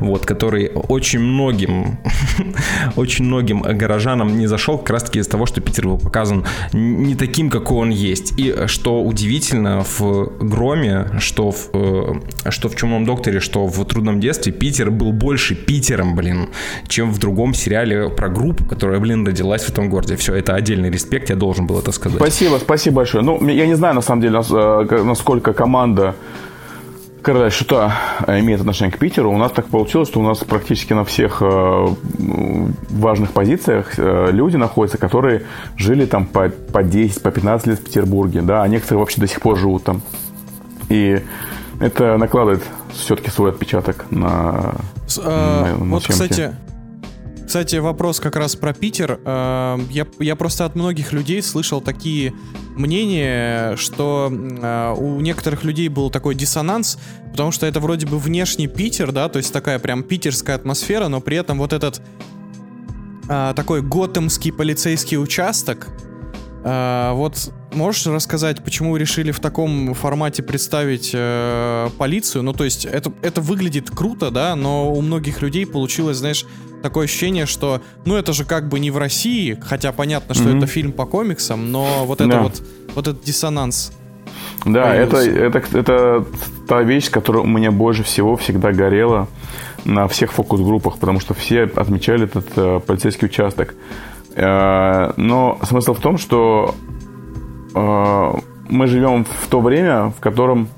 вот, 0.00 0.26
который 0.26 0.70
очень 0.88 1.20
многим, 1.20 1.98
очень 2.96 3.24
многим 3.24 3.62
горожанам 3.62 4.38
не 4.38 4.46
зашел 4.46 4.78
как 4.78 4.90
раз-таки 4.90 5.18
из 5.18 5.26
того, 5.26 5.46
что 5.46 5.60
Питер 5.60 5.86
был 5.86 5.98
показан 5.98 6.44
не 6.72 7.14
таким, 7.14 7.50
какой 7.50 7.78
он 7.78 7.90
есть. 7.90 8.38
И 8.38 8.50
э, 8.50 8.66
что 8.66 9.02
удивительно 9.02 9.84
в 9.98 10.32
Громе, 10.40 10.73
что 11.18 11.50
в, 11.50 11.70
э, 11.72 12.50
что 12.50 12.68
в 12.68 12.76
Чумном 12.76 13.04
Докторе, 13.04 13.40
что 13.40 13.66
в 13.66 13.84
Трудном 13.84 14.20
детстве, 14.20 14.52
Питер 14.52 14.90
был 14.90 15.12
больше 15.12 15.54
Питером, 15.54 16.14
блин, 16.14 16.48
чем 16.88 17.12
в 17.12 17.18
другом 17.18 17.54
сериале 17.54 18.08
про 18.08 18.28
группу, 18.28 18.64
которая, 18.64 19.00
блин, 19.00 19.26
родилась 19.26 19.64
в 19.64 19.70
этом 19.70 19.88
городе. 19.88 20.16
Все, 20.16 20.34
это 20.34 20.54
отдельный 20.54 20.90
респект, 20.90 21.30
я 21.30 21.36
должен 21.36 21.66
был 21.66 21.78
это 21.78 21.92
сказать. 21.92 22.18
Спасибо, 22.18 22.58
спасибо 22.58 22.96
большое. 22.96 23.24
Ну, 23.24 23.46
я 23.48 23.66
не 23.66 23.74
знаю, 23.74 23.94
на 23.94 24.02
самом 24.02 24.22
деле, 24.22 24.40
э, 24.40 25.02
насколько 25.04 25.52
команда 25.52 26.14
Короля 27.22 27.50
Шута 27.50 27.94
э, 28.26 28.40
имеет 28.40 28.60
отношение 28.60 28.92
к 28.92 28.98
Питеру. 28.98 29.32
У 29.32 29.38
нас 29.38 29.52
так 29.52 29.66
получилось, 29.66 30.08
что 30.08 30.20
у 30.20 30.22
нас 30.22 30.38
практически 30.38 30.92
на 30.92 31.04
всех 31.04 31.42
важных 32.90 33.32
позициях 33.32 33.94
люди 33.96 34.56
находятся, 34.56 34.98
которые 34.98 35.42
жили 35.76 36.04
там 36.06 36.26
по, 36.26 36.48
по 36.48 36.82
10, 36.82 37.22
по 37.22 37.30
15 37.30 37.66
лет 37.66 37.78
в 37.78 37.84
Петербурге, 37.84 38.42
да, 38.42 38.62
а 38.62 38.68
некоторые 38.68 39.00
вообще 39.00 39.20
до 39.20 39.26
сих 39.26 39.40
пор 39.40 39.58
живут 39.58 39.84
там. 39.84 40.02
И 40.88 41.22
это 41.80 42.16
накладывает 42.16 42.62
все-таки 42.92 43.30
свой 43.30 43.50
отпечаток 43.50 44.06
на... 44.10 44.74
С- 45.06 45.18
На- 45.22 45.76
на 45.76 45.84
вот, 45.86 46.04
съемке. 46.04 46.12
кстати, 46.12 46.56
кстати, 47.46 47.76
вопрос 47.76 48.20
как 48.20 48.36
раз 48.36 48.56
про 48.56 48.72
Питер. 48.72 49.20
Э, 49.24 49.78
я, 49.90 50.06
я 50.18 50.34
просто 50.36 50.64
от 50.64 50.74
многих 50.74 51.12
людей 51.12 51.42
слышал 51.42 51.80
такие 51.80 52.32
мнения, 52.74 53.76
что 53.76 54.32
э, 54.32 54.94
у 54.96 55.20
некоторых 55.20 55.62
людей 55.64 55.88
был 55.88 56.10
такой 56.10 56.34
диссонанс, 56.34 56.98
потому 57.30 57.52
что 57.52 57.66
это 57.66 57.80
вроде 57.80 58.06
бы 58.06 58.18
внешний 58.18 58.66
Питер, 58.66 59.12
да, 59.12 59.28
то 59.28 59.36
есть 59.36 59.52
такая 59.52 59.78
прям 59.78 60.02
питерская 60.02 60.56
атмосфера, 60.56 61.08
но 61.08 61.20
при 61.20 61.36
этом 61.36 61.58
вот 61.58 61.72
этот 61.72 62.00
э, 63.28 63.52
такой 63.54 63.82
готэмский 63.82 64.52
полицейский 64.52 65.18
участок. 65.18 65.88
Э, 66.64 67.12
вот 67.14 67.52
можешь 67.72 68.06
рассказать, 68.06 68.64
почему 68.64 68.92
вы 68.92 68.98
решили 68.98 69.30
в 69.30 69.40
таком 69.40 69.94
формате 69.94 70.42
представить 70.42 71.10
э, 71.14 71.88
полицию? 71.98 72.42
Ну, 72.42 72.52
то 72.52 72.64
есть 72.64 72.84
это, 72.84 73.12
это 73.22 73.40
выглядит 73.40 73.90
круто, 73.90 74.30
да, 74.30 74.56
но 74.56 74.92
у 74.92 75.00
многих 75.00 75.42
людей 75.42 75.66
получилось, 75.66 76.16
знаешь, 76.16 76.44
такое 76.82 77.04
ощущение, 77.04 77.46
что, 77.46 77.80
ну, 78.04 78.16
это 78.16 78.32
же 78.32 78.44
как 78.44 78.68
бы 78.68 78.78
не 78.78 78.90
в 78.90 78.98
России, 78.98 79.58
хотя 79.60 79.92
понятно, 79.92 80.34
что 80.34 80.44
Мгм. 80.44 80.58
это 80.58 80.66
фильм 80.66 80.92
по 80.92 81.06
комиксам, 81.06 81.70
но 81.70 82.04
вот 82.04 82.20
это 82.20 82.30
Да. 82.30 82.42
вот, 82.42 82.62
вот 82.94 83.08
этот 83.08 83.22
диссонанс. 83.24 83.92
Да, 84.64 84.94
это, 84.94 85.18
это, 85.18 85.62
это 85.72 86.24
та 86.68 86.82
вещь, 86.82 87.10
которая 87.10 87.42
у 87.42 87.46
меня 87.46 87.70
больше 87.70 88.02
всего 88.02 88.36
всегда 88.36 88.72
горела 88.72 89.28
на 89.84 90.08
всех 90.08 90.32
фокус-группах, 90.32 90.98
потому 90.98 91.20
что 91.20 91.34
все 91.34 91.64
отмечали 91.64 92.24
этот 92.24 92.46
э, 92.56 92.80
полицейский 92.86 93.26
участок. 93.26 93.74
Э, 94.34 95.12
но 95.16 95.58
смысл 95.62 95.94
в 95.94 96.00
том, 96.00 96.18
что 96.18 96.74
э, 97.74 98.32
мы 98.68 98.86
живем 98.86 99.24
в 99.24 99.48
то 99.48 99.60
время, 99.60 100.10
в 100.10 100.20
котором 100.20 100.68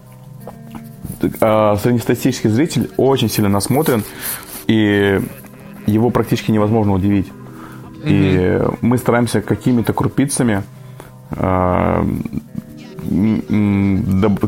э, 1.23 1.77
среднестатистический 1.83 2.49
зритель 2.49 2.91
очень 2.97 3.29
сильно 3.29 3.49
насмотрен, 3.49 4.05
и 4.67 5.21
его 5.87 6.11
практически 6.11 6.51
невозможно 6.51 6.93
удивить. 6.93 7.33
И 8.05 8.61
мы 8.83 8.99
стараемся 8.99 9.41
какими-то 9.41 9.93
крупицами 9.93 10.63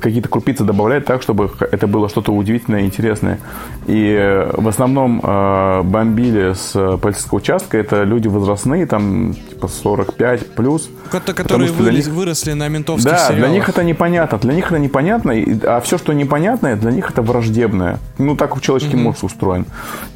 какие-то 0.00 0.28
крупицы 0.28 0.64
добавлять 0.64 1.04
так, 1.04 1.22
чтобы 1.22 1.50
это 1.60 1.86
было 1.86 2.08
что-то 2.08 2.32
удивительное 2.32 2.80
и 2.82 2.84
интересное. 2.84 3.38
И 3.86 4.14
э, 4.18 4.50
в 4.54 4.68
основном 4.68 5.20
э, 5.22 5.82
бомбили 5.82 6.52
с 6.54 6.72
э, 6.74 6.98
полицейского 6.98 7.38
участка 7.38 7.78
это 7.78 8.04
люди 8.04 8.28
возрастные, 8.28 8.86
там 8.86 9.34
типа 9.34 9.68
45 9.68 10.54
плюс. 10.54 10.88
Ко- 11.10 11.20
Которые 11.20 11.70
для 11.72 11.78
вылез- 11.92 12.06
них- 12.06 12.14
выросли 12.14 12.52
на 12.52 12.68
ментовских 12.68 13.10
Да, 13.10 13.16
для 13.28 13.36
сериалах. 13.36 13.52
них 13.52 13.68
это 13.68 13.84
непонятно. 13.84 14.38
Для 14.38 14.54
них 14.54 14.66
это 14.66 14.78
непонятно, 14.78 15.32
а 15.64 15.80
все, 15.80 15.98
что 15.98 16.12
непонятное, 16.12 16.76
для 16.76 16.90
них 16.90 17.10
это 17.10 17.22
враждебное. 17.22 17.98
Ну, 18.18 18.36
так 18.36 18.56
у 18.56 18.60
человеческий 18.60 18.96
мозг 18.96 19.24
устроен. 19.24 19.64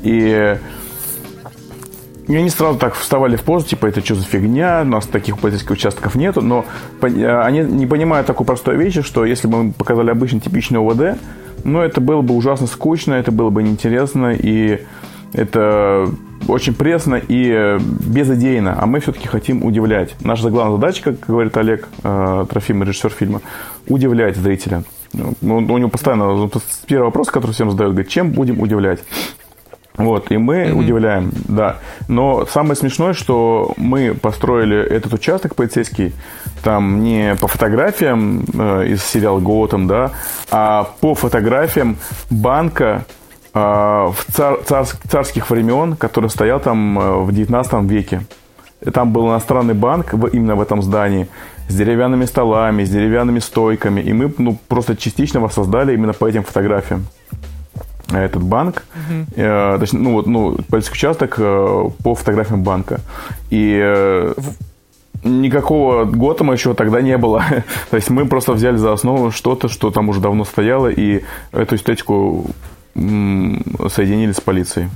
И 0.02 0.56
и 2.32 2.36
они 2.36 2.48
сразу 2.48 2.78
так 2.78 2.94
вставали 2.94 3.36
в 3.36 3.42
позу, 3.42 3.66
типа, 3.66 3.84
это 3.84 4.02
что 4.02 4.14
за 4.14 4.24
фигня, 4.24 4.80
у 4.84 4.88
нас 4.88 5.06
таких 5.06 5.38
полицейских 5.38 5.72
участков 5.72 6.14
нету, 6.14 6.40
но 6.40 6.64
э, 7.02 7.40
они 7.42 7.58
не 7.58 7.86
понимают 7.86 8.26
такой 8.26 8.46
простой 8.46 8.76
вещи, 8.78 9.02
что 9.02 9.26
если 9.26 9.48
бы 9.48 9.62
мы 9.62 9.72
показали 9.72 10.08
обычный 10.08 10.40
типичный 10.40 10.80
ОВД, 10.80 11.20
ну, 11.64 11.80
это 11.80 12.00
было 12.00 12.22
бы 12.22 12.34
ужасно 12.34 12.66
скучно, 12.66 13.12
это 13.12 13.32
было 13.32 13.50
бы 13.50 13.62
неинтересно, 13.62 14.32
и 14.32 14.80
это 15.34 16.08
очень 16.48 16.72
пресно 16.74 17.16
и 17.16 17.76
безыдейно, 17.78 18.78
а 18.80 18.86
мы 18.86 19.00
все-таки 19.00 19.28
хотим 19.28 19.62
удивлять. 19.62 20.14
Наша 20.22 20.48
главная 20.48 20.76
задача, 20.76 21.02
как 21.02 21.20
говорит 21.26 21.54
Олег 21.58 21.86
э, 22.02 22.46
Трофим, 22.48 22.82
режиссер 22.82 23.10
фильма, 23.10 23.42
удивлять 23.88 24.38
зрителя. 24.38 24.84
Ну, 25.12 25.34
у 25.42 25.78
него 25.78 25.90
постоянно 25.90 26.34
ну, 26.34 26.50
первый 26.86 27.04
вопрос, 27.04 27.28
который 27.28 27.52
всем 27.52 27.70
задают, 27.70 27.92
говорит, 27.92 28.10
чем 28.10 28.30
будем 28.30 28.58
удивлять? 28.58 29.00
Вот, 29.96 30.30
и 30.30 30.38
мы 30.38 30.72
удивляем, 30.72 31.30
да. 31.48 31.76
Но 32.08 32.46
самое 32.46 32.76
смешное, 32.76 33.12
что 33.12 33.74
мы 33.76 34.14
построили 34.14 34.78
этот 34.78 35.12
участок 35.12 35.54
полицейский 35.54 36.14
там 36.62 37.02
не 37.02 37.34
по 37.36 37.46
фотографиям 37.46 38.44
э, 38.54 38.86
из 38.88 39.04
сериала 39.04 39.40
Готэм, 39.40 39.86
да, 39.86 40.12
а 40.50 40.88
по 41.00 41.14
фотографиям 41.14 41.98
банка 42.30 43.04
э, 43.52 43.58
в 43.58 44.16
цар- 44.30 44.62
царс- 44.64 44.96
царских 45.08 45.50
времен, 45.50 45.96
который 45.96 46.30
стоял 46.30 46.58
там 46.58 46.98
э, 46.98 47.16
в 47.24 47.32
19 47.32 47.82
веке. 47.90 48.22
Там 48.94 49.12
был 49.12 49.28
иностранный 49.28 49.74
банк 49.74 50.14
именно 50.32 50.56
в 50.56 50.60
этом 50.60 50.82
здании 50.82 51.28
с 51.68 51.74
деревянными 51.74 52.24
столами, 52.24 52.82
с 52.82 52.90
деревянными 52.90 53.38
стойками. 53.40 54.00
И 54.00 54.12
мы 54.12 54.32
ну, 54.38 54.58
просто 54.68 54.96
частично 54.96 55.40
воссоздали 55.40 55.94
именно 55.94 56.12
по 56.12 56.26
этим 56.26 56.42
фотографиям 56.42 57.06
этот 58.18 58.42
банк, 58.42 58.84
э, 59.36 59.76
точнее, 59.78 60.00
ну 60.00 60.12
вот, 60.12 60.26
ну, 60.26 60.56
полицейский 60.68 60.96
участок 60.96 61.34
э, 61.38 61.84
по 62.02 62.14
фотографиям 62.14 62.62
банка. 62.62 63.00
И 63.50 63.78
э, 63.82 64.34
никакого 65.24 66.04
Готэма 66.04 66.54
еще 66.54 66.74
тогда 66.74 67.00
не 67.00 67.16
было. 67.16 67.44
То 67.90 67.96
есть 67.96 68.10
мы 68.10 68.26
просто 68.26 68.52
взяли 68.52 68.76
за 68.76 68.92
основу 68.92 69.30
что-то, 69.30 69.68
что 69.68 69.90
там 69.90 70.08
уже 70.08 70.20
давно 70.20 70.44
стояло, 70.44 70.88
и 70.88 71.22
эту 71.52 71.76
эстетику 71.76 72.46
соединили 72.94 74.32
с 74.32 74.40
полицией. 74.40 74.88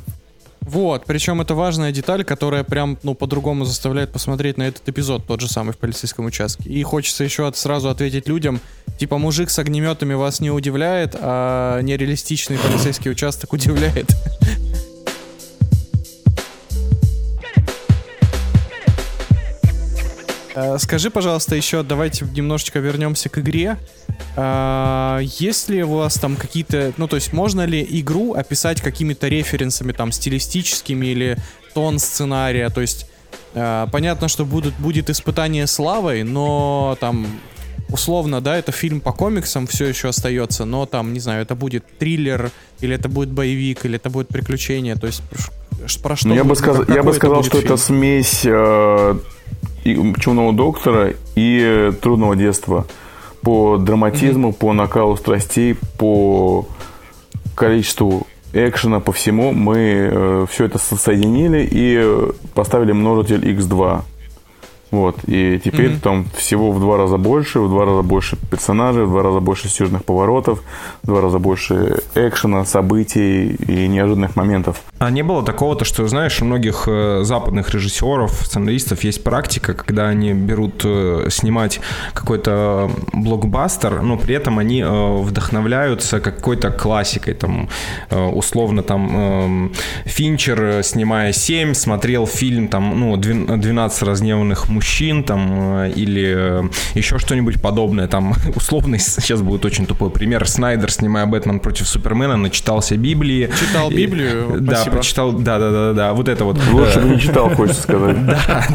Вот, 0.66 1.05
причем 1.07 1.40
это 1.40 1.55
важная 1.55 1.92
деталь, 1.92 2.24
которая 2.24 2.64
прям, 2.64 2.98
ну, 3.05 3.14
по-другому 3.14 3.64
заставляет 3.64 4.11
посмотреть 4.11 4.59
на 4.59 4.64
этот 4.64 4.88
эпизод, 4.88 5.24
тот 5.26 5.40
же 5.40 5.48
самый 5.48 5.72
в 5.72 5.79
полицейском 5.79 6.26
участке. 6.26 6.68
И 6.68 6.83
хочется 6.83 7.22
еще 7.22 7.46
от- 7.46 7.57
сразу 7.57 7.88
ответить 7.88 8.26
людям, 8.29 8.61
типа, 8.98 9.16
мужик 9.16 9.48
с 9.48 9.59
огнеметами 9.61 10.14
вас 10.14 10.40
не 10.40 10.50
удивляет, 10.50 11.14
а 11.20 11.81
нереалистичный 11.83 12.59
полицейский 12.59 13.11
участок 13.12 13.52
удивляет. 13.52 14.11
скажи, 20.78 21.10
пожалуйста, 21.10 21.56
еще 21.56 21.82
давайте 21.82 22.24
немножечко 22.24 22.78
вернемся 22.78 23.28
к 23.28 23.38
игре. 23.38 23.76
А, 24.36 25.18
есть 25.20 25.68
ли 25.68 25.82
у 25.82 25.96
вас 25.96 26.14
там 26.14 26.36
какие-то, 26.36 26.92
ну 26.96 27.08
то 27.08 27.16
есть 27.16 27.32
можно 27.32 27.64
ли 27.64 27.86
игру 27.88 28.34
описать 28.34 28.80
какими-то 28.80 29.28
референсами 29.28 29.92
там 29.92 30.12
стилистическими 30.12 31.06
или 31.06 31.38
тон 31.74 31.98
сценария, 31.98 32.70
то 32.70 32.80
есть 32.80 33.06
э, 33.54 33.86
понятно, 33.92 34.28
что 34.28 34.46
будут, 34.46 34.74
будет 34.78 35.10
испытание 35.10 35.66
славой, 35.66 36.22
но 36.22 36.96
там 37.00 37.26
условно, 37.88 38.40
да, 38.40 38.56
это 38.56 38.72
фильм 38.72 39.00
по 39.00 39.12
комиксам 39.12 39.66
все 39.66 39.86
еще 39.86 40.08
остается, 40.08 40.64
но 40.64 40.86
там, 40.86 41.12
не 41.12 41.20
знаю, 41.20 41.42
это 41.42 41.54
будет 41.54 41.84
триллер, 41.98 42.50
или 42.80 42.94
это 42.94 43.08
будет 43.08 43.30
боевик, 43.30 43.84
или 43.84 43.96
это 43.96 44.10
будет 44.10 44.28
приключение, 44.28 44.96
то 44.96 45.06
есть 45.06 45.22
про 46.02 46.16
что? 46.16 46.28
Ну, 46.28 46.34
я 46.34 46.44
бы, 46.44 46.56
сказ... 46.56 46.88
я 46.88 47.02
бы 47.02 47.12
сказал, 47.12 47.42
что 47.42 47.60
фильм? 47.60 47.64
это 47.66 47.76
смесь 47.76 48.42
э, 48.44 49.18
Чумного 50.18 50.53
доктора 50.53 51.14
и 51.35 51.92
Трудного 52.01 52.37
детства 52.37 52.87
по 53.42 53.77
драматизму, 53.77 54.49
mm-hmm. 54.49 54.59
по 54.59 54.72
накалу 54.72 55.16
страстей, 55.16 55.77
по 55.99 56.66
количеству 57.55 58.27
экшена, 58.53 59.01
по 59.01 59.12
всему. 59.12 59.53
Мы 59.53 59.77
э, 59.79 60.46
все 60.51 60.64
это 60.64 60.79
соединили 60.79 61.66
и 61.70 62.33
поставили 62.55 62.92
множитель 62.92 63.49
x2. 63.53 64.03
Вот, 64.92 65.18
и 65.27 65.61
теперь 65.62 65.90
mm-hmm. 65.90 66.01
там 66.01 66.27
всего 66.37 66.70
в 66.70 66.79
два 66.79 66.96
раза 66.96 67.16
больше, 67.16 67.59
в 67.59 67.68
два 67.68 67.85
раза 67.85 68.03
больше 68.03 68.37
персонажей, 68.51 69.05
в 69.05 69.11
два 69.11 69.22
раза 69.25 69.40
больше 69.40 69.68
сюжетных 69.68 70.05
поворотов, 70.05 70.62
в 71.03 71.07
два 71.07 71.20
раза 71.20 71.40
больше 71.40 72.03
экшена, 72.14 72.64
событий 72.64 73.55
и 73.55 73.88
неожиданных 73.88 74.37
моментов. 74.37 74.83
А 74.99 75.11
не 75.11 75.22
было 75.22 75.42
такого-то, 75.42 75.85
что, 75.85 76.07
знаешь, 76.07 76.40
у 76.40 76.44
многих 76.44 76.85
э, 76.87 77.22
западных 77.25 77.75
режиссеров, 77.75 78.31
сценаристов 78.31 79.03
есть 79.03 79.25
практика, 79.25 79.75
когда 79.75 80.07
они 80.07 80.33
берут 80.33 80.83
э, 80.85 81.29
снимать 81.31 81.81
какой-то 82.14 82.88
блокбастер, 83.12 84.03
но 84.03 84.16
при 84.16 84.37
этом 84.37 84.61
они 84.61 84.83
э, 84.83 85.16
вдохновляются 85.20 86.20
какой-то 86.20 86.70
классикой, 86.70 87.35
там, 87.35 87.68
условно, 88.11 88.83
там, 88.83 89.72
Финчер, 90.05 90.83
снимая 90.85 91.33
«7», 91.33 91.75
смотрел 91.75 92.27
фильм, 92.27 92.68
там, 92.68 92.99
ну, 92.99 93.16
«12 93.16 94.05
разневанных 94.05 94.68
мужчин 94.76 95.24
там 95.24 95.78
э, 95.78 95.92
или 95.96 96.34
э, 96.36 96.62
еще 96.94 97.18
что-нибудь 97.18 97.60
подобное. 97.60 98.06
Там 98.08 98.34
условный, 98.54 98.98
сейчас 98.98 99.40
будет 99.40 99.64
очень 99.64 99.86
тупой 99.86 100.10
пример. 100.10 100.46
Снайдер, 100.48 100.90
снимая 100.90 101.26
Бэтмен 101.26 101.60
против 101.60 101.88
Супермена, 101.88 102.36
начитался 102.36 102.96
Библии. 102.96 103.50
Читал 103.58 103.90
Библию? 103.90 104.56
И, 104.56 104.60
да, 104.60 104.84
прочитал, 104.84 105.32
да, 105.32 105.58
да, 105.58 105.70
да, 105.70 105.92
да, 105.92 106.12
вот 106.12 106.28
это 106.28 106.44
вот. 106.44 106.58
Лучше 106.72 107.00
бы 107.00 107.08
не 107.08 107.20
читал, 107.20 107.50
хочется 107.50 107.82
сказать. 107.82 108.16
Да, 108.26 108.66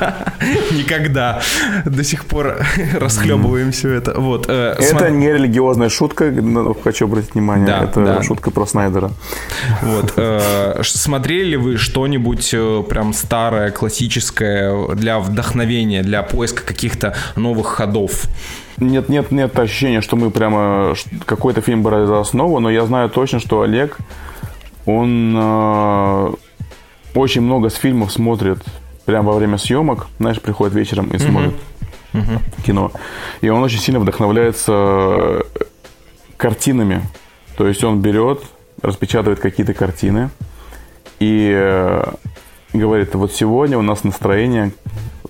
да. 0.00 0.24
Никогда. 0.72 1.40
До 1.84 2.02
сих 2.02 2.24
пор 2.24 2.56
расхлебываем 2.94 3.70
все 3.70 3.90
это. 3.90 4.18
Вот. 4.18 4.46
Э, 4.48 4.74
это 4.78 5.10
не 5.10 5.28
религиозная 5.32 5.88
шутка, 5.88 6.32
хочу 6.82 7.04
обратить 7.04 7.34
внимание. 7.34 7.66
Да, 7.66 7.84
это 7.84 8.22
шутка 8.22 8.50
про 8.50 8.66
Снайдера. 8.66 9.10
Вот. 9.82 10.14
Смотрели 10.82 11.50
ли 11.50 11.56
вы 11.56 11.76
что-нибудь 11.76 12.54
прям 12.88 13.12
старое, 13.12 13.70
классическое, 13.70 14.94
для 15.02 15.18
вдохновения, 15.18 16.02
для 16.02 16.22
поиска 16.22 16.64
каких-то 16.64 17.14
новых 17.34 17.66
ходов. 17.66 18.28
Нет, 18.78 19.08
нет, 19.08 19.32
нет 19.32 19.58
ощущения, 19.58 20.00
что 20.00 20.16
мы 20.16 20.30
прямо 20.30 20.94
какой-то 21.26 21.60
фильм 21.60 21.82
брали 21.82 22.06
за 22.06 22.20
основу, 22.20 22.60
но 22.60 22.70
я 22.70 22.86
знаю 22.86 23.10
точно, 23.10 23.40
что 23.40 23.62
Олег, 23.62 23.98
он 24.86 25.34
э, 25.36 26.32
очень 27.14 27.40
много 27.40 27.68
с 27.68 27.74
фильмов 27.74 28.12
смотрит 28.12 28.58
прямо 29.04 29.32
во 29.32 29.38
время 29.38 29.58
съемок, 29.58 30.06
знаешь, 30.20 30.40
приходит 30.40 30.74
вечером 30.74 31.08
и 31.08 31.18
смотрит 31.18 31.54
uh-huh. 32.12 32.20
Uh-huh. 32.20 32.62
кино. 32.64 32.92
И 33.40 33.48
он 33.48 33.60
очень 33.64 33.80
сильно 33.80 33.98
вдохновляется 33.98 35.42
картинами. 36.36 37.02
То 37.56 37.66
есть 37.66 37.82
он 37.82 38.00
берет, 38.00 38.40
распечатывает 38.82 39.40
какие-то 39.40 39.74
картины 39.74 40.30
и 41.18 41.52
э, 41.52 42.04
говорит, 42.72 43.14
вот 43.14 43.32
сегодня 43.32 43.78
у 43.78 43.82
нас 43.82 44.04
настроение 44.04 44.72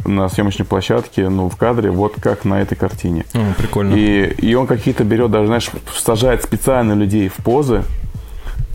на 0.04 0.28
съемочной 0.28 0.66
площадке, 0.66 1.28
ну, 1.28 1.48
в 1.48 1.56
кадре, 1.56 1.90
вот 1.90 2.14
как 2.20 2.44
на 2.44 2.60
этой 2.60 2.76
картине. 2.76 3.24
О, 3.34 3.54
прикольно. 3.56 3.94
И, 3.94 4.24
и 4.24 4.54
он 4.54 4.66
какие-то 4.66 5.04
берет, 5.04 5.30
даже, 5.30 5.46
знаешь, 5.46 5.70
сажает 5.94 6.42
специально 6.42 6.92
людей 6.94 7.28
в 7.28 7.36
позы, 7.36 7.84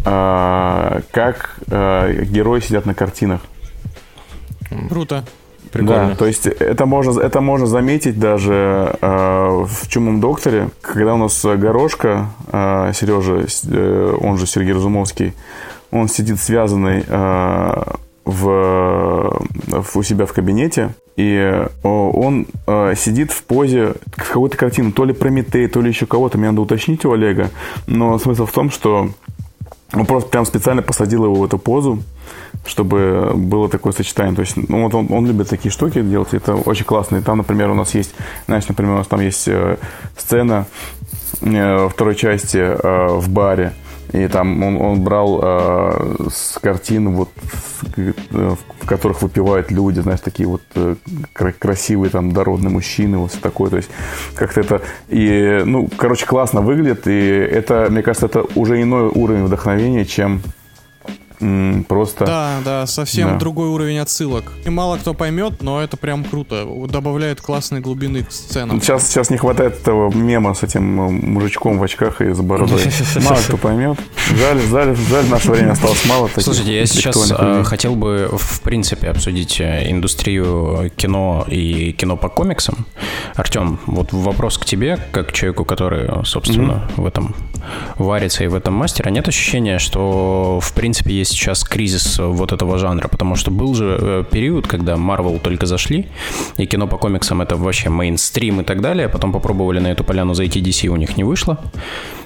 э, 0.06 1.02
как 1.12 1.60
э, 1.68 2.24
герои 2.24 2.60
сидят 2.62 2.86
на 2.86 2.94
картинах. 2.94 3.42
Круто. 4.90 5.24
Прикольно. 5.72 6.10
Да, 6.10 6.16
то 6.16 6.26
есть 6.26 6.48
это 6.48 6.86
можно, 6.86 7.20
это 7.20 7.42
можно 7.42 7.68
заметить 7.68 8.18
даже 8.18 8.98
э, 9.02 9.66
в 9.66 9.88
«Чумном 9.90 10.22
докторе», 10.22 10.70
когда 10.82 11.14
у 11.14 11.18
нас 11.18 11.44
Горошка, 11.44 12.28
э, 12.52 12.92
Сережа, 12.94 13.46
э, 13.66 14.18
он 14.22 14.38
же 14.38 14.48
Сергей 14.48 14.74
Разумовский, 14.74 15.34
он 15.92 16.08
сидит 16.08 16.40
связанный 16.40 17.04
э, 17.06 17.84
в, 18.28 19.42
в, 19.68 19.96
у 19.96 20.04
себя 20.04 20.26
в 20.26 20.34
кабинете, 20.34 20.94
и 21.16 21.66
он 21.82 22.46
э, 22.68 22.94
сидит 22.98 23.32
в 23.32 23.42
позе 23.44 23.94
какой-то 24.16 24.58
картины, 24.58 24.92
то 24.92 25.06
ли 25.06 25.14
Прометей, 25.14 25.68
то 25.68 25.82
ли 25.82 25.88
еще 25.88 26.06
кого-то, 26.06 26.38
мне 26.38 26.50
надо 26.50 26.62
уточнить 26.62 27.06
у 27.06 27.14
Олега, 27.14 27.50
но 27.88 28.20
смысл 28.20 28.46
в 28.46 28.52
том, 28.52 28.70
что 28.70 29.10
он 29.94 30.06
просто 30.06 30.30
прям 30.30 30.46
специально 30.46 30.82
посадил 30.82 31.24
его 31.24 31.36
в 31.36 31.46
эту 31.46 31.58
позу, 31.58 32.04
чтобы 32.66 33.32
было 33.34 33.70
такое 33.70 33.94
сочетание. 33.94 34.36
То 34.36 34.42
есть, 34.42 34.58
ну, 34.58 34.84
вот 34.84 34.94
он, 34.94 35.08
он 35.10 35.26
любит 35.26 35.48
такие 35.48 35.72
штуки 35.72 36.02
делать, 36.02 36.34
это 36.34 36.56
очень 36.56 36.84
классно. 36.84 37.16
И 37.18 37.22
там, 37.22 37.38
например, 37.38 37.70
у 37.70 37.76
нас 37.76 37.96
есть, 37.96 38.14
знаешь, 38.46 38.68
например, 38.68 38.96
у 38.96 38.98
нас 38.98 39.08
там 39.08 39.22
есть 39.22 39.48
э, 39.48 39.78
сцена 40.18 40.66
э, 41.40 41.88
второй 41.88 42.16
части 42.16 42.58
э, 42.58 43.08
в 43.08 43.30
баре, 43.30 43.74
и 44.14 44.28
там 44.28 44.64
он, 44.64 44.78
он 44.78 45.02
брал 45.02 45.40
э, 45.44 46.28
с 46.32 46.58
картин, 46.60 47.12
вот, 47.12 47.30
в 47.96 48.86
которых 48.86 49.22
выпивают 49.22 49.72
люди, 49.72 50.00
знаешь, 50.00 50.22
такие 50.22 50.48
вот 50.48 50.62
э, 50.76 50.96
красивые, 51.34 52.10
там, 52.10 52.32
дородные 52.32 52.72
мужчины, 52.72 53.18
вот 53.18 53.34
такое. 53.42 53.70
То 53.70 53.78
есть, 53.78 53.90
как-то 54.36 54.62
это... 54.62 54.82
И, 55.10 55.62
ну, 55.66 55.90
короче, 55.98 56.26
классно 56.26 56.62
выглядит. 56.62 57.08
И 57.08 57.20
это, 57.20 57.88
мне 57.90 58.02
кажется, 58.02 58.28
это 58.28 58.46
уже 58.56 58.82
иной 58.82 59.10
уровень 59.14 59.44
вдохновения, 59.44 60.06
чем 60.06 60.42
просто... 61.88 62.26
Да, 62.26 62.60
да, 62.64 62.88
совсем 62.88 63.30
да. 63.30 63.36
другой 63.38 63.70
уровень 63.70 64.00
отсылок. 64.00 64.52
И 64.66 64.70
мало 64.70 64.98
кто 64.98 65.14
поймет, 65.14 65.62
но 65.62 65.82
это 65.82 65.98
прям 65.98 66.24
круто. 66.24 66.68
Добавляет 66.88 67.42
классной 67.42 67.80
глубины 67.80 68.24
к 68.24 68.32
сценам. 68.32 68.82
Сейчас, 68.82 69.08
сейчас 69.08 69.30
не 69.30 69.38
хватает 69.38 69.74
этого 69.74 70.14
мема 70.14 70.54
с 70.54 70.64
этим 70.64 71.02
э, 71.02 71.10
мужичком 71.10 71.80
в 71.80 71.84
очках 71.84 72.22
и 72.22 72.34
с 72.34 72.40
бородой. 72.40 72.82
Мало 73.24 73.38
кто 73.38 73.58
поймет. 73.58 73.98
Жаль, 74.36 74.60
жаль, 74.62 74.96
жаль, 74.96 75.26
наше 75.28 75.52
время 75.52 75.72
осталось 75.72 76.06
мало. 76.06 76.28
Таких 76.28 76.44
Слушайте, 76.44 76.78
я 76.80 76.86
сейчас 76.86 77.32
э, 77.38 77.64
хотел 77.64 77.96
бы, 77.96 78.30
в 78.32 78.62
принципе, 78.62 79.10
обсудить 79.10 79.60
э, 79.60 79.92
индустрию 79.92 80.92
кино 80.96 81.46
и 81.48 81.92
кино 81.94 82.18
по 82.18 82.30
комиксам. 82.30 82.86
Артем, 83.36 83.80
вот 83.86 84.14
вопрос 84.14 84.58
к 84.58 84.66
тебе, 84.66 85.00
как 85.12 85.32
человеку, 85.32 85.66
который, 85.66 86.26
собственно, 86.26 86.90
mm-hmm. 86.98 87.02
в 87.02 87.06
этом 87.06 87.36
варится 87.98 88.44
и 88.44 88.48
в 88.48 88.56
этом 88.56 88.74
мастер. 88.74 89.08
А 89.08 89.12
нет 89.12 89.28
ощущения, 89.28 89.80
что, 89.80 90.60
в 90.62 90.74
принципе, 90.74 91.14
есть 91.14 91.27
сейчас 91.28 91.64
кризис 91.64 92.20
вот 92.20 92.52
этого 92.52 92.78
жанра? 92.78 93.08
Потому 93.08 93.36
что 93.36 93.52
был 93.52 93.76
же 93.76 93.98
э, 94.00 94.24
период, 94.30 94.68
когда 94.68 94.96
Marvel 94.96 95.40
только 95.40 95.66
зашли, 95.66 96.08
и 96.58 96.66
кино 96.66 96.88
по 96.88 96.98
комиксам 96.98 97.42
это 97.42 97.56
вообще 97.56 97.90
мейнстрим 97.90 98.62
и 98.62 98.64
так 98.64 98.82
далее. 98.82 99.10
Потом 99.10 99.32
попробовали 99.32 99.80
на 99.80 99.88
эту 99.88 100.04
поляну 100.04 100.34
зайти 100.34 100.62
DC, 100.62 100.88
у 100.88 100.96
них 100.96 101.18
не 101.18 101.24
вышло. 101.24 101.60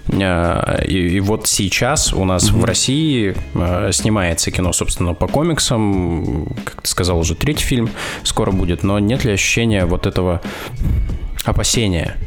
Э, 0.08 0.84
и, 0.88 1.18
и 1.18 1.20
вот 1.20 1.48
сейчас 1.48 2.14
у 2.14 2.26
нас 2.26 2.50
mm-hmm. 2.50 2.60
в 2.60 2.66
России 2.66 3.36
э, 3.54 3.92
снимается 3.92 4.52
кино, 4.52 4.74
собственно, 4.74 5.14
по 5.14 5.28
комиксам. 5.28 6.48
Как 6.66 6.82
ты 6.82 6.90
сказал, 6.90 7.20
уже 7.20 7.36
третий 7.36 7.66
фильм 7.66 7.90
скоро 8.24 8.52
будет. 8.52 8.84
Но 8.84 9.00
нет 9.00 9.26
ли 9.26 9.34
ощущения 9.34 9.86
вот 9.86 10.06
этого 10.06 10.42
опасения 11.46 12.18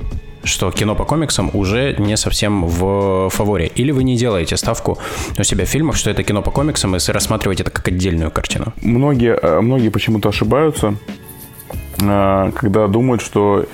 что 0.44 0.70
кино 0.70 0.94
по 0.94 1.04
комиксам 1.04 1.50
уже 1.52 1.94
не 1.98 2.16
совсем 2.16 2.66
в 2.66 3.28
фаворе? 3.30 3.66
Или 3.66 3.90
вы 3.90 4.04
не 4.04 4.16
делаете 4.16 4.57
ставку 4.57 4.98
у 5.38 5.44
себя 5.44 5.64
в 5.64 5.68
фильмах, 5.68 5.96
что 5.96 6.11
это 6.11 6.22
кино 6.22 6.42
по 6.42 6.50
комиксам, 6.50 6.96
и 6.96 6.98
рассматриваете 6.98 7.62
это 7.62 7.70
как 7.70 7.88
отдельную 7.88 8.30
картину? 8.30 8.72
Многие, 8.83 9.38
э, 9.40 9.61
многие 9.61 9.88
почему-то 9.88 10.28
ошибаются, 10.28 10.94
э, 12.00 12.52
когда 12.54 12.87
думают, 12.88 13.22
что 13.22 13.66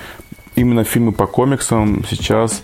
именно 0.55 0.83
фильмы 0.83 1.11
по 1.11 1.27
комиксам 1.27 2.03
сейчас 2.09 2.63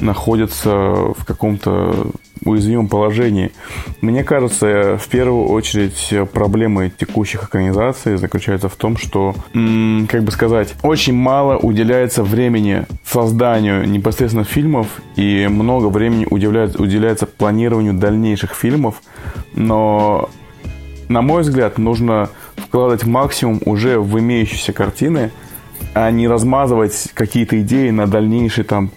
находятся 0.00 0.70
в 0.70 1.24
каком-то 1.26 2.08
уязвимом 2.44 2.88
положении. 2.88 3.52
Мне 4.00 4.22
кажется, 4.22 4.98
в 5.00 5.08
первую 5.08 5.46
очередь 5.46 6.12
проблемы 6.32 6.92
текущих 6.96 7.44
организаций 7.44 8.16
заключаются 8.16 8.68
в 8.68 8.76
том, 8.76 8.96
что, 8.96 9.34
как 9.52 10.22
бы 10.24 10.30
сказать, 10.30 10.74
очень 10.82 11.14
мало 11.14 11.56
уделяется 11.56 12.22
времени 12.22 12.86
созданию 13.04 13.88
непосредственно 13.88 14.44
фильмов 14.44 14.88
и 15.16 15.46
много 15.48 15.86
времени 15.86 16.26
уделяется, 16.28 16.82
уделяется 16.82 17.26
планированию 17.26 17.94
дальнейших 17.94 18.54
фильмов, 18.54 19.00
но 19.54 20.28
на 21.08 21.22
мой 21.22 21.42
взгляд, 21.42 21.78
нужно 21.78 22.30
вкладывать 22.56 23.04
максимум 23.04 23.60
уже 23.66 23.98
в 23.98 24.18
имеющиеся 24.18 24.72
картины, 24.72 25.30
а 25.92 26.10
не 26.10 26.26
размазывать 26.28 27.10
какие-то 27.14 27.60
идеи 27.60 27.90
на 27.90 28.06
дальнейшие 28.06 28.64
там 28.64 28.90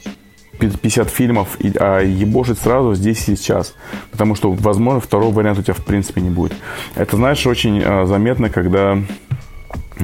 50 0.60 1.10
фильмов, 1.10 1.58
а 1.80 2.02
ебошить 2.02 2.60
сразу 2.60 2.96
здесь 2.96 3.28
и 3.30 3.36
сейчас. 3.36 3.76
Потому 4.12 4.36
что, 4.36 4.52
возможно, 4.52 5.00
второго 5.00 5.34
варианта 5.34 5.62
у 5.62 5.64
тебя 5.64 5.74
в 5.74 5.84
принципе 5.86 6.22
не 6.22 6.30
будет. 6.30 6.54
Это, 6.96 7.16
знаешь, 7.16 7.46
очень 7.46 7.82
а, 7.84 8.06
заметно, 8.06 8.50
когда 8.50 8.98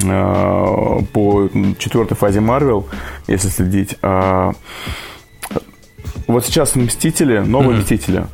а, 0.06 1.00
по 1.14 1.50
четвертой 1.78 2.18
фазе 2.18 2.40
Марвел, 2.40 2.88
если 3.28 3.50
следить, 3.50 3.98
а, 4.02 4.54
вот 6.28 6.46
сейчас 6.46 6.76
Мстители, 6.76 7.40
новые 7.40 7.78
mm-hmm. 7.78 7.82
Мстители, 7.82 8.26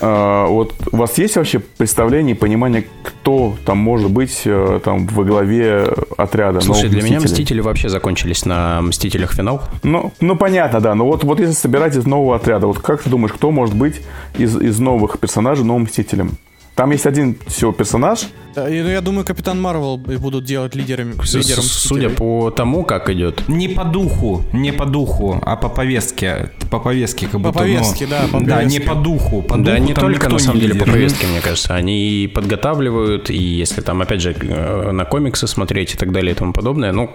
вот 0.00 0.74
у 0.92 0.96
вас 0.96 1.18
есть 1.18 1.36
вообще 1.36 1.58
представление 1.58 2.34
и 2.34 2.38
понимание, 2.38 2.86
кто 3.02 3.56
там 3.64 3.78
может 3.78 4.10
быть 4.10 4.42
э, 4.44 4.80
там 4.82 5.06
во 5.06 5.24
главе 5.24 5.88
отряда? 6.16 6.60
Слушай, 6.60 6.88
для 6.88 7.02
меня 7.02 7.20
Мстители 7.20 7.60
вообще 7.60 7.88
закончились 7.88 8.44
на 8.44 8.80
Мстителях 8.80 9.34
финал. 9.34 9.62
Ну, 9.82 10.12
ну 10.20 10.36
понятно, 10.36 10.80
да. 10.80 10.94
Но 10.94 11.06
вот, 11.06 11.24
вот 11.24 11.40
если 11.40 11.52
собирать 11.52 11.96
из 11.96 12.06
нового 12.06 12.36
отряда, 12.36 12.66
вот 12.66 12.78
как 12.78 13.02
ты 13.02 13.10
думаешь, 13.10 13.32
кто 13.32 13.50
может 13.50 13.74
быть 13.74 14.00
из, 14.38 14.56
из 14.56 14.78
новых 14.78 15.18
персонажей 15.18 15.64
новым 15.64 15.82
Мстителем? 15.82 16.36
Там 16.80 16.92
есть 16.92 17.04
один 17.04 17.36
всего 17.46 17.72
персонаж. 17.72 18.20
Да, 18.54 18.64
ну, 18.64 18.88
я 18.88 19.00
думаю, 19.02 19.24
Капитан 19.24 19.60
Марвел 19.60 19.96
будут 19.96 20.44
делать 20.44 20.74
лидерами. 20.74 21.12
лидером 21.12 21.62
Судя 21.62 22.08
по 22.08 22.50
тому, 22.50 22.84
как 22.84 23.10
идет. 23.10 23.48
Не 23.48 23.68
по 23.68 23.84
духу, 23.84 24.42
не 24.54 24.72
по 24.72 24.86
духу, 24.86 25.38
а 25.42 25.56
по 25.56 25.68
повестке. 25.68 26.50
По 26.70 26.80
повестке, 26.80 27.26
как 27.26 27.40
будто. 27.40 27.52
По 27.52 27.58
повестке, 27.60 28.06
ну, 28.06 28.10
да. 28.10 28.22
По 28.32 28.44
да, 28.44 28.64
не 28.64 28.80
по 28.80 28.94
духу. 28.94 29.42
По 29.42 29.56
да, 29.58 29.76
духу, 29.76 29.88
не 29.88 29.94
только 29.94 30.28
на 30.30 30.38
самом 30.38 30.60
деле 30.60 30.74
по 30.74 30.86
повестке, 30.86 31.26
мне 31.26 31.40
кажется. 31.40 31.74
Они 31.74 32.30
подготавливают, 32.34 33.28
и 33.28 33.36
если 33.36 33.82
там, 33.82 34.00
опять 34.00 34.22
же, 34.22 34.34
э, 34.40 34.90
на 34.90 35.04
комиксы 35.04 35.46
смотреть 35.46 35.94
и 35.94 35.96
так 35.98 36.10
далее 36.10 36.32
и 36.32 36.34
тому 36.34 36.52
подобное, 36.52 36.92
ну, 36.92 37.10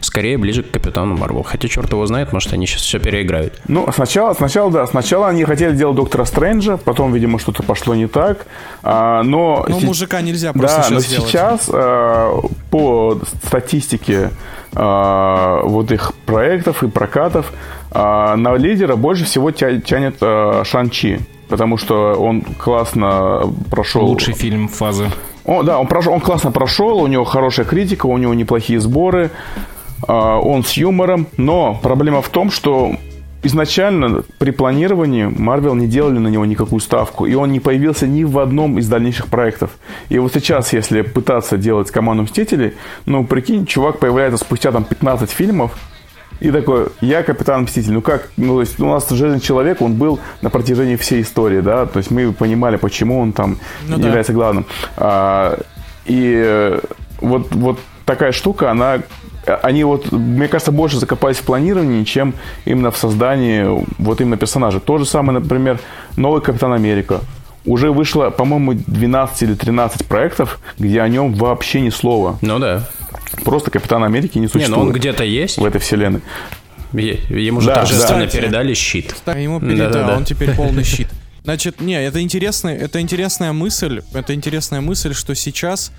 скорее 0.00 0.38
ближе 0.38 0.62
к 0.62 0.70
Капитану 0.70 1.16
Марвел. 1.16 1.42
Хотя 1.42 1.68
черт 1.68 1.90
его 1.90 2.06
знает, 2.06 2.32
может, 2.32 2.52
они 2.52 2.66
сейчас 2.66 2.82
все 2.82 3.00
переиграют. 3.00 3.60
Ну, 3.68 3.88
сначала, 3.92 4.34
сначала, 4.34 4.70
да, 4.70 4.86
сначала 4.86 5.28
они 5.28 5.44
хотели 5.44 5.74
делать 5.74 5.96
Доктора 5.96 6.24
Стрэнджа, 6.24 6.76
потом, 6.76 7.12
видимо, 7.12 7.38
что-то 7.38 7.62
пошло 7.62 7.94
не 7.94 8.06
так. 8.06 8.46
А, 8.82 8.99
но... 9.22 9.64
Ну, 9.68 9.80
мужика 9.80 10.20
нельзя 10.20 10.52
просто 10.52 10.78
да, 10.78 10.82
сейчас 10.82 10.92
но 10.92 11.00
сделать. 11.00 11.28
сейчас 11.28 11.70
э, 11.72 12.32
по 12.70 13.18
статистике 13.46 14.30
э, 14.72 15.60
вот 15.64 15.92
их 15.92 16.12
проектов 16.26 16.82
и 16.82 16.88
прокатов 16.88 17.52
э, 17.92 18.34
на 18.36 18.56
лидера 18.56 18.96
больше 18.96 19.24
всего 19.24 19.50
тя- 19.50 19.80
тянет 19.80 20.16
э, 20.20 20.62
Шанчи, 20.64 21.20
потому 21.48 21.76
что 21.76 22.14
он 22.14 22.42
классно 22.42 23.42
прошел... 23.70 24.04
Лучший 24.06 24.34
фильм 24.34 24.68
фазы. 24.68 25.06
О, 25.44 25.62
да, 25.62 25.78
он, 25.78 25.86
прошел, 25.86 26.12
он 26.12 26.20
классно 26.20 26.52
прошел, 26.52 26.98
у 27.02 27.06
него 27.06 27.24
хорошая 27.24 27.66
критика, 27.66 28.06
у 28.06 28.18
него 28.18 28.34
неплохие 28.34 28.80
сборы, 28.80 29.30
э, 30.06 30.12
он 30.12 30.64
с 30.64 30.72
юмором, 30.72 31.26
но 31.36 31.78
проблема 31.82 32.22
в 32.22 32.28
том, 32.28 32.50
что 32.50 32.96
изначально 33.42 34.22
при 34.38 34.50
планировании 34.50 35.26
Marvel 35.26 35.74
не 35.76 35.86
делали 35.86 36.18
на 36.18 36.28
него 36.28 36.44
никакую 36.44 36.80
ставку, 36.80 37.26
и 37.26 37.34
он 37.34 37.52
не 37.52 37.60
появился 37.60 38.06
ни 38.06 38.24
в 38.24 38.38
одном 38.38 38.78
из 38.78 38.88
дальнейших 38.88 39.28
проектов. 39.28 39.70
И 40.08 40.18
вот 40.18 40.32
сейчас, 40.32 40.72
если 40.72 41.02
пытаться 41.02 41.56
делать 41.56 41.90
команду 41.90 42.24
Мстителей, 42.24 42.74
ну, 43.06 43.24
прикинь, 43.24 43.66
чувак 43.66 43.98
появляется 43.98 44.38
спустя 44.38 44.72
там 44.72 44.84
15 44.84 45.30
фильмов, 45.30 45.72
и 46.40 46.50
такой, 46.50 46.86
я 47.02 47.22
капитан 47.22 47.64
Мститель. 47.64 47.92
Ну 47.92 48.00
как, 48.00 48.30
ну 48.38 48.54
то 48.54 48.60
есть 48.60 48.80
у 48.80 48.86
нас 48.86 49.08
Железный 49.10 49.40
Человек, 49.40 49.82
он 49.82 49.94
был 49.94 50.18
на 50.40 50.48
протяжении 50.48 50.96
всей 50.96 51.20
истории, 51.20 51.60
да, 51.60 51.84
то 51.84 51.98
есть 51.98 52.10
мы 52.10 52.32
понимали, 52.32 52.76
почему 52.76 53.20
он 53.20 53.32
там 53.32 53.58
ну, 53.86 53.98
является 53.98 54.32
да. 54.32 54.36
главным. 54.36 54.66
А, 54.96 55.58
и 56.06 56.78
вот, 57.20 57.54
вот 57.54 57.78
такая 58.06 58.32
штука, 58.32 58.70
она 58.70 59.02
они 59.46 59.84
вот, 59.84 60.12
мне 60.12 60.48
кажется, 60.48 60.72
больше 60.72 60.98
закопались 60.98 61.38
в 61.38 61.42
планировании, 61.42 62.04
чем 62.04 62.34
именно 62.64 62.90
в 62.90 62.96
создании 62.96 63.64
вот 63.98 64.20
именно 64.20 64.36
персонажа. 64.36 64.80
То 64.80 64.98
же 64.98 65.06
самое, 65.06 65.38
например, 65.38 65.80
новый 66.16 66.42
Капитан 66.42 66.72
Америка. 66.72 67.20
Уже 67.66 67.90
вышло, 67.90 68.30
по-моему, 68.30 68.72
12 68.74 69.42
или 69.42 69.54
13 69.54 70.06
проектов, 70.06 70.60
где 70.78 71.00
о 71.02 71.08
нем 71.08 71.34
вообще 71.34 71.80
ни 71.80 71.90
слова. 71.90 72.38
Ну 72.40 72.58
да. 72.58 72.88
Просто 73.44 73.70
Капитан 73.70 74.02
Америки 74.02 74.38
не 74.38 74.46
существует. 74.46 74.68
Не, 74.70 74.76
но 74.76 74.82
он 74.82 74.92
где-то 74.92 75.24
есть. 75.24 75.58
В 75.58 75.64
этой 75.64 75.80
вселенной. 75.80 76.22
Ему 76.92 77.60
же 77.60 77.68
да, 77.68 77.74
торжественно 77.76 78.24
да. 78.24 78.30
передали 78.30 78.74
щит. 78.74 79.14
Ему 79.26 79.60
передали, 79.60 79.92
да, 79.92 80.00
да, 80.00 80.06
да. 80.08 80.16
он 80.16 80.24
теперь 80.24 80.54
полный 80.54 80.84
щит. 80.84 81.08
Значит, 81.44 81.80
не, 81.80 81.94
это 81.94 82.20
интересная, 82.20 82.76
это 82.76 83.00
интересная 83.00 83.52
мысль, 83.52 84.02
это 84.12 84.34
интересная 84.34 84.80
мысль, 84.80 85.14
что 85.14 85.34
сейчас 85.34 85.90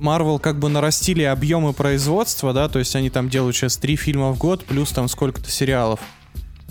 Marvel 0.00 0.38
как 0.38 0.58
бы 0.58 0.68
нарастили 0.68 1.22
объемы 1.22 1.72
производства, 1.72 2.52
да, 2.52 2.68
то 2.68 2.78
есть 2.78 2.94
они 2.96 3.10
там 3.10 3.28
делают 3.28 3.56
сейчас 3.56 3.76
три 3.76 3.96
фильма 3.96 4.32
в 4.32 4.38
год, 4.38 4.64
плюс 4.64 4.90
там 4.90 5.08
сколько-то 5.08 5.50
сериалов. 5.50 6.00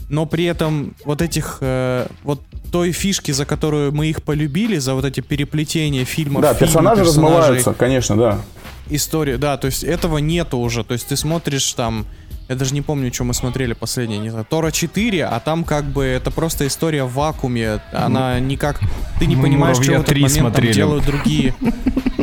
Но 0.10 0.26
при 0.26 0.46
этом 0.46 0.96
вот 1.04 1.22
этих, 1.22 1.58
э, 1.62 2.08
вот 2.24 2.42
той 2.72 2.92
фишки, 2.92 3.32
за 3.32 3.46
которую 3.46 3.92
мы 3.92 4.08
их 4.08 4.22
полюбили, 4.22 4.78
за 4.78 4.94
вот 4.94 5.06
эти 5.06 5.22
переплетения 5.22 6.06
фильмов, 6.06 6.44
Да, 6.44 6.54
фильмы, 6.54 6.68
персонажи, 6.68 7.02
размываются, 7.02 7.74
конечно, 7.74 8.16
да. 8.16 8.42
История, 8.88 9.38
да, 9.38 9.58
то 9.58 9.66
есть 9.66 9.84
этого 9.84 10.20
нету 10.20 10.60
уже, 10.60 10.84
то 10.84 10.94
есть 10.94 11.08
ты 11.08 11.16
смотришь 11.16 11.74
там 11.74 12.06
я 12.48 12.56
даже 12.56 12.74
не 12.74 12.82
помню, 12.82 13.12
что 13.12 13.24
мы 13.24 13.34
смотрели 13.34 13.74
последнее, 13.74 14.20
не 14.20 14.30
знаю, 14.30 14.46
Тора 14.48 14.72
4, 14.72 15.26
а 15.26 15.40
там 15.40 15.64
как 15.64 15.86
бы 15.86 16.04
это 16.04 16.30
просто 16.30 16.68
история 16.68 17.04
в 17.04 17.14
вакууме. 17.14 17.80
Она 17.92 18.40
никак... 18.40 18.80
Ты 19.20 19.26
не 19.26 19.36
мы 19.36 19.44
понимаешь, 19.44 19.78
что 19.78 19.86
в 19.86 20.02
этот 20.02 20.14
момент 20.14 20.32
смотрели. 20.32 20.68
там 20.68 20.76
делают 20.76 21.06
другие. 21.06 21.56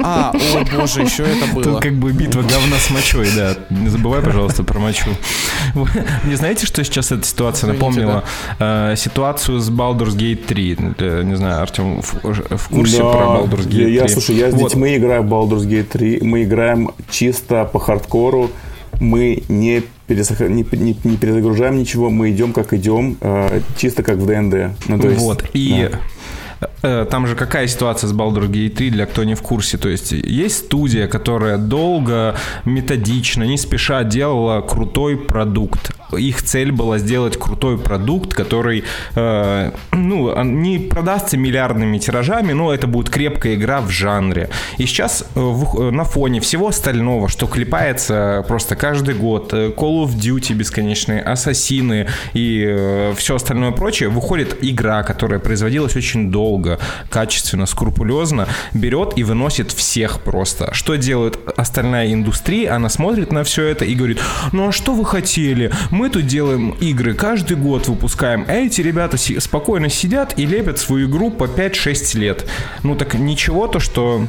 А, 0.04 0.32
о 0.32 0.64
боже, 0.76 1.02
еще 1.02 1.22
это 1.22 1.46
было. 1.52 1.64
Тут 1.64 1.80
как 1.80 1.94
бы 1.94 2.12
битва 2.12 2.42
говна 2.42 2.76
с 2.78 2.90
мочой, 2.90 3.28
да. 3.36 3.56
Не 3.70 3.88
забывай, 3.88 4.22
пожалуйста, 4.22 4.64
про 4.64 4.78
мочу. 4.78 5.10
Не 6.24 6.34
знаете, 6.34 6.66
что 6.66 6.82
сейчас 6.82 7.12
эта 7.12 7.24
ситуация 7.24 7.72
напомнила? 7.72 8.24
Э, 8.58 8.94
ситуацию 8.96 9.60
с 9.60 9.70
Baldur's 9.70 10.16
Gate 10.16 10.44
3. 10.44 10.78
Э, 10.98 11.22
не 11.22 11.36
знаю, 11.36 11.62
Артем 11.62 12.00
в 12.02 12.68
курсе 12.68 12.98
про 12.98 13.42
Baldur's 13.42 13.68
Gate 13.68 13.84
3? 13.84 13.94
Я, 13.94 14.08
слушай, 14.08 14.36
я 14.36 14.50
с 14.50 14.54
детьми 14.54 14.96
играю 14.96 15.22
в 15.22 15.26
Baldur's 15.26 15.68
Gate 15.68 15.84
3. 15.84 16.20
Мы 16.22 16.44
играем 16.44 16.90
чисто 17.10 17.64
по 17.64 17.78
хардкору 17.78 18.50
мы 19.02 19.42
не, 19.48 19.82
пересох... 20.06 20.40
не, 20.40 20.64
не, 20.72 20.96
не 21.04 21.16
перезагружаем 21.16 21.76
ничего, 21.76 22.08
мы 22.08 22.30
идем 22.30 22.52
как 22.52 22.72
идем, 22.72 23.18
э, 23.20 23.60
чисто 23.76 24.02
как 24.02 24.18
в 24.18 24.26
ДНД. 24.26 24.76
Ну, 24.88 24.98
то 24.98 25.08
есть, 25.08 25.20
вот, 25.20 25.44
и... 25.52 25.88
Да 25.90 25.98
там 26.80 27.26
же 27.26 27.36
какая 27.36 27.66
ситуация 27.66 28.08
с 28.08 28.12
Baldur's 28.12 28.48
Gate 28.48 28.70
3, 28.70 28.90
для 28.90 29.06
кто 29.06 29.24
не 29.24 29.34
в 29.34 29.42
курсе. 29.42 29.78
То 29.78 29.88
есть 29.88 30.12
есть 30.12 30.66
студия, 30.66 31.08
которая 31.08 31.58
долго, 31.58 32.34
методично, 32.64 33.44
не 33.44 33.58
спеша 33.58 34.04
делала 34.04 34.60
крутой 34.60 35.16
продукт 35.16 35.92
их 36.18 36.42
цель 36.42 36.72
была 36.72 36.98
сделать 36.98 37.36
крутой 37.36 37.78
продукт, 37.78 38.34
который, 38.34 38.84
э, 39.14 39.70
ну, 39.92 40.42
не 40.44 40.78
продастся 40.78 41.36
миллиардными 41.36 41.98
тиражами, 41.98 42.52
но 42.52 42.72
это 42.72 42.86
будет 42.86 43.10
крепкая 43.10 43.54
игра 43.54 43.80
в 43.80 43.90
жанре. 43.90 44.50
И 44.78 44.86
сейчас 44.86 45.22
э, 45.22 45.40
в, 45.40 45.90
на 45.90 46.04
фоне 46.04 46.40
всего 46.40 46.68
остального, 46.68 47.28
что 47.28 47.46
клепается 47.46 48.44
просто 48.48 48.76
каждый 48.76 49.14
год, 49.14 49.52
э, 49.52 49.68
Call 49.68 50.04
of 50.04 50.16
Duty 50.16 50.54
бесконечные, 50.54 51.20
Ассасины 51.20 52.08
и 52.34 52.64
э, 52.66 53.14
все 53.16 53.36
остальное 53.36 53.72
прочее, 53.72 54.08
выходит 54.08 54.58
игра, 54.62 55.02
которая 55.02 55.40
производилась 55.40 55.96
очень 55.96 56.30
долго, 56.30 56.51
качественно, 57.10 57.66
скрупулезно, 57.66 58.48
берет 58.74 59.12
и 59.16 59.24
выносит 59.24 59.72
всех 59.72 60.20
просто. 60.20 60.72
Что 60.74 60.96
делает 60.96 61.38
остальная 61.56 62.12
индустрия? 62.12 62.74
Она 62.74 62.88
смотрит 62.88 63.32
на 63.32 63.44
все 63.44 63.64
это 63.64 63.84
и 63.84 63.94
говорит, 63.94 64.20
ну 64.52 64.68
а 64.68 64.72
что 64.72 64.94
вы 64.94 65.04
хотели? 65.04 65.72
Мы 65.90 66.08
тут 66.10 66.26
делаем 66.26 66.70
игры, 66.80 67.14
каждый 67.14 67.56
год 67.56 67.88
выпускаем, 67.88 68.44
а 68.48 68.52
эти 68.52 68.80
ребята 68.80 69.16
си- 69.18 69.40
спокойно 69.40 69.88
сидят 69.88 70.38
и 70.38 70.46
лепят 70.46 70.78
свою 70.78 71.08
игру 71.08 71.30
по 71.30 71.44
5-6 71.44 72.18
лет. 72.18 72.46
Ну 72.82 72.94
так 72.94 73.14
ничего 73.14 73.66
то, 73.66 73.78
что 73.80 74.26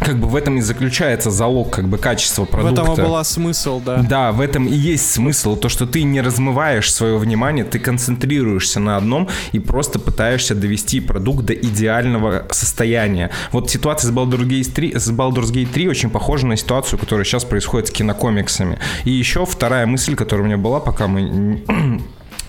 как 0.00 0.18
бы 0.18 0.28
в 0.28 0.36
этом 0.36 0.58
и 0.58 0.60
заключается 0.60 1.30
залог 1.30 1.70
как 1.70 1.88
бы 1.88 1.98
качества 1.98 2.44
продукта. 2.44 2.82
В 2.82 2.84
этом 2.84 3.04
и 3.04 3.06
была 3.06 3.24
смысл, 3.24 3.80
да. 3.80 3.98
Да, 3.98 4.32
в 4.32 4.40
этом 4.40 4.66
и 4.66 4.74
есть 4.74 5.10
смысл. 5.10 5.56
То, 5.56 5.68
что 5.68 5.86
ты 5.86 6.02
не 6.02 6.20
размываешь 6.20 6.92
свое 6.92 7.16
внимание, 7.18 7.64
ты 7.64 7.78
концентрируешься 7.78 8.80
на 8.80 8.96
одном 8.96 9.28
и 9.52 9.58
просто 9.58 9.98
пытаешься 9.98 10.54
довести 10.54 11.00
продукт 11.00 11.44
до 11.44 11.54
идеального 11.54 12.46
состояния. 12.50 13.30
Вот 13.52 13.70
ситуация 13.70 14.10
с 14.10 14.14
Baldur's 14.14 14.46
Gate 14.46 14.72
3, 14.72 14.98
с 14.98 15.10
Baldur's 15.10 15.52
Gate 15.52 15.72
3 15.72 15.88
очень 15.88 16.10
похожа 16.10 16.46
на 16.46 16.56
ситуацию, 16.56 16.98
которая 16.98 17.24
сейчас 17.24 17.44
происходит 17.44 17.88
с 17.88 17.90
кинокомиксами. 17.90 18.78
И 19.04 19.10
еще 19.10 19.44
вторая 19.44 19.86
мысль, 19.86 20.14
которая 20.14 20.44
у 20.44 20.46
меня 20.46 20.58
была, 20.58 20.80
пока 20.80 21.06
мы 21.06 21.62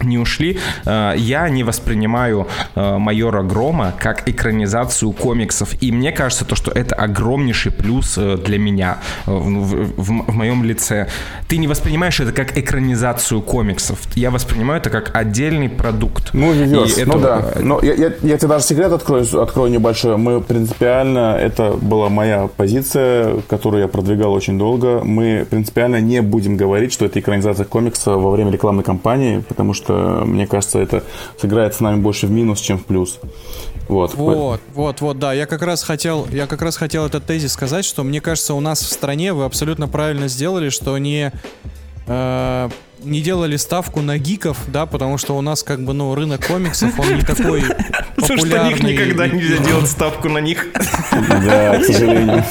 не 0.03 0.17
ушли. 0.17 0.57
Э, 0.85 1.13
я 1.17 1.49
не 1.49 1.63
воспринимаю 1.63 2.47
э, 2.75 2.97
майора 2.97 3.43
Грома 3.43 3.93
как 3.97 4.27
экранизацию 4.27 5.11
комиксов. 5.11 5.81
И 5.81 5.91
мне 5.91 6.11
кажется, 6.11 6.45
то, 6.45 6.55
что 6.55 6.71
это 6.71 6.95
огромнейший 6.95 7.71
плюс 7.71 8.17
э, 8.17 8.37
для 8.37 8.57
меня 8.59 8.97
в, 9.25 9.85
в, 9.97 10.03
в 10.27 10.35
моем 10.35 10.63
лице. 10.63 11.07
Ты 11.47 11.57
не 11.57 11.67
воспринимаешь 11.67 12.19
это 12.19 12.31
как 12.31 12.57
экранизацию 12.57 13.41
комиксов. 13.41 13.99
Я 14.15 14.31
воспринимаю 14.31 14.79
это 14.79 14.89
как 14.89 15.15
отдельный 15.15 15.69
продукт. 15.69 16.33
Ну, 16.33 16.53
реверс. 16.53 16.97
Это... 16.97 17.11
Ну 17.11 17.19
да. 17.19 17.53
Но 17.59 17.79
я, 17.81 17.93
я, 17.93 18.13
я 18.21 18.37
тебе 18.37 18.47
даже 18.47 18.65
секрет 18.65 18.91
открою, 18.91 19.25
открою 19.41 19.71
небольшой. 19.71 20.17
Мы 20.17 20.41
принципиально, 20.41 21.37
это 21.39 21.71
была 21.73 22.09
моя 22.09 22.47
позиция, 22.55 23.41
которую 23.49 23.81
я 23.81 23.87
продвигал 23.87 24.33
очень 24.33 24.57
долго. 24.57 25.01
Мы 25.03 25.45
принципиально 25.49 26.01
не 26.01 26.21
будем 26.21 26.57
говорить, 26.57 26.93
что 26.93 27.05
это 27.05 27.19
экранизация 27.19 27.65
комикса 27.65 28.11
во 28.11 28.31
время 28.31 28.51
рекламной 28.51 28.83
кампании, 28.83 29.43
потому 29.47 29.73
что 29.73 29.90
что, 29.91 30.23
мне 30.25 30.47
кажется, 30.47 30.79
это 30.79 31.03
сыграет 31.39 31.75
с 31.75 31.79
нами 31.79 31.99
больше 31.99 32.27
в 32.27 32.31
минус, 32.31 32.59
чем 32.59 32.77
в 32.77 32.85
плюс. 32.85 33.19
Вот. 33.87 34.13
Вот, 34.15 34.61
вот, 34.73 35.01
вот, 35.01 35.19
да. 35.19 35.33
Я 35.33 35.45
как 35.45 35.61
раз 35.63 35.83
хотел, 35.83 36.27
я 36.31 36.47
как 36.47 36.61
раз 36.61 36.77
хотел 36.77 37.05
этот 37.05 37.25
тезис 37.25 37.53
сказать, 37.53 37.83
что 37.83 38.03
мне 38.03 38.21
кажется, 38.21 38.53
у 38.53 38.59
нас 38.59 38.81
в 38.81 38.91
стране 38.91 39.33
вы 39.33 39.43
абсолютно 39.43 39.87
правильно 39.87 40.27
сделали, 40.27 40.69
что 40.69 40.97
не 40.97 41.33
э, 42.07 42.69
не 43.03 43.21
делали 43.21 43.57
ставку 43.57 44.01
на 44.01 44.17
гиков, 44.17 44.57
да, 44.67 44.85
потому 44.85 45.17
что 45.17 45.35
у 45.35 45.41
нас 45.41 45.63
как 45.63 45.83
бы, 45.83 45.93
ну, 45.93 46.15
рынок 46.15 46.45
комиксов, 46.45 46.97
он 46.99 47.15
не 47.15 47.21
такой 47.21 47.63
популярный. 48.15 48.77
Что 48.77 48.87
никогда 48.87 49.27
нельзя 49.27 49.57
делать 49.57 49.89
ставку 49.89 50.29
на 50.29 50.39
них. 50.39 50.67
Да, 51.11 51.79
к 51.79 51.85
сожалению. 51.85 52.43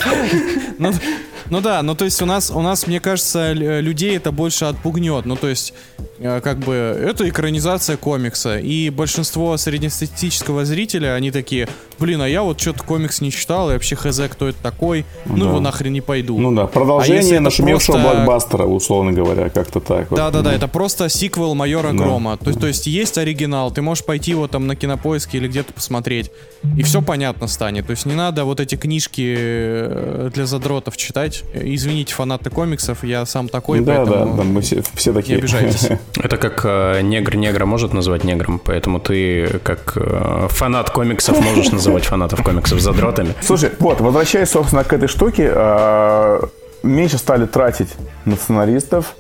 Ну, 1.50 1.60
да, 1.60 1.82
ну 1.82 1.94
то 1.96 2.04
есть 2.04 2.22
у 2.22 2.26
нас, 2.26 2.50
у 2.50 2.60
нас, 2.60 2.86
мне 2.86 3.00
кажется, 3.00 3.52
людей 3.52 4.16
это 4.16 4.30
больше 4.30 4.66
отпугнет. 4.66 5.26
Ну 5.26 5.34
то 5.36 5.48
есть, 5.48 5.74
э, 6.18 6.40
как 6.40 6.58
бы, 6.58 6.74
это 6.74 7.28
экранизация 7.28 7.96
комикса. 7.96 8.58
И 8.58 8.88
большинство 8.90 9.56
среднестатистического 9.56 10.64
зрителя, 10.64 11.14
они 11.14 11.32
такие, 11.32 11.68
блин, 11.98 12.22
а 12.22 12.28
я 12.28 12.42
вот 12.42 12.60
что-то 12.60 12.84
комикс 12.84 13.20
не 13.20 13.32
читал, 13.32 13.70
и 13.70 13.74
вообще 13.74 13.96
хз, 13.96 14.20
кто 14.30 14.48
это 14.48 14.58
такой, 14.62 15.04
ну 15.26 15.38
да. 15.38 15.46
его 15.46 15.60
нахрен 15.60 15.92
не 15.92 16.00
пойду. 16.00 16.38
Ну 16.38 16.54
да, 16.54 16.66
продолжение 16.66 17.38
а 17.38 17.40
нашумевшего 17.40 17.96
просто... 17.96 18.14
блокбастера, 18.14 18.64
условно 18.64 19.12
говоря, 19.12 19.50
как-то 19.50 19.80
так. 19.80 20.08
Да-да-да, 20.10 20.52
это 20.54 20.68
просто 20.68 21.08
сиквел 21.08 21.54
Майора 21.54 21.90
да. 21.90 21.98
Грома. 21.98 22.36
То, 22.36 22.52
то 22.52 22.68
есть 22.68 22.86
есть 22.86 23.18
оригинал, 23.18 23.72
ты 23.72 23.82
можешь 23.82 24.04
пойти 24.04 24.30
его 24.30 24.46
там 24.46 24.68
на 24.68 24.76
кинопоиске 24.76 25.38
или 25.38 25.48
где-то 25.48 25.72
посмотреть, 25.72 26.30
и 26.76 26.82
все 26.84 27.02
понятно 27.02 27.48
станет. 27.48 27.86
То 27.86 27.90
есть 27.90 28.06
не 28.06 28.14
надо 28.14 28.44
вот 28.44 28.60
эти 28.60 28.76
книжки 28.76 29.34
э, 29.36 30.30
для 30.32 30.46
задротов 30.46 30.96
читать. 30.96 31.39
Извините, 31.52 32.14
фанаты 32.14 32.50
комиксов, 32.50 33.02
я 33.04 33.26
сам 33.26 33.48
такой, 33.48 33.80
да, 33.80 33.96
поэтому... 33.96 34.36
Да, 34.36 34.36
да, 34.36 34.42
мы 34.44 34.60
все, 34.60 34.82
все 34.94 35.12
такие. 35.12 35.36
Не 35.36 35.40
обижайтесь. 35.40 35.88
Это 36.16 36.36
как 36.36 36.62
э, 36.64 37.00
негр 37.02 37.36
негра 37.36 37.66
может 37.66 37.92
назвать 37.92 38.24
негром, 38.24 38.60
поэтому 38.64 39.00
ты 39.00 39.60
как 39.64 39.96
э, 39.96 40.46
фанат 40.48 40.90
комиксов 40.90 41.40
можешь 41.40 41.72
называть 41.72 42.04
фанатов 42.04 42.42
комиксов 42.42 42.80
задротами. 42.80 43.34
Слушай, 43.42 43.72
вот, 43.78 44.00
возвращаясь, 44.00 44.50
собственно, 44.50 44.84
к 44.84 44.92
этой 44.92 45.08
штуке, 45.08 45.50
э, 45.52 46.40
меньше 46.82 47.18
стали 47.18 47.46
тратить 47.46 47.90
на 48.24 48.36
сценаристов, 48.36 49.14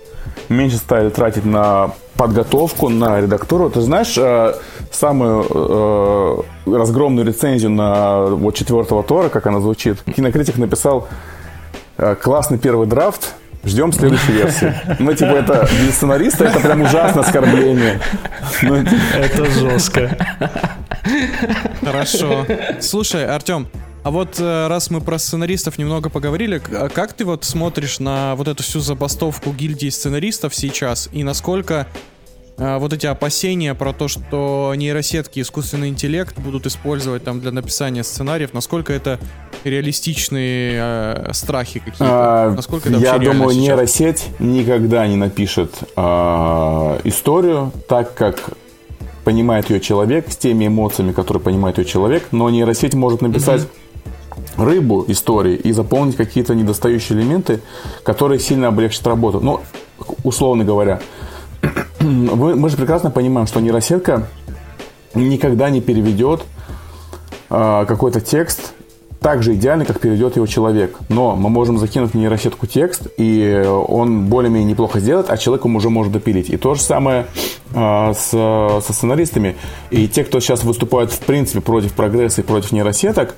меньше 0.48 0.76
стали 0.76 1.10
тратить 1.10 1.44
на 1.44 1.94
подготовку, 2.14 2.88
на 2.88 3.20
редактуру. 3.20 3.70
Ты 3.70 3.80
знаешь, 3.80 4.16
э, 4.16 4.54
самую 4.92 5.46
э, 5.50 6.42
разгромную 6.66 7.26
рецензию 7.26 7.70
на 7.70 8.26
вот 8.26 8.54
четвертого 8.54 9.02
Тора, 9.02 9.28
как 9.30 9.46
она 9.46 9.60
звучит, 9.60 10.02
кинокритик 10.02 10.58
написал 10.58 11.08
Э, 11.08 11.39
классный 12.20 12.58
первый 12.58 12.86
драфт, 12.86 13.34
Ждем 13.62 13.92
следующей 13.92 14.32
версии. 14.32 14.74
Ну, 14.98 15.12
типа, 15.12 15.32
это 15.32 15.68
для 15.68 15.92
сценариста 15.92 16.44
это 16.44 16.60
прям 16.60 16.80
ужасное 16.80 17.22
оскорбление. 17.22 18.00
Ну, 18.62 18.82
типа... 18.82 19.00
Это 19.16 19.44
жестко. 19.50 20.16
Хорошо. 21.84 22.46
Слушай, 22.80 23.26
Артем, 23.26 23.68
а 24.02 24.10
вот 24.10 24.40
э, 24.40 24.66
раз 24.68 24.90
мы 24.90 25.02
про 25.02 25.18
сценаристов 25.18 25.76
немного 25.76 26.08
поговорили, 26.08 26.60
а 26.72 26.88
как 26.88 27.12
ты 27.12 27.26
вот 27.26 27.44
смотришь 27.44 27.98
на 27.98 28.34
вот 28.34 28.48
эту 28.48 28.62
всю 28.62 28.80
забастовку 28.80 29.52
гильдии 29.52 29.90
сценаристов 29.90 30.54
сейчас 30.54 31.10
и 31.12 31.22
насколько 31.22 31.86
вот 32.60 32.92
эти 32.92 33.06
опасения 33.06 33.74
про 33.74 33.92
то, 33.92 34.06
что 34.06 34.74
нейросетки, 34.76 35.40
искусственный 35.40 35.88
интеллект 35.88 36.38
будут 36.38 36.66
использовать 36.66 37.24
там 37.24 37.40
для 37.40 37.52
написания 37.52 38.04
сценариев, 38.04 38.52
насколько 38.52 38.92
это 38.92 39.18
реалистичные 39.64 40.74
э, 40.76 41.32
страхи 41.32 41.80
какие-то? 41.80 42.04
А, 42.06 42.50
насколько 42.54 42.88
это 42.90 42.98
я 42.98 43.18
думаю, 43.18 43.50
сейчас? 43.50 43.62
нейросеть 43.62 44.26
никогда 44.38 45.06
не 45.06 45.16
напишет 45.16 45.72
э, 45.96 47.00
историю 47.04 47.72
так, 47.88 48.14
как 48.14 48.50
понимает 49.24 49.70
ее 49.70 49.80
человек, 49.80 50.30
с 50.30 50.36
теми 50.36 50.66
эмоциями, 50.66 51.12
которые 51.12 51.42
понимает 51.42 51.78
ее 51.78 51.84
человек, 51.84 52.28
но 52.30 52.50
нейросеть 52.50 52.94
может 52.94 53.22
написать 53.22 53.66
рыбу 54.56 55.04
истории 55.08 55.54
и 55.54 55.72
заполнить 55.72 56.16
какие-то 56.16 56.54
недостающие 56.54 57.18
элементы, 57.18 57.60
которые 58.02 58.38
сильно 58.38 58.68
облегчат 58.68 59.06
работу. 59.06 59.40
Ну, 59.40 59.60
условно 60.24 60.64
говоря, 60.64 61.00
мы, 62.04 62.56
мы 62.56 62.68
же 62.70 62.76
прекрасно 62.76 63.10
понимаем, 63.10 63.46
что 63.46 63.60
нейросетка 63.60 64.26
никогда 65.14 65.68
не 65.70 65.80
переведет 65.80 66.44
э, 67.50 67.84
какой-то 67.86 68.20
текст 68.20 68.72
так 69.20 69.42
же 69.42 69.54
идеально, 69.54 69.84
как 69.84 70.00
переведет 70.00 70.36
его 70.36 70.46
человек. 70.46 70.98
Но 71.10 71.36
мы 71.36 71.50
можем 71.50 71.78
закинуть 71.78 72.12
в 72.12 72.14
нейросетку 72.14 72.66
текст, 72.66 73.06
и 73.18 73.62
он 73.86 74.26
более-менее 74.26 74.70
неплохо 74.70 74.98
сделает, 74.98 75.28
а 75.28 75.36
человек 75.36 75.66
ему 75.66 75.76
уже 75.76 75.90
может 75.90 76.10
допилить. 76.10 76.48
И 76.48 76.56
то 76.56 76.74
же 76.74 76.80
самое 76.80 77.26
э, 77.74 78.12
с, 78.14 78.30
со 78.30 78.92
сценаристами. 78.92 79.56
И 79.90 80.08
те, 80.08 80.24
кто 80.24 80.40
сейчас 80.40 80.64
выступают 80.64 81.12
в 81.12 81.18
принципе 81.18 81.60
против 81.60 81.92
прогресса 81.92 82.40
и 82.40 82.44
против 82.44 82.72
нейросеток, 82.72 83.34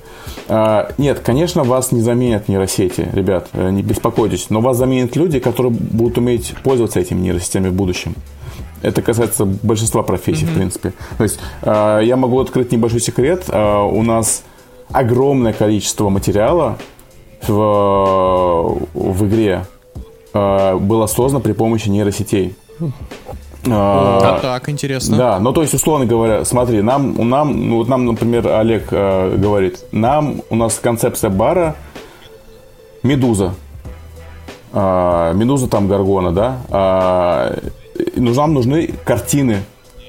э, 0.47 0.91
нет, 0.97 1.19
конечно, 1.19 1.65
вас 1.65 1.91
не 1.91 1.99
заменят 1.99 2.47
нейросети, 2.47 3.09
ребят, 3.11 3.49
э, 3.51 3.69
не 3.71 3.83
беспокойтесь, 3.83 4.49
но 4.49 4.61
вас 4.61 4.77
заменят 4.77 5.17
люди, 5.17 5.39
которые 5.39 5.73
будут 5.73 6.17
уметь 6.17 6.53
пользоваться 6.63 7.01
этими 7.01 7.19
нейросетями 7.19 7.67
в 7.67 7.73
будущем. 7.73 8.15
Это 8.83 9.01
касается 9.01 9.45
большинства 9.45 10.03
профессий, 10.03 10.45
mm-hmm. 10.45 10.51
в 10.51 10.55
принципе. 10.55 10.93
То 11.17 11.23
есть 11.23 11.39
э, 11.63 12.01
я 12.03 12.17
могу 12.17 12.39
открыть 12.39 12.71
небольшой 12.71 12.99
секрет. 12.99 13.45
Э, 13.47 13.81
у 13.81 14.03
нас 14.03 14.43
огромное 14.91 15.53
количество 15.53 16.09
материала 16.09 16.77
в, 17.47 18.77
в 18.93 19.27
игре 19.27 19.65
э, 20.33 20.75
было 20.75 21.07
создано 21.07 21.39
при 21.39 21.53
помощи 21.53 21.89
нейросетей. 21.89 22.55
А, 23.69 24.39
так, 24.41 24.67
интересно. 24.67 25.15
Да, 25.17 25.39
ну 25.39 25.53
то 25.53 25.61
есть, 25.61 25.73
условно 25.73 26.05
говоря, 26.05 26.43
смотри, 26.43 26.81
нам, 26.81 27.13
нам, 27.29 27.69
ну, 27.69 27.77
вот 27.77 27.87
нам, 27.87 28.05
например, 28.05 28.45
Олег 28.47 28.87
э, 28.91 29.37
говорит, 29.37 29.85
нам, 29.93 30.41
у 30.49 30.55
нас 30.55 30.79
концепция 30.79 31.29
бара 31.29 31.75
Медуза. 33.03 33.53
Э, 34.73 35.31
Медуза 35.33 35.69
там 35.69 35.87
Гаргона, 35.87 36.33
да? 36.33 36.57
Э, 36.69 37.69
нам 38.15 38.53
нужны 38.53 38.93
картины 39.03 39.59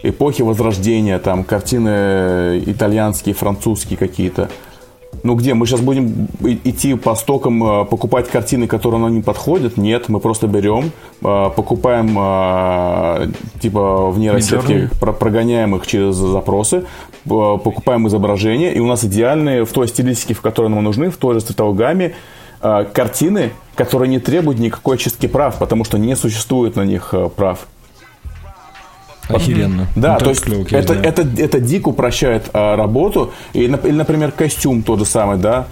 эпохи 0.02 0.42
Возрождения, 0.42 1.18
там 1.18 1.44
картины 1.44 2.62
итальянские, 2.66 3.34
французские 3.34 3.96
какие-то. 3.98 4.50
Ну 5.22 5.36
где, 5.36 5.54
мы 5.54 5.66
сейчас 5.66 5.80
будем 5.80 6.28
идти 6.42 6.94
по 6.94 7.14
стокам, 7.14 7.62
э, 7.64 7.84
покупать 7.86 8.28
картины, 8.28 8.66
которые 8.66 9.00
нам 9.00 9.14
не 9.14 9.22
подходят? 9.22 9.76
Нет, 9.76 10.08
мы 10.08 10.20
просто 10.20 10.46
берем, 10.46 10.90
э, 11.22 11.50
покупаем 11.54 12.14
э, 12.18 13.28
типа 13.60 14.10
в 14.10 14.18
нейросетке, 14.18 14.90
прогоняем 14.98 15.76
их 15.76 15.86
через 15.86 16.16
запросы, 16.16 16.84
покупаем 17.24 18.06
изображения, 18.08 18.74
и 18.74 18.80
у 18.80 18.86
нас 18.86 19.04
идеальные 19.04 19.64
в 19.64 19.72
той 19.72 19.88
стилистике, 19.88 20.34
в 20.34 20.40
которой 20.40 20.68
нам 20.68 20.84
нужны, 20.84 21.10
в 21.10 21.16
той 21.16 21.34
же 21.34 21.40
цветовой 21.40 21.74
гамме, 21.74 22.14
картины, 22.60 23.52
которые 23.74 24.08
не 24.08 24.18
требуют 24.18 24.58
никакой 24.58 24.96
очистки 24.96 25.26
прав, 25.26 25.58
потому 25.58 25.84
что 25.84 25.98
не 25.98 26.16
существует 26.16 26.76
на 26.76 26.82
них 26.82 27.14
прав. 27.36 27.66
Охеренно. 29.28 29.86
Да, 29.96 30.14
ну, 30.14 30.24
то 30.24 30.30
есть 30.30 30.42
клёвый, 30.42 30.66
это, 30.70 30.94
это, 30.94 31.26
это 31.38 31.60
дико 31.60 31.88
упрощает 31.88 32.50
а, 32.52 32.76
работу. 32.76 33.32
Или, 33.52 33.68
например, 33.68 34.32
костюм 34.32 34.82
тот 34.82 35.00
же 35.00 35.04
самый, 35.04 35.38
да, 35.38 35.66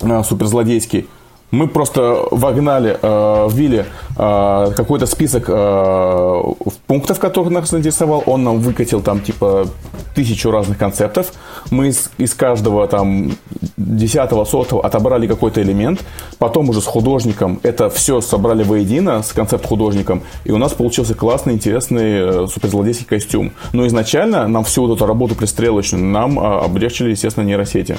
а, 0.00 0.22
суперзлодейский 0.22 1.08
мы 1.50 1.68
просто 1.68 2.26
вогнали, 2.30 2.98
э, 3.00 3.48
ввели 3.52 3.84
э, 4.16 4.72
какой-то 4.76 5.06
список 5.06 5.44
э, 5.48 6.42
пунктов, 6.86 7.18
которых 7.18 7.50
нас 7.50 7.72
интересовал. 7.74 8.22
Он 8.26 8.44
нам 8.44 8.60
выкатил 8.60 9.00
там 9.00 9.20
типа 9.20 9.66
тысячу 10.14 10.50
разных 10.50 10.78
концептов. 10.78 11.32
Мы 11.70 11.88
из, 11.88 12.10
из 12.18 12.34
каждого 12.34 12.86
там 12.86 13.32
десятого, 13.76 14.44
сотого 14.44 14.84
отобрали 14.84 15.26
какой-то 15.26 15.62
элемент. 15.62 16.00
Потом 16.38 16.68
уже 16.68 16.80
с 16.80 16.86
художником 16.86 17.60
это 17.62 17.90
все 17.90 18.20
собрали 18.20 18.62
воедино 18.62 19.22
с 19.22 19.32
концепт 19.32 19.66
художником. 19.66 20.22
И 20.44 20.52
у 20.52 20.58
нас 20.58 20.72
получился 20.72 21.14
классный, 21.14 21.54
интересный 21.54 22.48
суперзлодейский 22.48 23.06
костюм. 23.06 23.52
Но 23.72 23.86
изначально 23.86 24.46
нам 24.46 24.64
всю 24.64 24.86
вот 24.86 24.96
эту 24.96 25.06
работу 25.06 25.34
пристрелочную 25.34 26.04
нам 26.04 26.38
э, 26.38 26.42
облегчили, 26.64 27.10
естественно, 27.10 27.44
нейросети. 27.44 27.96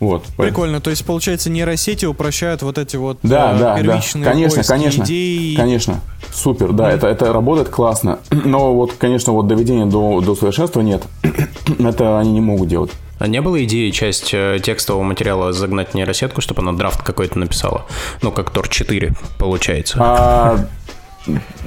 Вот. 0.00 0.24
Прикольно, 0.36 0.80
то 0.80 0.90
есть, 0.90 1.04
получается, 1.04 1.50
нейросети 1.50 2.04
упрощают 2.04 2.62
вот 2.62 2.78
эти 2.78 2.96
вот 2.96 3.18
да, 3.22 3.54
э, 3.54 3.58
да, 3.58 3.76
первичные 3.76 4.24
да. 4.24 4.30
Конечно, 4.30 4.56
поиски 4.56 4.70
конечно, 4.70 5.02
идей. 5.02 5.56
конечно. 5.56 6.00
Супер, 6.32 6.72
да, 6.72 6.90
это, 6.90 7.08
это 7.08 7.32
работает 7.32 7.68
классно. 7.68 8.20
Но 8.30 8.74
вот, 8.74 8.92
конечно, 8.92 9.32
вот 9.32 9.48
доведение 9.48 9.86
до, 9.86 10.20
до 10.20 10.34
совершенства 10.34 10.80
нет. 10.80 11.02
это 11.78 12.18
они 12.18 12.32
не 12.32 12.40
могут 12.40 12.68
делать. 12.68 12.90
А 13.18 13.26
не 13.26 13.40
было 13.40 13.62
идеи 13.64 13.90
часть 13.90 14.30
э, 14.32 14.58
текстового 14.62 15.02
материала 15.02 15.52
загнать 15.52 15.90
в 15.90 15.94
нейросетку, 15.94 16.40
чтобы 16.40 16.62
она 16.62 16.72
драфт 16.72 17.02
какой-то 17.02 17.38
написала? 17.38 17.86
Ну, 18.22 18.30
как 18.30 18.50
Тор 18.50 18.68
4, 18.68 19.12
получается. 19.38 19.98
А, 20.00 20.66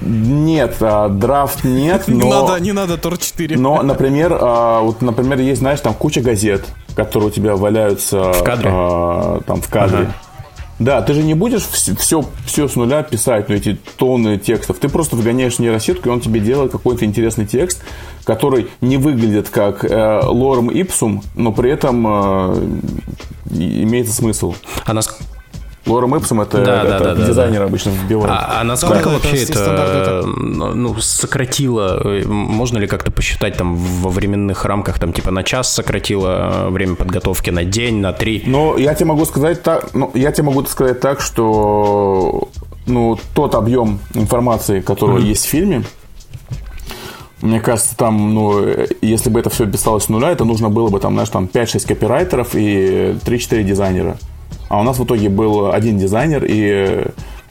нет, 0.02 0.78
а, 0.82 1.10
драфт 1.10 1.64
нет, 1.64 2.04
но... 2.08 2.14
Не 2.14 2.30
надо, 2.30 2.60
не 2.60 2.72
надо 2.72 2.98
Тор 2.98 3.18
4. 3.18 3.58
Но, 3.58 3.82
например, 3.82 4.38
а, 4.40 4.82
вот, 4.82 5.02
например, 5.02 5.40
есть, 5.40 5.60
знаешь, 5.60 5.80
там 5.80 5.94
куча 5.94 6.22
газет, 6.22 6.66
которые 6.96 7.30
у 7.30 7.32
тебя 7.32 7.56
валяются... 7.56 8.34
В 8.34 8.44
кадре? 8.44 8.70
а, 8.72 9.42
там 9.46 9.62
в 9.62 9.70
кадре. 9.70 10.00
Ага. 10.00 10.16
Да, 10.82 11.04
ты 11.04 11.14
же 11.14 11.22
не 11.22 11.36
будешь 11.36 11.62
все, 11.62 11.96
все, 11.96 12.26
все 12.44 12.68
с 12.68 12.76
нуля 12.76 13.04
писать, 13.04 13.50
ну, 13.50 13.56
эти 13.56 13.78
тонны 13.98 14.40
текстов. 14.40 14.80
Ты 14.80 14.90
просто 14.90 15.16
вгоняешь 15.16 15.58
в 15.58 15.60
нейросетку, 15.60 16.10
и 16.10 16.12
он 16.12 16.22
тебе 16.22 16.40
делает 16.40 16.72
какой-то 16.72 17.06
интересный 17.06 17.46
текст, 17.46 17.84
который 18.24 18.68
не 18.82 18.98
выглядит 18.98 19.50
как 19.50 19.86
э, 19.86 20.22
lorem 20.24 20.72
ipsum, 20.72 21.22
но 21.36 21.52
при 21.52 21.70
этом 21.70 22.08
э, 22.08 22.80
имеет 23.52 24.10
смысл. 24.10 24.56
А 24.84 24.94
нас... 24.94 25.20
Lorem 25.86 26.16
ipsum 26.16 26.42
это, 26.42 26.60
Да, 26.60 26.84
да, 26.84 26.96
это 26.96 27.04
да, 27.04 27.16
да, 27.16 27.26
дизайнеры 27.26 27.66
обычно 27.66 27.90
вбивают. 27.90 28.32
А, 28.32 28.62
а 28.62 28.64
насколько 28.64 28.98
Да, 28.98 29.06
да, 29.06 29.10
вообще 29.16 29.38
это 29.38 29.52
это, 29.52 29.62
стандартно 29.62 30.22
ну, 30.76 30.96
сократило? 31.00 32.00
э, 32.04 32.24
Можно 32.28 32.78
ли 32.78 32.88
как-то 32.88 33.10
посчитать 33.12 33.58
там 33.58 33.76
во 33.76 34.12
временных 34.12 34.64
рамках, 34.66 35.00
там 35.00 35.12
типа 35.12 35.32
на 35.32 35.44
час 35.44 35.74
сократило 35.74 36.68
э, 36.68 36.70
время 36.70 36.96
подготовки, 36.96 37.50
на 37.50 37.64
день, 37.64 37.98
на 37.98 38.14
три? 38.14 38.44
Но 38.46 38.78
я 38.78 38.94
тебе 38.94 39.08
могу 39.08 39.26
сказать 39.26 39.64
так, 39.64 39.94
ну, 39.94 40.12
я 40.14 40.32
тебе 40.32 40.48
могу 40.48 40.64
сказать 40.66 41.00
так, 41.00 41.20
что 41.20 42.50
ну, 42.86 43.18
тот 43.34 43.56
объем 43.56 44.00
информации, 44.14 44.82
который 44.82 45.24
есть 45.24 45.46
в 45.46 45.50
фильме, 45.50 45.84
мне 47.42 47.60
кажется, 47.60 47.98
там, 47.98 48.36
ну, 48.36 48.64
если 49.02 49.30
бы 49.32 49.40
это 49.40 49.50
все 49.50 49.66
писалось 49.66 50.04
с 50.04 50.10
нуля, 50.10 50.30
это 50.30 50.46
нужно 50.46 50.70
было 50.70 50.90
бы, 50.90 51.00
там, 51.00 51.14
знаешь, 51.14 51.30
там 51.30 51.50
5-6 51.52 51.88
копирайтеров 51.88 52.50
и 52.54 53.16
3-4 53.26 53.64
дизайнера. 53.64 54.18
А 54.70 54.80
у 54.80 54.84
нас 54.84 55.00
в 55.00 55.04
итоге 55.04 55.30
был 55.30 55.72
один 55.72 55.98
дизайнер 55.98 56.46
и 56.48 57.06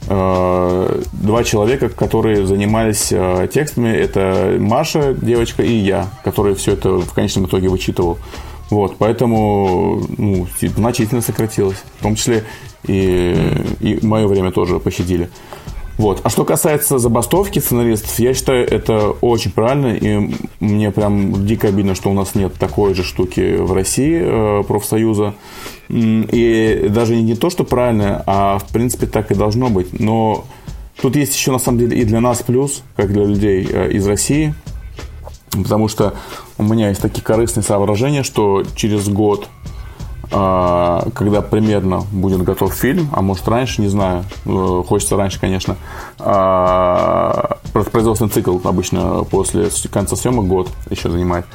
э, 0.07 1.01
два 1.13 1.43
человека, 1.43 1.89
которые 1.89 2.45
занимались 2.45 3.09
э, 3.11 3.47
текстами. 3.53 3.89
Это 3.89 4.57
Маша, 4.59 5.13
девочка, 5.13 5.63
и 5.63 5.73
я, 5.73 6.07
который 6.23 6.55
все 6.55 6.73
это 6.73 6.99
в 6.99 7.13
конечном 7.13 7.45
итоге 7.45 7.69
вычитывал. 7.69 8.17
Вот, 8.71 8.95
поэтому 8.97 10.01
ну, 10.17 10.47
значительно 10.61 11.21
сократилось. 11.21 11.77
В 11.99 12.03
том 12.03 12.15
числе 12.15 12.43
и, 12.87 13.35
и 13.81 14.05
мое 14.05 14.27
время 14.27 14.51
тоже 14.51 14.79
пощадили. 14.79 15.29
Вот. 15.97 16.21
А 16.23 16.29
что 16.29 16.45
касается 16.45 16.97
забастовки 16.97 17.59
сценаристов, 17.59 18.17
я 18.19 18.33
считаю, 18.33 18.67
это 18.67 19.11
очень 19.21 19.51
правильно, 19.51 19.95
и 19.95 20.33
мне 20.59 20.91
прям 20.91 21.45
дико 21.45 21.67
обидно, 21.67 21.95
что 21.95 22.09
у 22.09 22.13
нас 22.13 22.35
нет 22.35 22.53
такой 22.55 22.93
же 22.93 23.03
штуки 23.03 23.57
в 23.57 23.73
России, 23.73 24.21
э, 24.23 24.63
профсоюза. 24.63 25.35
И 25.89 26.87
даже 26.89 27.15
не 27.15 27.35
то, 27.35 27.49
что 27.49 27.63
правильно, 27.63 28.23
а 28.25 28.59
в 28.59 28.67
принципе 28.71 29.07
так 29.07 29.31
и 29.31 29.35
должно 29.35 29.69
быть. 29.69 29.99
Но 29.99 30.45
тут 31.01 31.15
есть 31.15 31.35
еще 31.35 31.51
на 31.51 31.59
самом 31.59 31.79
деле 31.79 31.99
и 31.99 32.05
для 32.05 32.21
нас 32.21 32.41
плюс, 32.41 32.83
как 32.95 33.11
для 33.11 33.25
людей 33.25 33.67
э, 33.69 33.91
из 33.91 34.07
России, 34.07 34.55
потому 35.51 35.87
что 35.87 36.15
у 36.57 36.63
меня 36.63 36.89
есть 36.89 37.01
такие 37.01 37.23
корыстные 37.23 37.63
соображения, 37.63 38.23
что 38.23 38.63
через 38.75 39.09
год 39.09 39.47
когда 40.31 41.41
примерно 41.41 42.03
будет 42.11 42.41
готов 42.41 42.73
фильм, 42.73 43.09
а 43.11 43.21
может 43.21 43.47
раньше, 43.47 43.81
не 43.81 43.89
знаю, 43.89 44.23
э, 44.45 44.83
хочется 44.87 45.17
раньше, 45.17 45.39
конечно. 45.39 45.75
А, 46.19 47.57
Производственный 47.73 48.29
цикл 48.29 48.57
обычно 48.63 49.23
после 49.29 49.69
конца 49.91 50.15
съемок 50.15 50.47
год 50.47 50.69
еще 50.89 51.09
занимает. 51.09 51.45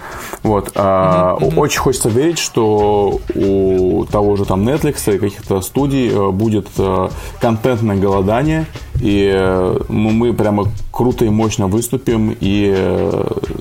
Вот. 0.42 0.72
а, 0.74 1.34
Очень 1.34 1.80
хочется 1.80 2.08
верить, 2.08 2.38
что 2.38 3.20
у 3.34 4.04
того 4.06 4.36
же 4.36 4.44
там 4.44 4.66
Netflix 4.66 5.14
и 5.14 5.18
каких-то 5.18 5.60
студий 5.62 6.10
э, 6.10 6.30
будет 6.30 6.68
э, 6.78 7.08
контентное 7.40 7.96
голодание, 7.96 8.66
и 9.00 9.32
мы 9.88 10.32
прямо 10.32 10.68
круто 10.90 11.24
и 11.24 11.28
мощно 11.28 11.66
выступим 11.66 12.34
и 12.38 12.74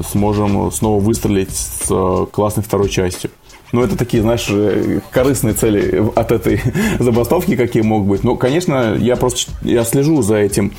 сможем 0.09 0.71
снова 0.71 1.01
выстрелить 1.01 1.55
с 1.55 2.25
классной 2.31 2.63
второй 2.63 2.89
частью. 2.89 3.31
Ну, 3.71 3.81
это 3.81 3.97
такие, 3.97 4.21
знаешь, 4.21 4.47
э, 4.49 4.99
корыстные 5.11 5.53
цели 5.53 6.03
от 6.15 6.31
этой 6.31 6.61
забастовки, 6.99 7.55
какие 7.55 7.83
могут 7.83 8.07
быть. 8.07 8.23
Ну, 8.23 8.35
конечно, 8.35 8.95
я 8.95 9.15
просто 9.15 9.51
я 9.61 9.83
слежу 9.83 10.21
за 10.21 10.37
этим 10.37 10.73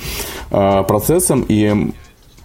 э, 0.51 0.83
процессом, 0.87 1.45
и 1.47 1.91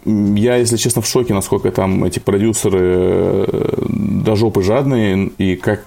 я, 0.05 0.57
если 0.57 0.77
честно, 0.77 1.01
в 1.01 1.07
шоке, 1.07 1.33
насколько 1.33 1.71
там 1.71 2.05
эти 2.05 2.19
продюсеры 2.19 2.81
э, 2.83 3.85
до 3.89 4.35
жопы 4.35 4.63
жадные, 4.63 5.31
и 5.39 5.57
как, 5.57 5.85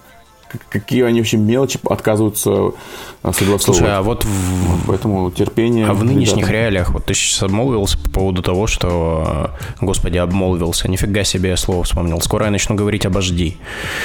какие 0.70 1.04
они 1.04 1.20
вообще 1.20 1.38
мелочи 1.38 1.80
отказываются 1.90 2.50
э, 2.52 3.32
согласовывать. 3.32 3.62
Слушай, 3.62 3.96
а 3.98 4.02
вот 4.02 4.24
в, 4.24 4.88
Поэтому 4.88 5.32
терпение. 5.32 5.88
а 5.88 5.94
в 5.94 6.04
нынешних 6.04 6.38
ребятам. 6.48 6.54
реалиях, 6.54 6.90
вот 6.92 7.06
ты 7.06 7.14
сейчас 7.14 7.44
обмолвился 7.44 7.98
по 7.98 8.10
поводу 8.10 8.42
того, 8.42 8.68
что, 8.68 9.52
господи, 9.82 10.18
обмолвился, 10.18 10.88
нифига 10.90 11.24
себе 11.24 11.50
я 11.52 11.58
слово 11.58 11.84
вспомнил. 11.84 12.22
Скоро 12.22 12.46
я 12.46 12.52
начну 12.52 12.76
говорить 12.76 13.06
обожди. 13.06 13.58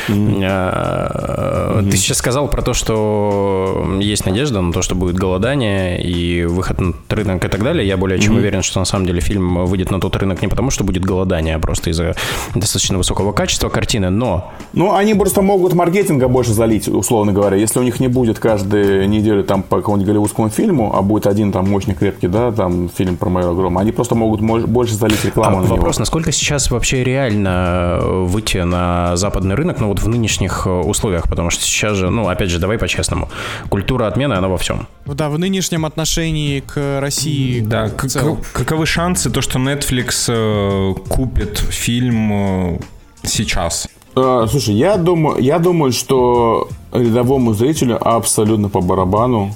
А, 0.09 1.83
Ты 1.91 1.97
сейчас 1.97 2.19
сказал 2.19 2.49
про 2.49 2.63
то, 2.63 2.75
что 2.75 3.97
есть 4.01 4.27
надежда 4.27 4.61
на 4.61 4.73
то, 4.73 4.83
что 4.83 4.95
будет 4.95 5.17
голодание 5.17 6.03
и 6.03 6.45
выход 6.45 6.81
на 6.81 6.95
рынок 7.09 7.45
и 7.45 7.49
так 7.49 7.63
далее. 7.63 7.87
Я 7.87 7.97
более 7.97 8.19
чем 8.19 8.37
уверен, 8.37 8.63
что 8.63 8.79
на 8.79 8.85
самом 8.85 9.07
деле 9.07 9.21
фильм 9.21 9.65
выйдет 9.67 9.91
на 9.91 10.01
тот 10.01 10.17
рынок 10.17 10.41
не 10.43 10.49
потому, 10.49 10.71
что 10.71 10.85
будет 10.85 11.05
голодание, 11.05 11.57
а 11.57 11.59
просто 11.59 11.91
из-за 11.91 12.15
достаточно 12.55 12.97
высокого 12.99 13.33
качества 13.33 13.69
картины. 13.69 14.11
Но 14.11 14.51
Ну, 14.73 14.95
они 14.95 15.15
просто 15.15 15.43
могут 15.43 15.75
маркетинга 15.75 16.29
больше 16.29 16.40
залить, 16.49 16.89
условно 16.89 17.33
говоря. 17.33 17.57
Если 17.57 17.79
у 17.79 17.83
них 17.83 18.01
не 18.01 18.09
будет 18.09 18.39
каждую 18.39 19.09
неделю 19.09 19.45
там 19.45 19.63
по 19.63 19.77
какому-нибудь 19.77 20.07
голливудскому 20.09 20.49
фильму, 20.49 20.95
а 20.95 21.03
будет 21.03 21.27
один 21.27 21.53
там 21.53 21.69
мощный, 21.69 21.95
крепкий, 21.95 22.29
да, 22.29 22.51
там 22.53 22.89
фильм 22.89 23.17
про 23.17 23.29
мою 23.29 23.51
огром, 23.51 23.79
они 23.79 23.93
просто 23.93 24.15
могут 24.15 24.41
больше 24.41 24.95
залить 24.95 25.25
рекламу 25.25 25.59
А 25.59 25.61
на 25.63 25.67
вопрос, 25.69 25.97
него. 25.97 26.03
насколько 26.03 26.33
сейчас 26.33 26.71
вообще 26.71 27.05
реально 27.05 27.99
э, 28.03 28.25
выйти 28.25 28.59
на 28.59 29.17
западный 29.17 29.55
рынок, 29.55 29.81
ну 29.81 29.89
вот 29.89 30.01
в 30.01 30.09
нынешних 30.09 30.67
э, 30.67 30.71
условиях, 30.71 31.29
потому 31.29 31.51
что 31.51 31.63
сейчас 31.65 31.97
же, 31.97 32.11
ну 32.11 32.29
опять 32.29 32.51
же, 32.51 32.59
давай 32.59 32.79
по-честному, 32.79 33.29
культура 33.69 34.07
отмены, 34.07 34.35
она 34.35 34.49
во 34.49 34.57
всем. 34.59 34.87
Да, 35.07 35.29
в 35.29 35.39
нынешнем 35.39 35.85
отношении 35.87 36.61
к 36.61 37.01
России 37.01 37.61
Да, 37.61 37.89
целом. 37.89 38.39
каковы 38.53 38.87
шансы, 38.87 39.31
то, 39.31 39.41
что 39.41 39.59
Netflix 39.59 40.27
э, 40.29 40.95
купит 41.09 41.59
фильм 41.59 42.33
э, 42.33 42.79
сейчас? 43.25 43.89
Э, 44.17 44.47
слушай, 44.49 44.75
я 44.75 44.97
думаю, 44.97 45.43
я 45.43 45.59
думаю, 45.59 45.93
что 45.93 46.69
рядовому 46.93 47.55
зрителю 47.55 47.99
абсолютно 48.01 48.69
по 48.69 48.81
барабану. 48.81 49.55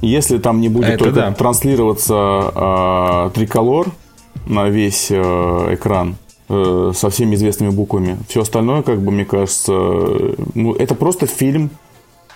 Если 0.00 0.38
там 0.38 0.60
не 0.60 0.68
будет 0.68 0.88
Это 0.88 1.04
только 1.04 1.14
да. 1.20 1.32
транслироваться 1.32 2.52
э, 2.54 3.30
триколор 3.34 3.86
на 4.46 4.68
весь 4.68 5.08
э, 5.10 5.74
экран 5.74 6.16
э, 6.48 6.92
со 6.94 7.08
всеми 7.10 7.36
известными 7.36 7.70
буквами, 7.70 8.18
все 8.28 8.42
остальное, 8.42 8.82
как 8.82 9.00
бы, 9.00 9.12
мне 9.12 9.24
кажется, 9.24 9.72
э, 9.72 10.34
ну, 10.54 10.74
это 10.74 10.96
просто 10.96 11.26
фильм 11.26 11.70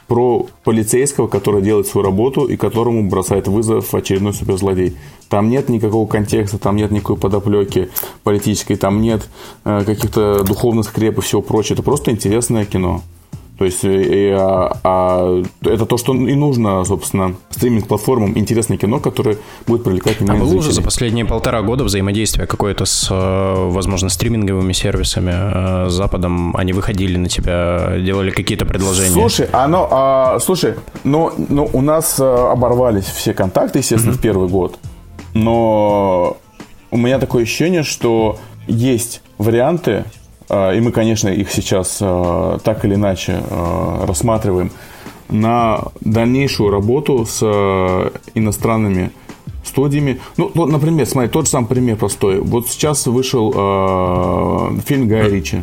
про 0.07 0.47
полицейского, 0.65 1.27
который 1.27 1.63
делает 1.63 1.87
свою 1.87 2.05
работу 2.05 2.45
и 2.45 2.57
которому 2.57 3.09
бросает 3.09 3.49
вызов 3.49 3.95
очередной 3.95 4.33
суперзлодей. 4.33 4.97
Там 5.29 5.49
нет 5.49 5.69
никакого 5.69 6.07
контекста, 6.07 6.59
там 6.59 6.77
нет 6.77 6.91
никакой 6.91 7.17
подоплеки 7.17 7.91
политической, 8.23 8.77
там 8.77 9.01
нет 9.01 9.29
э, 9.65 9.83
каких-то 9.85 10.45
духовных 10.45 10.87
скреп 10.87 11.19
и 11.19 11.21
всего 11.21 11.43
прочего. 11.43 11.75
Это 11.75 11.83
просто 11.83 12.13
интересное 12.13 12.65
кино. 12.65 13.03
То 13.59 13.65
есть, 13.65 13.85
э, 13.85 14.03
и, 14.03 14.31
а, 14.31 14.77
а 14.85 15.43
это 15.63 15.87
то, 15.87 15.97
что 15.97 16.15
и 16.15 16.35
нужно, 16.35 16.85
собственно, 16.85 17.35
стриминг-платформам. 17.51 18.37
Интересное 18.37 18.77
кино, 18.77 19.01
которое 19.01 19.39
будет 19.67 19.83
привлекать 19.83 20.17
А 20.17 20.25
внимание 20.25 20.45
было 20.45 20.59
уже 20.59 20.73
за 20.73 20.83
последние 20.83 21.25
полтора 21.25 21.63
года 21.63 21.85
взаимодействие 21.85 22.47
какое-то 22.47 22.85
с, 22.85 23.09
э, 23.11 23.69
возможно, 23.71 24.11
стриминговыми 24.11 24.73
сервисами 24.75 25.33
э, 25.33 25.89
с 25.89 25.93
Западом? 25.93 26.55
Они 26.55 26.75
выходили 26.75 27.17
на 27.17 27.29
тебя, 27.29 27.99
делали 27.99 28.31
какие-то 28.31 28.67
предложения? 28.67 29.13
Слушай, 29.13 29.49
оно, 29.53 29.89
а, 29.91 30.39
слушай, 30.41 30.75
ну, 31.05 31.33
ну, 31.49 31.71
у 31.73 31.81
нас 31.81 32.17
а, 32.21 32.53
оборвались 32.53 33.05
все 33.05 33.33
контакты, 33.33 33.79
естественно, 33.79 34.13
в 34.13 34.21
первый 34.21 34.49
год. 34.49 34.79
Но 35.33 36.37
у 36.91 36.97
меня 36.99 37.19
такое 37.19 37.45
ощущение, 37.45 37.85
что 37.85 38.39
есть 38.67 39.23
варианты, 39.39 40.05
а, 40.05 40.26
и 40.49 40.81
мы, 40.81 40.93
конечно, 40.93 41.29
их 41.29 41.51
сейчас 41.51 41.99
а, 42.01 42.59
так 42.63 42.85
или 42.85 42.95
иначе 42.95 43.43
а, 43.51 44.05
рассматриваем, 44.07 44.71
на 45.29 45.81
дальнейшую 46.01 46.71
работу 46.71 47.27
с 47.27 47.41
а, 47.43 48.13
иностранными 48.35 49.11
студиями. 49.65 50.21
Ну, 50.37 50.51
вот, 50.55 50.71
например, 50.71 51.07
смотри, 51.07 51.29
тот 51.29 51.47
же 51.47 51.51
самый 51.51 51.67
пример 51.67 51.97
простой. 51.97 52.41
Вот 52.41 52.69
сейчас 52.69 53.07
вышел 53.07 53.53
а, 53.57 54.73
фильм 54.87 55.09
Гая 55.09 55.29
Ричи. 55.29 55.63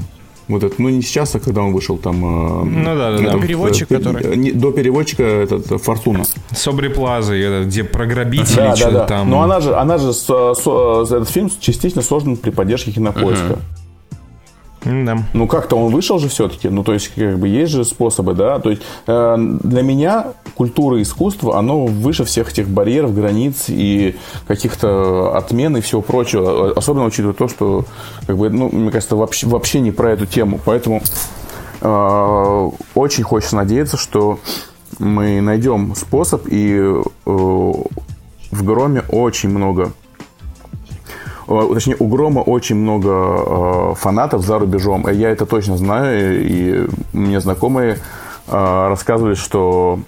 Вот 0.49 0.61
это, 0.61 0.75
ну 0.77 0.89
не 0.89 1.01
сейчас, 1.01 1.33
а 1.35 1.39
когда 1.39 1.61
он 1.61 1.71
вышел 1.71 1.97
там. 1.97 2.19
Ну 2.19 2.83
да, 2.83 2.95
да, 3.11 3.17
да. 3.17 3.23
этот, 3.23 3.41
Переводчик, 3.41 3.89
э, 3.89 3.97
который? 3.97 4.35
не- 4.35 4.51
До 4.51 4.71
переводчика 4.73 5.23
этот 5.23 5.81
Фортуна. 5.81 6.25
Собри 6.51 6.89
Плаза, 6.89 7.33
это, 7.33 7.65
где 7.65 7.85
про 7.85 8.05
грабителей 8.05 8.57
Да, 8.57 8.69
да, 8.71 8.75
что-то 8.75 8.91
да. 8.91 9.05
там. 9.05 9.29
Но 9.29 9.41
она 9.41 9.61
же, 9.61 9.73
она 9.73 9.97
же 9.97 10.11
с- 10.11 10.25
с- 10.25 11.11
этот 11.11 11.29
фильм 11.29 11.49
частично 11.61 12.01
создан 12.01 12.35
при 12.35 12.49
поддержке 12.49 12.91
кинопоиска. 12.91 13.59
Да. 14.85 15.17
Ну, 15.33 15.47
как-то 15.47 15.77
он 15.77 15.93
вышел 15.93 16.19
же 16.19 16.27
все-таки. 16.27 16.69
Ну, 16.69 16.83
то 16.83 16.93
есть, 16.93 17.09
как 17.09 17.39
бы 17.39 17.47
есть 17.47 17.71
же 17.71 17.85
способы, 17.85 18.33
да. 18.33 18.59
То 18.59 18.71
есть, 18.71 18.81
э, 19.07 19.35
для 19.63 19.81
меня 19.81 20.33
культура 20.55 20.99
и 20.99 21.03
искусство, 21.03 21.57
оно 21.57 21.85
выше 21.85 22.25
всех 22.25 22.51
этих 22.51 22.67
барьеров, 22.67 23.15
границ 23.15 23.65
и 23.67 24.15
каких-то 24.47 25.35
отмен 25.35 25.77
и 25.77 25.81
всего 25.81 26.01
прочего. 26.01 26.71
Особенно 26.71 27.05
учитывая 27.05 27.33
то, 27.33 27.47
что, 27.47 27.85
как 28.27 28.37
бы, 28.37 28.49
ну, 28.49 28.69
мне 28.69 28.91
кажется, 28.91 29.15
вообще, 29.15 29.47
вообще 29.47 29.79
не 29.79 29.91
про 29.91 30.11
эту 30.11 30.25
тему. 30.25 30.59
Поэтому 30.63 31.01
э, 31.81 32.69
очень 32.95 33.23
хочется 33.23 33.55
надеяться, 33.55 33.97
что 33.97 34.39
мы 34.99 35.41
найдем 35.41 35.95
способ, 35.95 36.47
и 36.47 36.75
э, 36.75 37.01
в 37.25 38.63
Громе 38.63 39.01
очень 39.09 39.49
много 39.49 39.93
Точнее, 41.47 41.97
у 41.99 42.07
Грома 42.07 42.39
очень 42.39 42.75
много 42.75 43.09
э, 43.09 43.93
фанатов 43.95 44.45
за 44.45 44.59
рубежом. 44.59 45.07
Я 45.09 45.29
это 45.29 45.45
точно 45.45 45.77
знаю, 45.77 46.41
и 46.41 46.87
мне 47.11 47.39
знакомые 47.39 47.97
э, 48.47 48.87
рассказывали, 48.87 49.35
что 49.35 49.99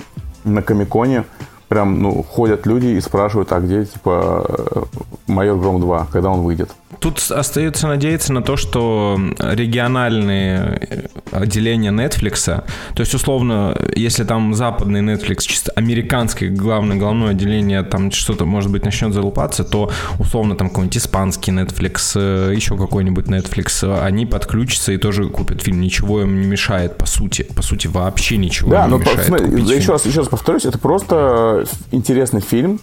на 0.44 0.62
Комиконе 0.62 1.26
прям 1.68 2.02
ну, 2.02 2.24
ходят 2.24 2.66
люди 2.66 2.88
и 2.88 3.02
спрашивают, 3.02 3.52
а 3.52 3.60
где, 3.60 3.86
типа, 3.86 4.46
э, 4.48 4.84
Майор 5.28 5.58
Гром 5.58 5.82
2, 5.82 6.08
когда 6.12 6.30
он 6.30 6.42
выйдет. 6.42 6.72
Тут 7.00 7.20
остается 7.32 7.88
надеяться 7.88 8.32
на 8.32 8.42
то, 8.42 8.56
что 8.58 9.20
региональные 9.40 11.10
отделения 11.32 11.90
Netflix, 11.90 12.46
то 12.46 13.00
есть 13.00 13.14
условно, 13.14 13.76
если 13.96 14.24
там 14.24 14.54
западный 14.54 15.02
Netflix, 15.02 15.42
чисто 15.42 15.72
американский 15.76 16.48
главное 16.50 16.96
головное 16.96 17.32
отделение, 17.32 17.84
там 17.84 18.12
что-то, 18.12 18.46
может 18.46 18.72
быть, 18.72 18.86
начнет 18.86 19.14
залупаться, 19.14 19.64
то 19.64 19.92
условно 20.20 20.56
там 20.56 20.70
какой-нибудь 20.70 20.98
испанский 20.98 21.52
Netflix, 21.52 22.14
э, 22.16 22.54
еще 22.56 22.78
какой-нибудь 22.78 23.26
Netflix, 23.26 23.86
э, 23.86 24.02
они 24.06 24.26
подключатся 24.26 24.92
и 24.94 24.98
тоже 24.98 25.28
купят 25.30 25.62
фильм. 25.62 25.82
Ничего 25.82 26.22
им 26.22 26.40
не 26.40 26.48
мешает, 26.48 26.98
по 26.98 27.06
сути. 27.08 27.44
По 27.56 27.62
сути, 27.62 27.88
вообще 27.88 28.38
ничего 28.38 28.70
Да, 28.72 28.86
им 28.86 28.92
но 28.92 28.98
не 28.98 29.02
мешает 29.04 29.28
купить 29.28 29.70
еще 29.70 29.80
фильм. 29.80 29.92
раз, 29.92 30.06
еще 30.06 30.20
раз 30.20 30.28
повторюсь, 30.30 30.66
это 30.66 30.78
просто 30.78 31.66
интересный 31.92 32.42
фильм 32.42 32.80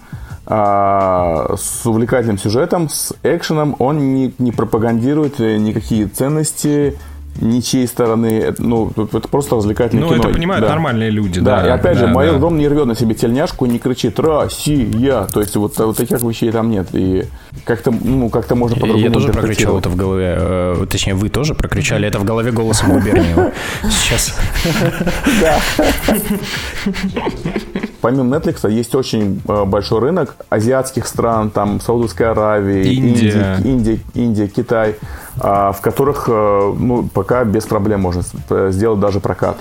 а, 0.46 1.54
с 1.56 1.86
увлекательным 1.86 2.38
сюжетом, 2.38 2.88
с 2.88 3.14
экшеном. 3.22 3.76
Он 3.78 4.14
не, 4.14 4.34
не 4.38 4.52
пропагандирует 4.52 5.40
э, 5.40 5.56
никакие 5.56 6.06
ценности 6.06 6.98
ничьей 7.40 7.86
стороны. 7.88 8.54
Ну, 8.58 8.92
это 8.94 9.26
просто 9.26 9.56
развлекательное 9.56 10.04
Ну, 10.04 10.10
кино. 10.10 10.24
это 10.24 10.34
понимают 10.34 10.62
Да. 10.64 10.68
нормальные 10.70 11.08
люди, 11.08 11.40
Да, 11.40 11.62
да. 11.62 11.66
и 11.66 11.70
опять 11.70 11.96
же, 11.96 12.06
да, 12.06 12.12
майор 12.12 12.34
да. 12.34 12.40
Гром 12.40 12.58
не 12.58 12.68
рвет 12.68 12.84
на 12.84 12.94
себе 12.94 13.14
тельняшку, 13.14 13.64
не 13.64 13.78
кричит 13.78 14.20
«Россия!» 14.20 15.24
То 15.32 15.40
есть 15.40 15.56
вот, 15.56 15.78
вот 15.78 15.96
таких 15.96 16.20
вещей 16.20 16.50
там 16.52 16.68
нет. 16.70 16.88
И 16.92 17.24
как-то, 17.64 17.90
ну, 17.90 18.28
как-то 18.28 18.54
можно 18.54 18.76
по-другому 18.76 19.02
Я 19.06 19.10
тоже 19.10 19.32
прокричал 19.32 19.78
это 19.78 19.88
в 19.88 19.96
голове. 19.96 20.34
э, 20.38 20.86
Точнее, 20.90 21.14
вы 21.14 21.30
тоже 21.30 21.54
прокричали 21.54 22.06
это 22.06 22.18
в 22.18 22.24
голове 22.24 22.52
голосом 22.52 22.92
губерниева. 22.92 23.52
Сейчас. 23.90 24.34
Помимо 28.02 28.36
Netflix 28.36 28.68
есть 28.68 28.94
очень 28.96 29.40
э, 29.46 29.64
большой 29.64 30.00
рынок 30.00 30.36
азиатских 30.50 31.06
стран, 31.06 31.50
там 31.50 31.80
Саудовской 31.80 32.28
Аравии, 32.28 32.92
Индия. 32.92 33.58
Индии, 33.58 33.68
Индия, 33.68 34.00
Индия, 34.14 34.48
Китай, 34.48 34.96
а, 35.40 35.70
в 35.70 35.80
которых 35.80 36.26
ну, 36.26 37.08
пока 37.14 37.44
без 37.44 37.64
проблем 37.64 38.00
можно 38.00 38.22
э, 38.50 38.70
сделать 38.72 38.98
даже 38.98 39.20
прокат. 39.20 39.56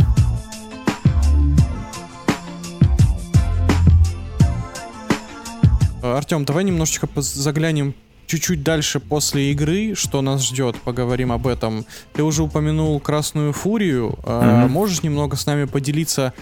Артем, 6.01 6.43
давай 6.45 6.63
немножечко 6.63 7.07
заглянем 7.17 7.93
чуть-чуть 8.25 8.63
дальше 8.63 8.99
после 8.99 9.51
игры, 9.51 9.93
что 9.93 10.21
нас 10.21 10.43
ждет, 10.43 10.77
поговорим 10.77 11.31
об 11.31 11.45
этом. 11.45 11.85
Ты 12.13 12.23
уже 12.23 12.43
упомянул 12.43 12.99
Красную 12.99 13.53
Фурию. 13.53 14.17
А, 14.23 14.67
Можешь 14.67 15.03
немного 15.03 15.35
с 15.35 15.45
нами 15.45 15.65
поделиться 15.65 16.33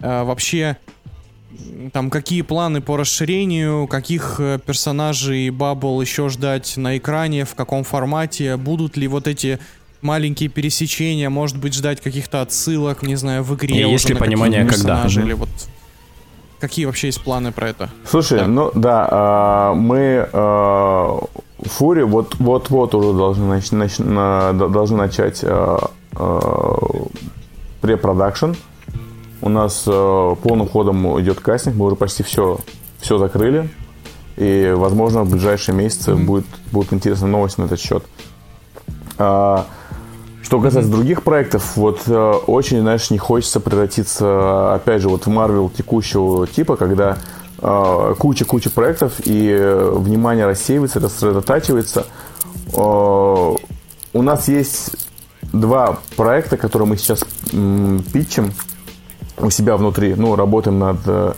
а, 0.00 0.24
вообще 0.24 0.76
там 1.92 2.10
какие 2.10 2.42
планы 2.42 2.80
по 2.80 2.96
расширению, 2.96 3.86
каких 3.86 4.36
э, 4.38 4.58
персонажей 4.64 5.50
Баббл 5.50 6.00
еще 6.00 6.28
ждать 6.28 6.76
на 6.76 6.96
экране, 6.96 7.44
в 7.44 7.54
каком 7.54 7.84
формате, 7.84 8.56
будут 8.56 8.96
ли 8.96 9.08
вот 9.08 9.26
эти 9.26 9.58
маленькие 10.02 10.48
пересечения, 10.48 11.28
может 11.28 11.58
быть, 11.58 11.74
ждать 11.74 12.00
каких-то 12.00 12.40
отсылок, 12.42 13.02
не 13.02 13.16
знаю, 13.16 13.42
в 13.42 13.54
игре. 13.54 13.76
И 13.76 13.90
есть 13.90 14.04
уже 14.04 14.14
ли 14.14 14.20
понимание, 14.20 14.64
когда? 14.64 15.04
или 15.06 15.32
вот 15.32 15.48
какие 16.58 16.84
вообще 16.86 17.08
есть 17.08 17.22
планы 17.22 17.52
про 17.52 17.70
это? 17.70 17.90
Слушай, 18.08 18.40
Да. 18.40 18.46
ну 18.46 18.70
да, 18.74 19.08
а, 19.10 19.74
мы 19.74 20.28
а, 20.32 21.18
Фури 21.64 22.02
вот 22.02 22.36
вот 22.38 22.70
вот 22.70 22.94
уже 22.94 23.16
должны 23.16 23.44
нач- 23.54 23.72
нач- 23.72 24.02
на- 24.02 24.52
должны 24.52 24.96
начать 24.98 25.40
а, 25.42 25.90
а, 26.14 26.78
препродакшн. 27.80 28.52
У 29.42 29.48
нас 29.48 29.84
а, 29.86 30.34
полным 30.36 30.68
ходом 30.68 31.20
идет 31.20 31.40
кастинг, 31.40 31.76
мы 31.76 31.86
уже 31.86 31.96
почти 31.96 32.22
все 32.22 32.58
все 33.00 33.18
закрыли. 33.18 33.68
И, 34.36 34.72
возможно, 34.74 35.22
в 35.24 35.30
ближайшие 35.30 35.74
месяцы 35.74 36.14
будет, 36.14 36.46
будут 36.72 36.92
интересные 36.92 37.30
новости 37.30 37.60
на 37.60 37.64
этот 37.64 37.80
счет. 37.80 38.04
А, 39.18 39.66
что 40.42 40.60
касается 40.60 40.90
других 40.90 41.22
проектов, 41.22 41.76
вот 41.76 42.02
э, 42.06 42.32
очень, 42.46 42.80
знаешь, 42.80 43.10
не 43.10 43.18
хочется 43.18 43.60
превратиться, 43.60 44.74
опять 44.74 45.02
же, 45.02 45.08
вот 45.08 45.26
в 45.26 45.28
Марвел 45.28 45.68
текущего 45.68 46.46
типа, 46.46 46.76
когда 46.76 47.18
э, 47.60 48.14
куча-куча 48.18 48.70
проектов, 48.70 49.20
и 49.24 49.48
э, 49.48 49.90
внимание 49.94 50.46
рассеивается, 50.46 50.98
рассредотачивается. 50.98 52.06
Э, 52.72 53.54
у 54.12 54.22
нас 54.22 54.48
есть 54.48 54.96
два 55.52 55.98
проекта, 56.16 56.56
которые 56.56 56.88
мы 56.88 56.96
сейчас 56.96 57.24
м, 57.52 58.02
питчем 58.12 58.52
у 59.42 59.50
себя 59.50 59.76
внутри, 59.76 60.14
ну, 60.14 60.36
работаем 60.36 60.78
над 60.78 60.98
э, 61.06 61.32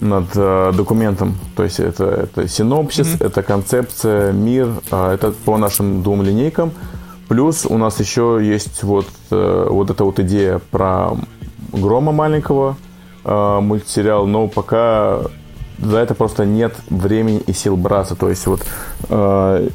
над 0.00 0.26
э, 0.34 0.72
документом. 0.74 1.38
То 1.56 1.62
есть 1.62 1.78
это, 1.78 2.04
это 2.04 2.48
синопсис, 2.48 3.20
это 3.20 3.42
концепция, 3.42 4.32
мир, 4.32 4.68
а, 4.90 5.14
это 5.14 5.30
по 5.30 5.56
нашим 5.56 6.02
двум 6.02 6.22
линейкам. 6.22 6.72
Плюс 7.28 7.64
у 7.64 7.78
нас 7.78 8.00
еще 8.00 8.40
есть 8.42 8.82
вот, 8.82 9.06
э, 9.30 9.66
вот 9.70 9.90
эта 9.90 10.04
вот 10.04 10.18
идея 10.18 10.60
про 10.70 11.12
Грома 11.72 12.12
маленького, 12.12 12.76
э, 13.24 13.60
мультсериал, 13.60 14.26
но 14.26 14.48
пока 14.48 15.20
за 15.78 15.98
это 15.98 16.14
просто 16.14 16.44
нет 16.44 16.74
времени 16.90 17.40
и 17.46 17.52
сил 17.52 17.76
браться. 17.76 18.16
То 18.16 18.28
есть 18.28 18.46
вот 18.46 18.60
э, 19.08 19.68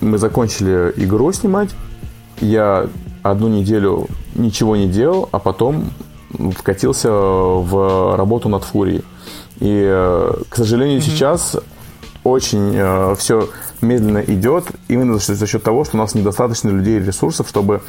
мы 0.00 0.18
закончили 0.18 0.92
игру 0.96 1.30
снимать, 1.32 1.70
я 2.40 2.88
одну 3.22 3.48
неделю 3.48 4.06
ничего 4.34 4.74
не 4.74 4.88
делал, 4.88 5.28
а 5.30 5.38
потом 5.38 5.90
вкатился 6.56 7.10
в 7.10 8.16
работу 8.16 8.48
над 8.48 8.64
Фурией. 8.64 9.04
И, 9.58 9.82
э, 9.86 10.34
к 10.48 10.56
сожалению, 10.56 11.00
сейчас 11.00 11.56
очень 12.22 13.16
все 13.16 13.48
медленно 13.80 14.18
идет, 14.18 14.66
именно 14.88 15.14
за 15.14 15.20
счет, 15.20 15.36
за 15.36 15.46
счет 15.46 15.62
того, 15.62 15.84
что 15.84 15.96
у 15.96 16.00
нас 16.00 16.14
недостаточно 16.14 16.68
людей 16.68 16.98
и 16.98 17.02
ресурсов, 17.02 17.48
чтобы 17.48 17.80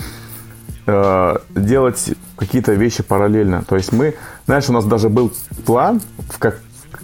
э, 0.86 1.36
делать 1.56 2.12
какие-то 2.38 2.74
вещи 2.74 3.04
параллельно. 3.04 3.64
То 3.68 3.76
есть 3.76 3.92
мы, 3.92 4.16
знаешь, 4.46 4.70
у 4.70 4.74
нас 4.74 4.86
даже 4.86 5.10
был 5.10 5.32
план 5.66 6.02
в 6.30 6.40
как, 6.40 6.60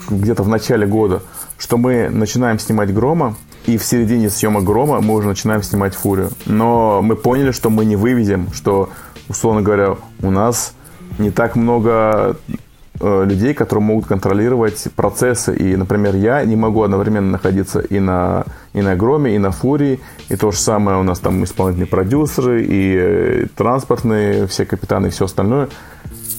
где-то 0.10 0.44
в 0.44 0.48
начале 0.48 0.88
года, 0.88 1.22
что 1.58 1.78
мы 1.78 2.10
начинаем 2.10 2.60
снимать 2.60 2.94
Грома, 2.94 3.36
и 3.66 3.78
в 3.78 3.84
середине 3.84 4.30
съемок 4.30 4.64
Грома 4.64 5.02
мы 5.02 5.16
уже 5.16 5.28
начинаем 5.28 5.62
снимать 5.64 5.94
Фурию. 5.96 6.30
Но 6.46 7.02
мы 7.02 7.16
поняли, 7.16 7.52
что 7.52 7.70
мы 7.70 7.86
не 7.86 7.96
вывезем, 7.96 8.48
что, 8.54 8.90
условно 9.28 9.62
говоря, 9.62 9.98
у 10.22 10.32
нас 10.32 10.74
не 11.18 11.32
так 11.32 11.56
много 11.56 12.38
э, 13.00 13.26
людей, 13.26 13.54
которые 13.54 13.84
могут 13.84 14.08
контролировать 14.08 14.88
процессы. 14.96 15.56
И, 15.56 15.76
например, 15.76 16.16
я 16.16 16.44
не 16.46 16.56
могу 16.56 16.84
одновременно 16.84 17.32
находиться 17.32 17.80
и 17.80 18.00
на, 18.00 18.46
и 18.74 18.82
на 18.82 18.96
Громе, 18.96 19.36
и 19.36 19.38
на 19.38 19.52
Фурии. 19.52 20.00
И 20.30 20.36
то 20.36 20.52
же 20.52 20.58
самое 20.58 20.98
у 20.98 21.04
нас 21.04 21.20
там 21.20 21.44
исполнительные 21.44 21.88
продюсеры, 21.88 22.64
и 22.64 22.96
э, 22.98 23.46
транспортные, 23.56 24.48
все 24.48 24.66
капитаны, 24.66 25.08
и 25.08 25.10
все 25.10 25.26
остальное. 25.26 25.70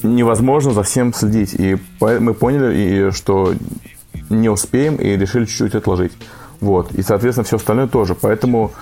Невозможно 0.02 0.72
за 0.72 0.82
всем 0.82 1.12
следить. 1.12 1.54
И 1.54 1.76
мы 2.00 2.34
поняли, 2.34 3.10
что 3.10 3.52
не 4.30 4.48
успеем, 4.48 4.96
и 4.96 5.16
решили 5.16 5.44
чуть-чуть 5.44 5.74
отложить. 5.74 6.12
Вот. 6.60 6.92
И, 6.92 7.02
соответственно, 7.02 7.44
все 7.44 7.56
остальное 7.56 7.86
тоже. 7.86 8.14
Поэтому 8.14 8.72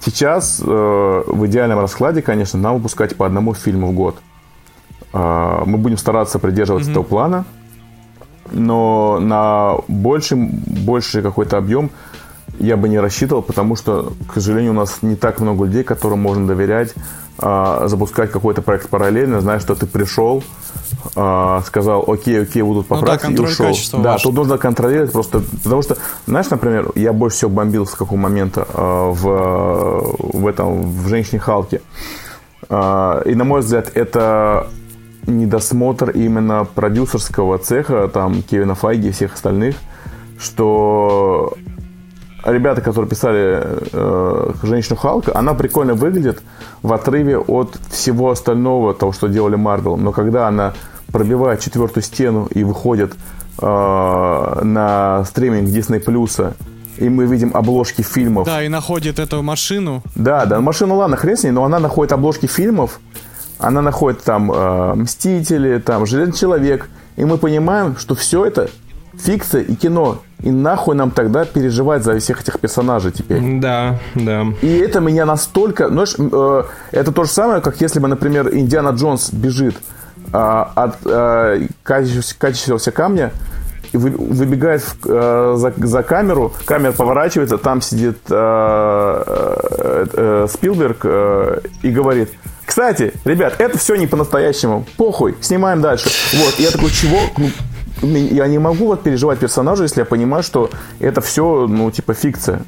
сейчас 0.00 0.60
э, 0.60 0.64
в 0.64 1.46
идеальном 1.46 1.80
раскладе, 1.80 2.22
конечно, 2.22 2.58
нам 2.58 2.76
выпускать 2.76 3.16
по 3.16 3.26
одному 3.26 3.54
фильму 3.54 3.88
в 3.88 3.94
год. 3.94 4.16
А, 5.14 5.62
Мы 5.64 5.78
будем 5.78 5.96
стараться 5.96 6.40
придерживаться 6.40 6.90
этого 6.90 7.04
плана, 7.04 7.44
но 8.50 9.18
на 9.20 9.76
больший, 9.86 10.36
больший 10.36 11.22
какой-то 11.22 11.56
объем 11.56 11.90
я 12.58 12.76
бы 12.76 12.88
не 12.88 12.98
рассчитывал, 12.98 13.42
потому 13.42 13.76
что, 13.76 14.12
к 14.28 14.34
сожалению, 14.34 14.72
у 14.72 14.74
нас 14.74 14.98
не 15.02 15.14
так 15.14 15.40
много 15.40 15.66
людей, 15.66 15.84
которым 15.84 16.20
можно 16.20 16.46
доверять, 16.48 16.94
а, 17.38 17.86
запускать 17.86 18.32
какой-то 18.32 18.62
проект 18.62 18.88
параллельно, 18.88 19.40
знаешь, 19.40 19.62
что 19.62 19.76
ты 19.76 19.86
пришел, 19.86 20.42
а, 21.14 21.62
сказал, 21.62 22.04
окей, 22.08 22.42
окей, 22.42 22.62
будут 22.62 22.88
поправки 22.88 23.26
ну, 23.26 23.36
да, 23.36 23.42
и 23.42 23.46
ушел. 23.46 23.74
Да, 24.02 24.12
важен. 24.12 24.22
тут 24.24 24.34
нужно 24.34 24.58
контролировать 24.58 25.12
просто, 25.12 25.42
потому 25.62 25.82
что, 25.82 25.96
знаешь, 26.26 26.50
например, 26.50 26.90
я 26.96 27.12
больше 27.12 27.36
всего 27.36 27.50
бомбил 27.52 27.86
с 27.86 27.94
какого 27.94 28.18
момента 28.18 28.66
а, 28.72 29.10
в, 29.10 30.38
в 30.38 30.46
этом, 30.46 30.82
в 30.82 31.08
«Женщине 31.08 31.38
Халке». 31.38 31.82
А, 32.68 33.22
и, 33.24 33.34
на 33.36 33.44
мой 33.44 33.60
взгляд, 33.60 33.90
это 33.94 34.68
недосмотр 35.26 36.10
именно 36.10 36.64
продюсерского 36.64 37.58
цеха, 37.58 38.08
там, 38.08 38.42
Кевина 38.42 38.74
Файги 38.74 39.08
и 39.08 39.12
всех 39.12 39.34
остальных, 39.34 39.76
что 40.38 41.54
ребята, 42.44 42.80
которые 42.80 43.08
писали 43.08 43.62
э, 43.92 44.52
«Женщину 44.62 44.96
Халка», 44.96 45.36
она 45.36 45.54
прикольно 45.54 45.94
выглядит 45.94 46.42
в 46.82 46.92
отрыве 46.92 47.38
от 47.38 47.78
всего 47.90 48.30
остального, 48.30 48.94
того, 48.94 49.12
что 49.12 49.28
делали 49.28 49.56
Марвел. 49.56 49.96
Но 49.96 50.12
когда 50.12 50.48
она 50.48 50.74
пробивает 51.12 51.60
четвертую 51.60 52.02
стену 52.02 52.48
и 52.50 52.64
выходит 52.64 53.12
э, 53.60 54.60
на 54.62 55.24
стриминг 55.24 55.68
Disney 55.68 56.00
Плюса, 56.00 56.54
и 56.98 57.08
мы 57.08 57.26
видим 57.26 57.50
обложки 57.54 58.02
фильмов. 58.02 58.46
Да, 58.46 58.62
и 58.62 58.68
находит 58.68 59.18
эту 59.18 59.42
машину. 59.42 60.02
Да, 60.14 60.44
да, 60.46 60.60
машину, 60.60 60.96
ладно, 60.96 61.16
хрен 61.16 61.36
с 61.36 61.42
ней, 61.42 61.50
но 61.50 61.64
она 61.64 61.78
находит 61.78 62.12
обложки 62.12 62.46
фильмов, 62.46 63.00
она 63.58 63.82
находит 63.82 64.22
там 64.22 64.50
э, 64.52 64.94
Мстители, 64.94 65.78
там 65.78 66.06
Железный 66.06 66.34
Человек, 66.34 66.88
и 67.16 67.24
мы 67.24 67.38
понимаем, 67.38 67.96
что 67.96 68.14
все 68.14 68.44
это 68.44 68.68
фикция 69.18 69.62
и 69.62 69.74
кино. 69.74 70.22
И 70.40 70.50
нахуй 70.50 70.94
нам 70.94 71.10
тогда 71.10 71.44
переживать 71.44 72.04
за 72.04 72.18
всех 72.18 72.42
этих 72.42 72.60
персонажей 72.60 73.12
теперь. 73.12 73.60
Да, 73.60 73.98
да. 74.14 74.44
И 74.60 74.76
это 74.78 75.00
меня 75.00 75.24
настолько... 75.24 75.88
Знаешь, 75.88 76.14
э, 76.18 76.62
это 76.90 77.12
то 77.12 77.24
же 77.24 77.30
самое, 77.30 77.60
как 77.62 77.80
если 77.80 77.98
бы, 77.98 78.08
например, 78.08 78.54
Индиана 78.54 78.90
Джонс 78.90 79.30
бежит 79.32 79.76
э, 80.32 80.36
от 80.36 80.96
э, 81.06 81.68
качественного 81.82 82.78
камня, 82.90 83.32
и 83.92 83.96
вы, 83.96 84.10
выбегает 84.10 84.82
в, 84.82 84.96
э, 85.06 85.54
за, 85.56 85.72
за 85.76 86.02
камеру, 86.02 86.52
камера 86.66 86.92
поворачивается, 86.92 87.56
там 87.56 87.80
сидит 87.80 88.18
э, 88.28 89.22
э, 89.26 90.06
э, 90.12 90.46
Спилберг 90.50 90.98
э, 91.04 91.60
и 91.82 91.90
говорит, 91.90 92.30
кстати, 92.74 93.12
ребят, 93.24 93.54
это 93.60 93.78
все 93.78 93.94
не 93.94 94.08
по-настоящему, 94.08 94.84
похуй, 94.96 95.36
снимаем 95.40 95.80
дальше. 95.80 96.10
Вот, 96.32 96.58
я 96.58 96.72
такой, 96.72 96.90
чего? 96.90 97.20
Ну, 98.02 98.16
я 98.16 98.48
не 98.48 98.58
могу 98.58 98.86
вот 98.86 99.04
переживать 99.04 99.38
персонажа, 99.38 99.84
если 99.84 100.00
я 100.00 100.04
понимаю, 100.04 100.42
что 100.42 100.70
это 100.98 101.20
все, 101.20 101.68
ну, 101.68 101.88
типа, 101.92 102.14
фикция. 102.14 102.62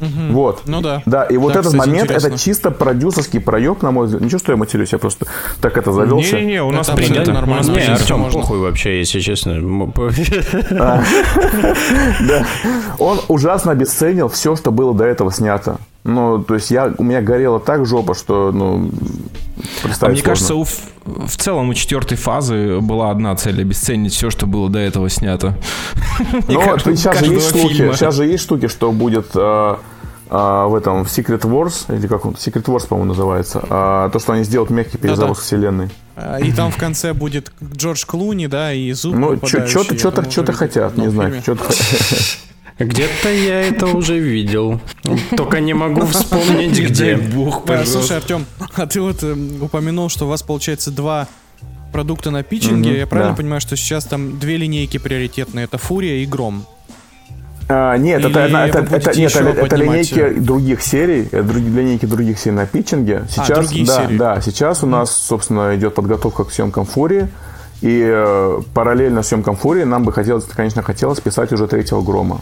Угу. 0.00 0.32
Вот. 0.32 0.62
Ну 0.66 0.80
да. 0.80 1.02
Да, 1.06 1.22
и 1.22 1.36
вот 1.36 1.52
да, 1.52 1.60
этот 1.60 1.72
кстати, 1.72 1.88
момент, 1.88 2.06
интересно. 2.06 2.26
это 2.26 2.38
чисто 2.38 2.70
продюсерский 2.72 3.38
проеб, 3.38 3.82
на 3.82 3.92
мой 3.92 4.06
взгляд. 4.06 4.22
Ничего, 4.22 4.40
что 4.40 4.50
я 4.50 4.58
матерюсь, 4.58 4.92
я 4.92 4.98
просто 4.98 5.26
так 5.60 5.78
это 5.78 5.92
завелся. 5.92 6.34
Не-не-не, 6.36 6.64
у 6.64 6.72
нас 6.72 6.88
Это 6.88 6.96
принято. 6.96 7.20
абсолютно 7.20 7.44
У 7.44 7.46
нас 7.46 7.66
нормально. 7.66 7.70
Не, 7.70 7.74
принято. 7.74 8.02
Артем, 8.02 8.18
можно. 8.18 8.40
похуй 8.40 8.58
вообще, 8.58 8.98
если 8.98 9.20
честно. 9.20 9.56
Да. 12.26 12.44
Он 12.98 13.20
ужасно 13.28 13.70
обесценил 13.70 14.28
все, 14.28 14.56
что 14.56 14.72
было 14.72 14.92
до 14.92 15.04
этого 15.04 15.30
снято. 15.30 15.78
Ну, 16.06 16.40
то 16.40 16.54
есть 16.54 16.70
я, 16.70 16.94
у 16.98 17.02
меня 17.02 17.20
горела 17.20 17.58
так 17.58 17.84
жопа, 17.84 18.14
что, 18.14 18.52
ну, 18.52 18.90
А 20.00 20.08
мне 20.08 20.22
кажется, 20.22 20.52
сложно. 20.52 20.76
у, 21.04 21.26
в- 21.26 21.36
целом 21.36 21.68
у 21.68 21.74
четвертой 21.74 22.16
фазы 22.16 22.78
была 22.80 23.10
одна 23.10 23.34
цель 23.34 23.60
обесценить 23.60 24.12
все, 24.12 24.30
что 24.30 24.46
было 24.46 24.70
до 24.70 24.78
этого 24.78 25.10
снято. 25.10 25.56
Ну, 26.48 26.60
кажется, 26.60 26.94
сейчас 26.94 27.18
же 27.24 27.34
есть 27.34 27.50
фильма. 27.50 27.92
сейчас 27.94 28.14
же 28.14 28.24
есть 28.26 28.44
штуки, 28.44 28.68
что 28.68 28.92
будет 28.92 29.26
а, 29.34 29.80
а, 30.30 30.68
в 30.68 30.76
этом 30.76 31.04
в 31.04 31.08
Secret 31.08 31.40
Wars, 31.40 31.92
или 31.92 32.06
как 32.06 32.24
он, 32.24 32.34
Secret 32.34 32.64
Wars, 32.66 32.86
по-моему, 32.86 33.08
называется, 33.08 33.64
а, 33.68 34.08
то, 34.10 34.20
что 34.20 34.32
они 34.32 34.44
сделают 34.44 34.70
мягкий 34.70 34.98
перезапуск 34.98 35.42
вселенной. 35.42 35.88
И 36.40 36.52
там 36.52 36.70
в 36.70 36.76
конце 36.76 37.14
будет 37.14 37.50
Джордж 37.74 38.04
Клуни, 38.06 38.46
да, 38.46 38.72
и 38.72 38.92
зуб 38.92 39.16
Ну, 39.16 39.36
что-то, 39.44 40.52
хотят, 40.52 40.96
не 40.96 41.08
знаю, 41.08 41.42
что-то 41.42 41.64
Где-то 42.78 43.30
я 43.30 43.62
это 43.62 43.86
уже 43.86 44.18
видел. 44.18 44.80
Только 45.36 45.60
не 45.60 45.72
могу 45.72 46.04
вспомнить 46.06 46.78
где. 46.78 47.16
бог, 47.16 47.62
слушай, 47.86 48.16
Артем, 48.18 48.44
а 48.74 48.86
ты 48.86 49.00
вот 49.00 49.22
эм, 49.22 49.62
упомянул, 49.62 50.10
что 50.10 50.26
у 50.26 50.28
вас 50.28 50.42
получается 50.42 50.90
два 50.90 51.26
продукта 51.92 52.30
на 52.30 52.42
питчинге. 52.42 52.98
Я 52.98 53.06
правильно 53.06 53.34
понимаю, 53.34 53.60
что 53.60 53.76
сейчас 53.76 54.04
там 54.04 54.38
две 54.38 54.58
линейки 54.58 54.98
приоритетные? 54.98 55.64
Это 55.64 55.78
Фурия 55.78 56.16
и 56.22 56.26
Гром. 56.26 56.66
А, 57.68 57.96
нет, 57.96 58.24
это, 58.24 58.46
Или 58.46 58.68
это, 58.68 58.82
будете 58.82 59.10
это- 59.10 59.18
нет, 59.18 59.34
это, 59.34 59.48
это 59.48 59.76
линейки 59.76 60.38
других 60.38 60.82
серий, 60.82 61.22
это 61.32 61.38
други- 61.42 61.74
линейки 61.74 62.06
других 62.06 62.38
серий 62.38 62.54
на 62.56 62.66
питчинге. 62.66 63.24
Сейчас, 63.28 63.50
А, 63.50 63.62
да, 63.86 64.06
серии. 64.06 64.16
да, 64.18 64.40
сейчас 64.40 64.84
у 64.84 64.86
нас, 64.86 65.10
собственно, 65.10 65.74
идет 65.74 65.94
подготовка 65.94 66.44
к 66.44 66.52
съемкам 66.52 66.84
Фурии. 66.84 67.28
И 67.82 68.02
э, 68.06 68.60
параллельно 68.72 69.22
съемкам 69.22 69.56
Фурии 69.56 69.82
нам 69.84 70.04
бы 70.04 70.12
хотелось, 70.12 70.44
конечно, 70.44 70.82
хотелось 70.82 71.20
писать 71.20 71.52
уже 71.52 71.66
третьего 71.66 72.02
Грома. 72.02 72.40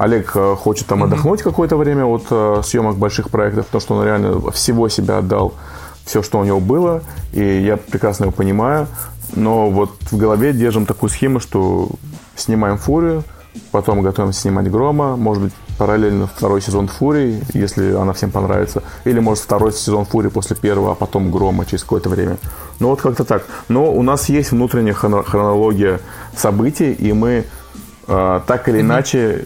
Олег 0.00 0.32
э, 0.34 0.56
хочет 0.56 0.86
там 0.86 1.02
отдохнуть 1.02 1.42
какое-то 1.42 1.76
время 1.76 2.06
от 2.06 2.24
э, 2.30 2.62
съемок 2.64 2.96
больших 2.96 3.28
проектов, 3.28 3.66
потому 3.66 3.80
что 3.82 3.94
он 3.96 4.04
реально 4.04 4.50
всего 4.50 4.88
себя 4.88 5.18
отдал, 5.18 5.52
все, 6.06 6.22
что 6.22 6.38
у 6.38 6.44
него 6.44 6.58
было, 6.58 7.02
и 7.34 7.44
я 7.60 7.76
прекрасно 7.76 8.24
его 8.24 8.32
понимаю. 8.32 8.86
Но 9.34 9.68
вот 9.68 9.90
в 10.10 10.16
голове 10.16 10.54
держим 10.54 10.86
такую 10.86 11.10
схему, 11.10 11.38
что 11.38 11.90
снимаем 12.34 12.78
Фурию, 12.78 13.24
потом 13.72 14.00
готовимся 14.00 14.40
снимать 14.40 14.70
Грома, 14.70 15.16
может 15.16 15.42
быть, 15.42 15.52
параллельно 15.76 16.26
второй 16.26 16.62
сезон 16.62 16.88
Фурии, 16.88 17.42
если 17.52 17.92
она 17.92 18.14
всем 18.14 18.30
понравится, 18.30 18.82
или, 19.04 19.20
может, 19.20 19.44
второй 19.44 19.70
сезон 19.70 20.06
Фурии 20.06 20.30
после 20.30 20.56
первого, 20.56 20.92
а 20.92 20.94
потом 20.94 21.30
Грома 21.30 21.66
через 21.66 21.82
какое-то 21.82 22.08
время. 22.08 22.38
Ну, 22.78 22.88
вот 22.88 23.02
как-то 23.02 23.24
так. 23.24 23.44
Но 23.68 23.92
у 23.92 24.00
нас 24.00 24.30
есть 24.30 24.52
внутренняя 24.52 24.94
хроно- 24.94 25.24
хронология 25.24 26.00
событий, 26.34 26.90
и 26.90 27.12
мы 27.12 27.44
э, 28.08 28.40
так 28.46 28.66
или 28.70 28.80
иначе 28.80 29.44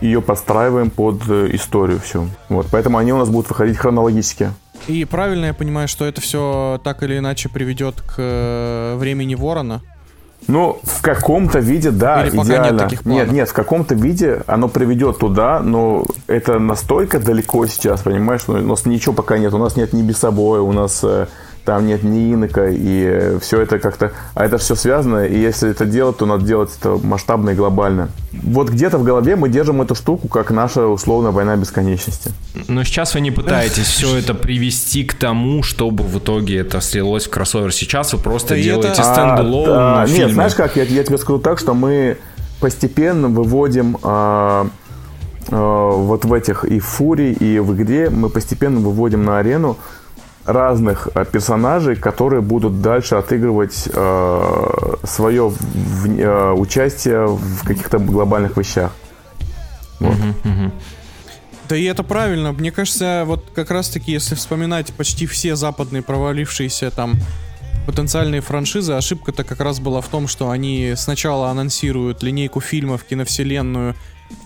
ее 0.00 0.22
подстраиваем 0.22 0.90
под 0.90 1.22
э, 1.28 1.48
историю 1.52 2.00
всю. 2.00 2.28
Вот, 2.48 2.66
поэтому 2.70 2.98
они 2.98 3.12
у 3.12 3.18
нас 3.18 3.28
будут 3.28 3.48
выходить 3.48 3.76
хронологически. 3.76 4.50
И 4.88 5.04
правильно 5.04 5.46
я 5.46 5.54
понимаю, 5.54 5.88
что 5.88 6.06
это 6.06 6.20
все 6.20 6.80
так 6.82 7.02
или 7.02 7.18
иначе 7.18 7.48
приведет 7.48 8.00
к 8.00 8.14
э, 8.18 8.96
времени 8.96 9.34
Ворона? 9.34 9.82
Ну, 10.48 10.80
в 10.82 11.02
каком-то 11.02 11.58
виде, 11.58 11.90
да, 11.90 12.22
Или 12.26 12.36
пока 12.36 12.48
нет 12.48 12.60
идеально. 12.60 12.78
таких 12.78 13.02
планов? 13.02 13.24
нет, 13.24 13.32
нет, 13.32 13.48
в 13.50 13.52
каком-то 13.52 13.94
виде 13.94 14.42
оно 14.46 14.68
приведет 14.68 15.18
туда, 15.18 15.60
но 15.60 16.06
это 16.28 16.58
настолько 16.58 17.20
далеко 17.20 17.66
сейчас, 17.66 18.00
понимаешь? 18.02 18.42
Ну, 18.46 18.54
У 18.54 18.62
нас 18.62 18.86
ничего 18.86 19.14
пока 19.14 19.36
нет. 19.36 19.52
У 19.52 19.58
нас 19.58 19.76
нет 19.76 19.92
ни 19.92 20.02
Бесобоя, 20.02 20.62
у 20.62 20.72
нас 20.72 21.00
э, 21.04 21.26
там 21.70 21.86
нет 21.86 22.02
ни 22.02 22.34
Инока, 22.34 22.66
и 22.68 23.38
все 23.40 23.60
это 23.60 23.78
как-то... 23.78 24.10
А 24.34 24.44
это 24.44 24.58
все 24.58 24.74
связано, 24.74 25.24
и 25.24 25.38
если 25.38 25.70
это 25.70 25.86
делать, 25.86 26.16
то 26.16 26.26
надо 26.26 26.44
делать 26.44 26.70
это 26.76 26.98
масштабно 27.00 27.50
и 27.50 27.54
глобально. 27.54 28.08
Вот 28.32 28.70
где-то 28.70 28.98
в 28.98 29.04
голове 29.04 29.36
мы 29.36 29.48
держим 29.48 29.80
эту 29.80 29.94
штуку, 29.94 30.26
как 30.26 30.50
наша 30.50 30.88
условная 30.88 31.30
война 31.30 31.54
бесконечности. 31.54 32.32
Но 32.66 32.82
сейчас 32.82 33.14
вы 33.14 33.20
не 33.20 33.30
пытаетесь 33.30 33.86
все 33.86 34.16
это 34.16 34.34
привести 34.34 35.04
к 35.04 35.14
тому, 35.14 35.62
чтобы 35.62 36.02
в 36.02 36.18
итоге 36.18 36.58
это 36.58 36.80
слилось 36.80 37.26
в 37.28 37.30
кроссовер. 37.30 37.72
Сейчас 37.72 38.12
вы 38.14 38.18
просто 38.18 38.48
Да 38.48 38.56
и 38.56 38.62
это- 38.62 38.80
делаете 38.80 39.02
А, 39.02 39.14
стендалон 39.14 39.64
да, 39.66 40.06
фильмы. 40.06 40.24
Нет, 40.24 40.32
знаешь 40.32 40.54
как, 40.56 40.74
я, 40.74 40.82
я 40.82 41.04
тебе 41.04 41.18
скажу 41.18 41.38
так, 41.38 41.60
что 41.60 41.72
мы 41.74 42.16
постепенно 42.58 43.28
выводим 43.28 43.96
а, 44.02 44.66
а, 45.52 45.90
вот 45.90 46.24
в 46.24 46.32
этих 46.32 46.64
и 46.64 46.80
в 46.80 46.84
Фурии, 46.86 47.30
и 47.30 47.60
в 47.60 47.72
игре, 47.76 48.10
мы 48.10 48.28
постепенно 48.28 48.80
выводим 48.80 49.24
на 49.24 49.38
арену 49.38 49.76
разных 50.52 51.08
а, 51.14 51.24
персонажей, 51.24 51.96
которые 51.96 52.40
будут 52.40 52.80
дальше 52.82 53.14
отыгрывать 53.16 53.88
а, 53.94 54.98
свое 55.04 55.48
в- 55.48 56.20
а, 56.20 56.52
участие 56.54 57.26
в 57.26 57.64
каких-то 57.64 57.98
глобальных 57.98 58.56
вещах. 58.56 58.92
Вот. 59.98 60.16
Да 61.68 61.76
и 61.76 61.84
это 61.84 62.02
правильно. 62.02 62.52
Мне 62.52 62.72
кажется, 62.72 63.22
вот 63.26 63.44
как 63.54 63.70
раз-таки, 63.70 64.10
если 64.10 64.34
вспоминать 64.34 64.92
почти 64.94 65.26
все 65.26 65.54
западные 65.54 66.02
провалившиеся 66.02 66.90
там 66.90 67.14
потенциальные 67.86 68.40
франшизы, 68.40 68.92
ошибка-то 68.94 69.44
как 69.44 69.60
раз 69.60 69.78
была 69.78 70.00
в 70.00 70.08
том, 70.08 70.26
что 70.26 70.50
они 70.50 70.94
сначала 70.96 71.48
анонсируют 71.48 72.22
линейку 72.22 72.60
фильмов, 72.60 73.04
киновселенную 73.04 73.94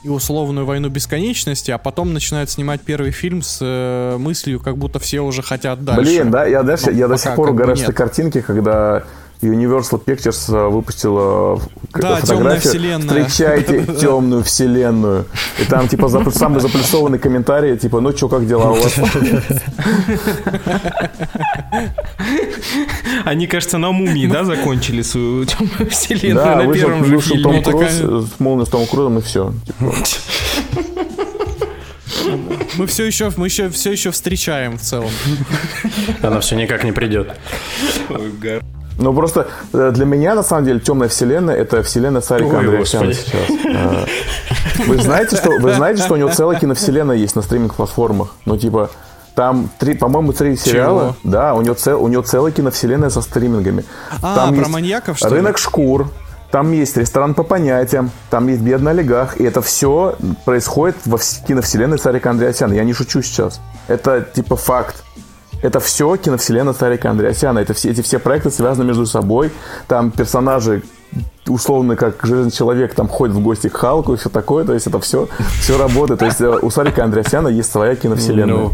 и 0.02 0.08
условную 0.08 0.66
войну 0.66 0.88
бесконечности, 0.88 1.70
а 1.70 1.78
потом 1.78 2.12
начинают 2.12 2.50
снимать 2.50 2.82
первый 2.82 3.10
фильм 3.10 3.42
с 3.42 3.58
э, 3.62 4.16
мыслью, 4.18 4.60
как 4.60 4.76
будто 4.76 4.98
все 4.98 5.20
уже 5.20 5.42
хотят 5.42 5.84
дальше. 5.84 6.02
Блин, 6.02 6.30
да, 6.30 6.44
я, 6.44 6.62
Ну, 6.62 6.90
я 6.92 7.08
до 7.08 7.14
пока 7.14 7.16
сих 7.16 7.34
пор 7.34 7.48
как 7.48 7.56
бы 7.56 7.62
угораю 7.62 7.76
с 7.76 7.92
картинки, 7.92 8.40
когда 8.40 9.04
Universal 9.44 10.02
Pictures 10.04 10.54
э, 10.54 10.68
выпустила 10.68 11.60
э, 11.94 12.00
Да, 12.00 12.16
вселенная. 12.16 12.60
Встречайте 13.24 13.86
темную 14.00 14.42
вселенную. 14.42 15.26
И 15.60 15.64
там, 15.64 15.88
типа, 15.88 16.06
запл- 16.06 16.32
самый 16.32 16.60
заплюсованный 16.60 17.18
комментарий, 17.18 17.76
типа, 17.76 18.00
ну 18.00 18.16
что, 18.16 18.28
как 18.28 18.46
дела 18.46 18.70
у 18.70 18.74
вас? 18.74 18.98
Они, 23.24 23.46
кажется, 23.46 23.78
на 23.78 23.92
мумии, 23.92 24.26
да, 24.26 24.44
закончили 24.44 25.02
свою 25.02 25.44
темную 25.44 25.90
вселенную 25.90 26.44
Да, 26.44 26.56
на 26.56 26.64
вышел, 26.64 26.86
первом 26.88 27.04
же 27.04 27.16
вышел 27.16 27.36
фильме. 27.36 27.42
Том 27.44 27.56
Ну, 27.56 27.62
Круз 27.62 27.82
такая- 27.82 28.20
с 28.20 28.40
молнией 28.40 28.66
с 28.66 28.68
Томом 28.68 28.86
Крузом, 28.86 29.18
и 29.18 29.22
все. 29.22 29.54
Мы 32.76 32.86
все 32.86 33.04
еще, 33.04 33.30
мы 33.36 33.46
еще, 33.46 33.68
все 33.68 33.92
еще 33.92 34.10
встречаем 34.10 34.78
в 34.78 34.80
целом. 34.80 35.10
Она 36.22 36.40
все 36.40 36.56
никак 36.56 36.82
не 36.84 36.92
придет. 36.92 37.36
Ну, 38.98 39.12
просто 39.12 39.48
э, 39.72 39.90
для 39.92 40.04
меня, 40.04 40.34
на 40.34 40.42
самом 40.42 40.64
деле, 40.64 40.80
темная 40.80 41.08
вселенная 41.08 41.56
это 41.56 41.82
вселенная 41.82 42.20
Сарика 42.20 42.54
Ой, 42.54 42.58
Андреасяна 42.60 43.06
господи. 43.06 43.26
сейчас. 43.26 44.06
Э, 44.76 44.84
Вы 44.86 45.00
знаете, 45.02 45.36
что, 45.36 45.50
вы 45.60 45.72
знаете, 45.74 46.02
что 46.02 46.14
у 46.14 46.16
него 46.16 46.30
целая 46.30 46.58
киновселенная 46.58 47.16
есть 47.16 47.36
на 47.36 47.42
стриминг-платформах? 47.42 48.34
Ну, 48.44 48.56
типа, 48.56 48.90
там, 49.34 49.68
три, 49.78 49.94
по-моему, 49.94 50.32
три 50.32 50.56
сериала. 50.56 51.16
Да, 51.24 51.54
у 51.54 51.62
него, 51.62 51.74
цел, 51.74 52.02
у 52.02 52.08
него 52.08 52.22
целая 52.22 52.52
киновселенная 52.52 53.10
со 53.10 53.20
стримингами. 53.20 53.84
А, 54.22 54.34
там 54.36 54.54
про 54.56 54.68
маньяков, 54.68 55.16
что 55.18 55.28
ли? 55.28 55.34
Рынок 55.36 55.58
шкур. 55.58 56.08
Там 56.50 56.70
есть 56.72 56.96
ресторан 56.96 57.34
по 57.34 57.42
понятиям, 57.42 58.10
там 58.30 58.46
есть 58.46 58.60
бедный 58.60 58.92
олигарх, 58.92 59.40
и 59.40 59.44
это 59.44 59.60
все 59.60 60.14
происходит 60.44 60.96
во 61.04 61.18
вс- 61.18 61.44
киновселенной 61.44 61.98
Сарика 61.98 62.30
Андреасяна. 62.30 62.74
Я 62.74 62.84
не 62.84 62.92
шучу 62.92 63.22
сейчас. 63.22 63.60
Это 63.88 64.20
типа 64.22 64.54
факт. 64.54 65.02
Это 65.64 65.80
все 65.80 66.14
киновселенная 66.16 66.74
Сарика 66.74 67.10
Андреасяна. 67.10 67.58
Это 67.58 67.72
все, 67.72 67.90
эти 67.90 68.02
все 68.02 68.18
проекты 68.18 68.50
связаны 68.50 68.84
между 68.84 69.06
собой. 69.06 69.50
Там 69.88 70.10
персонажи 70.10 70.82
условно 71.46 71.96
как 71.96 72.16
Железный 72.22 72.50
Человек 72.50 72.94
там 72.94 73.08
ходит 73.08 73.34
в 73.34 73.40
гости 73.40 73.68
к 73.68 73.76
Халку 73.76 74.12
и 74.12 74.16
все 74.18 74.28
такое. 74.28 74.66
То 74.66 74.74
есть 74.74 74.86
это 74.86 75.00
все, 75.00 75.26
все 75.60 75.78
работает. 75.78 76.20
То 76.20 76.26
есть 76.26 76.40
э, 76.42 76.58
у 76.60 76.68
Сарика 76.68 77.02
Андреасяна 77.02 77.48
есть 77.48 77.72
своя 77.72 77.96
киновселенная. 77.96 78.46
Ну, 78.46 78.72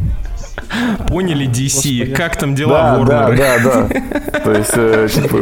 Поняли 1.07 1.49
DC, 1.49 2.13
как 2.13 2.37
там 2.37 2.57
дела 2.57 2.99
да, 2.99 3.05
да, 3.05 3.29
Warner? 3.29 3.37
да, 3.37 3.59
да. 3.63 4.41
То 4.41 4.53
есть, 4.53 4.73
э, 4.75 5.09
типа, 5.13 5.37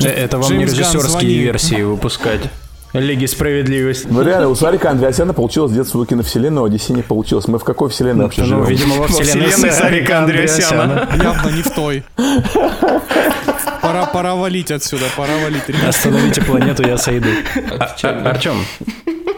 э, 0.00 0.08
это 0.08 0.38
вам 0.38 0.52
не 0.52 0.64
Джеймс 0.64 0.72
режиссерские 0.72 1.42
версии 1.42 1.82
выпускать. 1.82 2.50
Лиги 2.92 3.24
справедливости. 3.26 4.06
ну 4.10 4.22
реально, 4.22 4.48
у 4.48 4.54
Сарика 4.54 4.90
Андреасяна 4.90 5.32
получилось 5.32 5.70
сделать 5.70 5.88
свою 5.88 6.04
киновселенную, 6.04 6.64
а 6.64 6.68
у 6.68 6.70
DC 6.70 6.92
не 6.92 7.02
получилось. 7.02 7.48
Мы 7.48 7.58
в 7.58 7.64
какой 7.64 7.88
вселенной 7.88 8.24
вообще 8.24 8.42
Ну, 8.42 8.46
живем? 8.48 8.64
видимо, 8.64 8.94
во 8.96 9.08
вселенной, 9.08 9.48
вселенной 9.48 9.72
Сарика 9.72 10.18
Андреасяна. 10.20 11.08
Явно 11.22 11.48
не 11.50 11.62
в 11.62 11.70
той. 11.70 12.02
Пора, 13.80 14.06
пора 14.06 14.34
валить 14.34 14.70
отсюда, 14.70 15.04
пора 15.16 15.32
валить, 15.42 15.66
ребят. 15.68 15.88
Остановите 15.88 16.42
планету, 16.42 16.82
я 16.86 16.96
сойду. 16.98 17.28
Артем, 18.24 18.56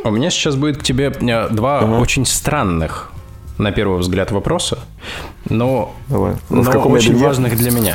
у 0.05 0.11
меня 0.11 0.31
сейчас 0.31 0.57
будет 0.57 0.79
к 0.79 0.83
тебе 0.83 1.07
э, 1.19 1.49
два 1.51 1.81
очень 1.99 2.27
странных, 2.27 3.11
на 3.59 3.71
первый 3.71 3.99
взгляд, 3.99 4.33
вопроса, 4.33 4.79
но, 5.49 5.95
Давай. 6.09 6.35
но 6.51 6.63
В 6.63 6.71
каком 6.71 6.93
очень 6.93 7.13
белье? 7.13 7.27
важных 7.27 7.57
для 7.57 7.71
меня. 7.71 7.95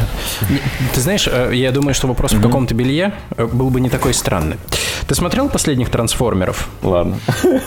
Ты 0.93 1.01
знаешь, 1.01 1.28
э, 1.32 1.51
я 1.53 1.72
думаю, 1.72 1.93
что 1.93 2.07
вопрос 2.07 2.34
в 2.34 2.41
каком-то 2.41 2.74
белье 2.74 3.14
э, 3.36 3.45
был 3.45 3.70
бы 3.70 3.82
не 3.82 3.89
такой 3.89 4.14
странный. 4.14 4.57
Ты 5.07 5.16
смотрел 5.16 5.49
последних 5.49 5.89
трансформеров? 5.89 6.70
Ладно. 6.82 7.18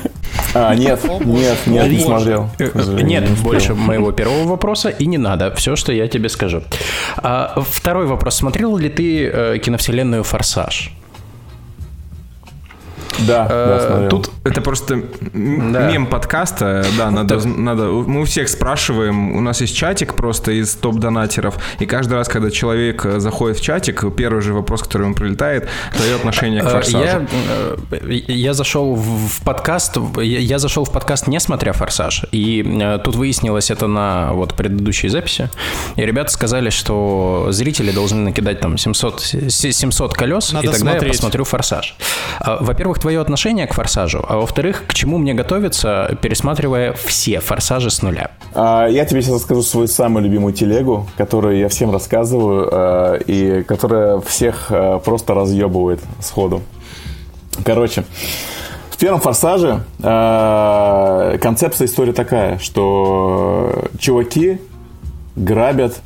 А, 0.54 0.74
нет, 0.74 1.02
нет, 1.24 1.58
нет, 1.66 1.90
не 1.90 1.98
смотрел. 2.00 2.50
Э, 2.58 2.70
Нет 3.02 3.30
больше 3.40 3.74
моего 3.88 4.12
первого 4.12 4.44
вопроса, 4.44 4.90
и 4.90 5.06
не 5.06 5.16
надо. 5.16 5.54
Все, 5.54 5.76
что 5.76 5.92
я 5.92 6.08
тебе 6.08 6.28
скажу. 6.28 6.62
А, 7.16 7.62
второй 7.70 8.04
вопрос. 8.06 8.36
Смотрел 8.36 8.76
ли 8.76 8.90
ты 8.90 9.58
киновселенную 9.64 10.24
«Форсаж»? 10.24 10.92
Да, 13.20 13.46
Э. 13.50 14.06
Тут 14.10 14.30
это 14.44 14.60
просто 14.60 15.02
Да. 15.32 15.90
мем 15.90 16.06
подкаста, 16.06 16.84
да, 16.96 17.10
надо, 17.10 17.46
надо, 17.46 17.84
мы 17.84 18.22
у 18.22 18.24
всех 18.24 18.48
спрашиваем, 18.48 19.36
у 19.36 19.40
нас 19.40 19.60
есть 19.60 19.76
чатик 19.76 20.14
просто 20.14 20.52
из 20.52 20.74
топ-донатеров, 20.74 21.56
и 21.78 21.86
каждый 21.86 22.14
раз, 22.14 22.28
когда 22.28 22.50
человек 22.50 23.04
э, 23.04 23.20
заходит 23.20 23.58
в 23.58 23.62
чатик, 23.62 24.04
первый 24.16 24.42
же 24.42 24.52
вопрос, 24.54 24.82
который 24.82 25.02
ему 25.04 25.14
прилетает, 25.14 25.68
твое 25.96 26.14
отношение 26.16 26.62
к 26.62 26.66
Э, 26.66 26.70
форсажу. 26.70 26.98
Я, 27.04 28.22
я 28.28 28.54
зашел 28.54 28.94
в 28.94 29.42
подкаст, 29.44 29.96
я 30.16 30.38
я 30.38 30.58
зашел 30.58 30.84
в 30.84 30.92
подкаст 30.92 31.26
не 31.28 31.40
смотря 31.40 31.72
«Форсаж», 31.72 32.24
и 32.32 32.98
тут 33.04 33.16
выяснилось 33.16 33.70
это 33.70 33.86
на 33.86 34.32
вот 34.32 34.54
предыдущей 34.54 35.08
записи, 35.08 35.48
и 35.96 36.02
ребята 36.02 36.30
сказали, 36.32 36.70
что 36.70 37.46
зрители 37.50 37.90
должны 37.92 38.20
накидать 38.20 38.60
там 38.60 38.76
700, 38.78 39.20
с- 39.20 39.72
700 39.72 40.14
колес, 40.14 40.52
Надо 40.52 40.66
и 40.66 40.70
тогда 40.70 40.90
я 40.90 40.92
смотреть. 40.96 41.12
посмотрю 41.12 41.44
«Форсаж». 41.44 41.96
А, 42.40 42.58
Во-первых, 42.62 43.01
твое 43.02 43.20
отношение 43.20 43.66
к 43.66 43.74
«Форсажу», 43.74 44.24
а 44.26 44.36
во-вторых, 44.36 44.84
к 44.86 44.94
чему 44.94 45.18
мне 45.18 45.34
готовиться, 45.34 46.16
пересматривая 46.22 46.92
все 46.92 47.40
«Форсажи» 47.40 47.90
с 47.90 48.00
нуля. 48.00 48.30
А, 48.54 48.86
Я 48.86 49.04
тебе 49.04 49.22
сейчас 49.22 49.34
расскажу 49.34 49.62
свою 49.62 49.88
самую 49.88 50.24
любимую 50.24 50.54
телегу, 50.54 51.06
которую 51.16 51.58
я 51.58 51.68
всем 51.68 51.90
рассказываю, 51.90 52.68
э, 52.70 53.20
и 53.26 53.62
которая 53.64 54.20
всех 54.20 54.66
э, 54.70 55.00
просто 55.04 55.34
разъебывает 55.34 56.00
сходу. 56.20 56.62
Короче, 57.64 58.04
в 58.90 58.96
первом 58.98 59.20
«Форсаже» 59.20 59.82
э, 60.00 61.38
концепция 61.42 61.86
истории 61.86 62.12
такая, 62.12 62.58
что 62.58 63.84
чуваки 63.98 64.60
грабят 65.34 66.00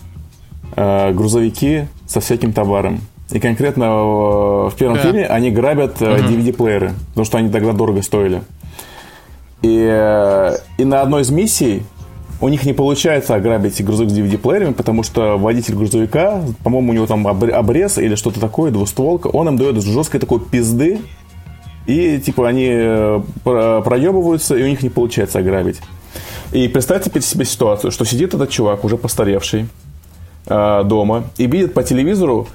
э, 0.76 1.12
грузовики 1.12 1.88
со 2.06 2.20
всяким 2.20 2.54
товаром. 2.54 3.00
И 3.32 3.40
конкретно 3.40 4.68
в 4.68 4.74
первом 4.78 4.96
Да. 4.96 5.02
фильме 5.02 5.26
они 5.26 5.50
грабят 5.50 6.00
э, 6.00 6.04
DVD-плееры, 6.18 6.92
потому 7.10 7.24
что 7.24 7.38
они 7.38 7.50
тогда 7.50 7.72
дорого 7.72 8.02
стоили. 8.02 8.42
И, 9.62 9.84
э, 9.90 10.56
и 10.78 10.84
на 10.84 11.00
одной 11.02 11.22
из 11.22 11.30
миссий 11.30 11.82
у 12.40 12.48
них 12.48 12.64
не 12.64 12.72
получается 12.72 13.34
ограбить 13.34 13.82
грузовик 13.84 14.10
с 14.10 14.14
DVD-плеерами, 14.16 14.74
потому 14.74 15.02
что 15.02 15.38
водитель 15.38 15.74
грузовика, 15.74 16.40
по-моему, 16.62 16.90
у 16.92 16.94
него 16.94 17.06
там 17.06 17.26
обр- 17.26 17.50
обрез 17.50 17.98
или 17.98 18.14
что-то 18.14 18.38
такое, 18.38 18.70
двустволка, 18.70 19.26
он 19.28 19.48
им 19.48 19.56
дает 19.56 19.82
жесткой 19.82 20.20
такой 20.20 20.38
пизды, 20.38 21.00
и 21.86 22.18
типа 22.20 22.46
они 22.46 22.68
э, 22.70 23.20
про- 23.42 23.80
проебываются, 23.82 24.54
и 24.56 24.62
у 24.62 24.66
них 24.68 24.82
не 24.82 24.88
получается 24.88 25.40
ограбить. 25.40 25.80
И 26.52 26.68
представьте 26.68 27.10
теперь 27.10 27.22
себе 27.22 27.44
ситуацию, 27.44 27.90
что 27.90 28.04
сидит 28.04 28.34
этот 28.34 28.50
чувак, 28.50 28.84
уже 28.84 28.96
постаревший, 28.96 29.66
дома, 30.46 31.24
и 31.38 31.46
видит 31.46 31.74
по 31.74 31.82
телевизору, 31.82 32.46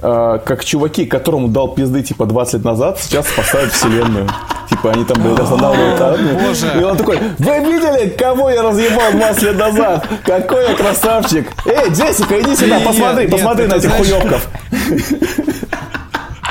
как 0.00 0.64
чуваки, 0.64 1.06
которому 1.06 1.48
дал 1.48 1.68
пизды 1.68 2.02
типа 2.02 2.26
20 2.26 2.54
лет 2.54 2.64
назад, 2.64 2.98
сейчас 3.00 3.26
спасают 3.28 3.72
вселенную. 3.72 4.28
Типа 4.68 4.90
они 4.90 5.04
там 5.04 5.22
блядь, 5.22 5.38
останавливают 5.38 6.00
армию. 6.00 6.80
И 6.80 6.84
он 6.84 6.96
такой, 6.96 7.18
вы 7.38 7.58
видели, 7.60 8.10
кого 8.10 8.50
я 8.50 8.62
разъебал 8.62 9.12
20 9.12 9.42
лет 9.42 9.56
назад? 9.56 10.06
Какой 10.24 10.68
я 10.68 10.74
красавчик! 10.74 11.48
Эй, 11.66 11.90
Джессика, 11.90 12.40
иди 12.40 12.56
сюда, 12.56 12.80
посмотри, 12.80 13.28
посмотри 13.28 13.66
на 13.66 13.74
этих 13.74 13.92
хуёвков. 13.92 14.48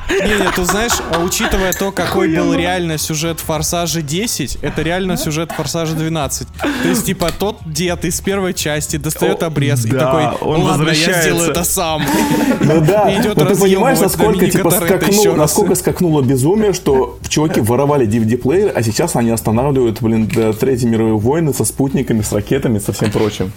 Не, 0.09 0.43
не, 0.43 0.51
тут 0.51 0.67
знаешь, 0.67 0.91
а 1.13 1.19
учитывая 1.19 1.73
то, 1.73 1.91
какой 1.91 2.35
был 2.35 2.53
реально 2.53 2.97
сюжет 2.97 3.39
Форсажа 3.39 4.01
10, 4.01 4.59
это 4.61 4.81
реально 4.81 5.17
сюжет 5.17 5.51
Форсажа 5.51 5.95
12. 5.95 6.47
То 6.61 6.87
есть, 6.87 7.05
типа, 7.05 7.31
тот 7.37 7.57
дед 7.65 8.05
из 8.05 8.21
первой 8.21 8.53
части 8.53 8.97
достает 8.97 9.41
обрез 9.43 9.85
и 9.85 9.89
да, 9.89 9.99
такой, 9.99 10.47
он 10.47 10.61
ладно, 10.61 10.63
я 10.63 10.89
возвращается». 10.89 11.21
сделаю 11.21 11.51
это 11.51 11.63
сам. 11.63 12.03
Ну 12.61 12.81
да, 12.81 13.11
но 13.35 13.45
ты 13.45 13.55
понимаешь, 13.55 13.99
насколько, 13.99 14.47
типа, 14.47 14.69
раз. 14.71 15.37
насколько 15.37 15.75
скакнуло 15.75 16.21
безумие, 16.21 16.73
что 16.73 17.17
чуваки 17.27 17.61
воровали 17.61 18.07
DVD-плеер, 18.07 18.71
а 18.75 18.83
сейчас 18.83 19.15
они 19.15 19.31
останавливают, 19.31 20.01
блин, 20.01 20.27
Третьей 20.27 20.89
мировой 20.89 21.19
войны 21.19 21.53
со 21.53 21.65
спутниками, 21.65 22.21
с 22.21 22.31
ракетами, 22.31 22.79
со 22.79 22.93
всем 22.93 23.11
прочим. 23.11 23.51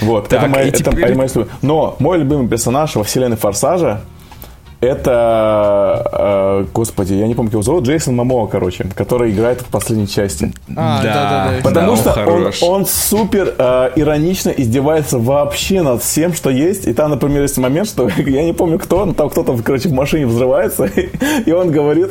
Вот, 0.00 0.28
Так, 0.28 0.40
это, 0.40 0.48
моя, 0.48 0.64
и 0.64 0.68
это 0.68 0.78
теперь- 0.78 1.14
моя 1.14 1.28
история. 1.28 1.48
Но 1.62 1.96
мой 2.00 2.18
любимый 2.18 2.48
персонаж 2.48 2.96
во 2.96 3.04
вселенной 3.04 3.36
Форсажа 3.36 4.02
это, 4.82 6.02
э, 6.12 6.64
господи, 6.74 7.14
я 7.14 7.28
не 7.28 7.36
помню, 7.36 7.52
его 7.52 7.62
зовут, 7.62 7.84
Джейсон 7.84 8.16
Мамоа, 8.16 8.48
короче, 8.48 8.84
который 8.96 9.30
играет 9.30 9.60
в 9.60 9.66
последней 9.66 10.08
части. 10.08 10.52
А, 10.76 11.00
да-да-да. 11.00 11.62
Потому 11.62 11.92
он 11.92 11.96
что 11.96 12.08
он, 12.10 12.14
хорош. 12.16 12.62
он 12.62 12.86
супер 12.86 13.54
э, 13.56 13.90
иронично 13.94 14.50
издевается 14.50 15.18
вообще 15.18 15.82
над 15.82 16.02
всем, 16.02 16.34
что 16.34 16.50
есть. 16.50 16.88
И 16.88 16.94
там, 16.94 17.10
например, 17.10 17.42
есть 17.42 17.56
момент, 17.58 17.86
что 17.86 18.08
я 18.26 18.42
не 18.42 18.52
помню 18.52 18.80
кто, 18.80 19.04
но 19.04 19.14
там 19.14 19.30
кто-то, 19.30 19.56
короче, 19.62 19.88
в 19.88 19.92
машине 19.92 20.26
взрывается, 20.26 20.90
и 21.46 21.52
он 21.52 21.70
говорит, 21.70 22.10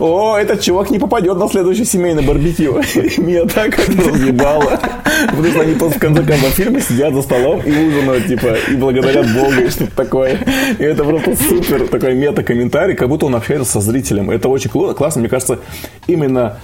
о, 0.00 0.38
этот 0.38 0.62
чувак 0.62 0.88
не 0.88 0.98
попадет 0.98 1.36
на 1.36 1.46
следующий 1.50 1.84
семейный 1.84 2.22
барбекю. 2.22 2.72
Меня 3.18 3.44
так 3.44 3.78
это 3.78 4.08
разъебало. 4.08 4.80
Потому 5.28 5.48
что 5.48 5.60
они 5.60 5.74
просто 5.74 5.98
в 5.98 6.00
конце 6.00 6.22
каждого 6.22 6.52
фильма 6.52 6.80
сидят 6.80 7.12
за 7.12 7.20
столом 7.20 7.60
и 7.60 7.70
ужинают, 7.70 8.26
типа, 8.28 8.56
и 8.70 8.76
благодарят 8.76 9.26
Бога, 9.34 9.60
и 9.60 9.68
что-то 9.68 9.94
такое. 9.94 10.38
И 10.78 10.82
это 10.82 11.04
просто 11.04 11.36
супер 11.36 11.81
такой 11.90 12.14
мета-комментарий, 12.14 12.94
как 12.94 13.08
будто 13.08 13.26
он 13.26 13.34
общается 13.34 13.72
со 13.72 13.80
зрителем. 13.80 14.30
Это 14.30 14.48
очень 14.48 14.70
классно. 14.70 15.20
Мне 15.20 15.28
кажется, 15.28 15.58
именно 16.06 16.58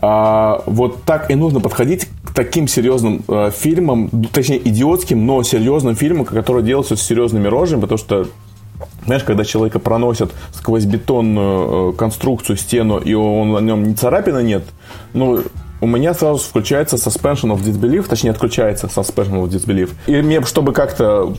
а, 0.00 0.62
вот 0.66 1.04
так 1.04 1.30
и 1.30 1.34
нужно 1.34 1.60
подходить 1.60 2.08
к 2.24 2.34
таким 2.34 2.66
серьезным 2.66 3.22
э, 3.28 3.50
фильмам, 3.54 4.10
точнее 4.32 4.58
идиотским, 4.66 5.24
но 5.24 5.42
серьезным 5.42 5.94
фильмам, 5.94 6.24
которые 6.24 6.64
делаются 6.64 6.96
с 6.96 7.02
серьезными 7.02 7.46
рожами, 7.46 7.82
потому 7.82 7.98
что 7.98 8.26
Знаешь, 9.04 9.22
когда 9.22 9.44
человека 9.44 9.78
проносят 9.78 10.32
сквозь 10.52 10.86
бетонную 10.86 11.92
э, 11.92 11.96
конструкцию, 11.96 12.56
стену, 12.56 12.98
и 12.98 13.14
он, 13.14 13.52
на 13.52 13.58
нем 13.58 13.84
ни 13.84 13.94
царапины 13.94 14.42
нет, 14.42 14.64
ну, 15.12 15.42
у 15.80 15.86
меня 15.86 16.14
сразу 16.14 16.38
включается 16.38 16.96
suspension 16.96 17.52
of 17.52 17.62
disbelief, 17.62 18.08
точнее, 18.08 18.30
отключается 18.30 18.86
suspension 18.86 19.42
of 19.42 19.48
disbelief. 19.48 19.90
И 20.06 20.22
мне, 20.22 20.40
чтобы 20.42 20.72
как-то 20.72 21.34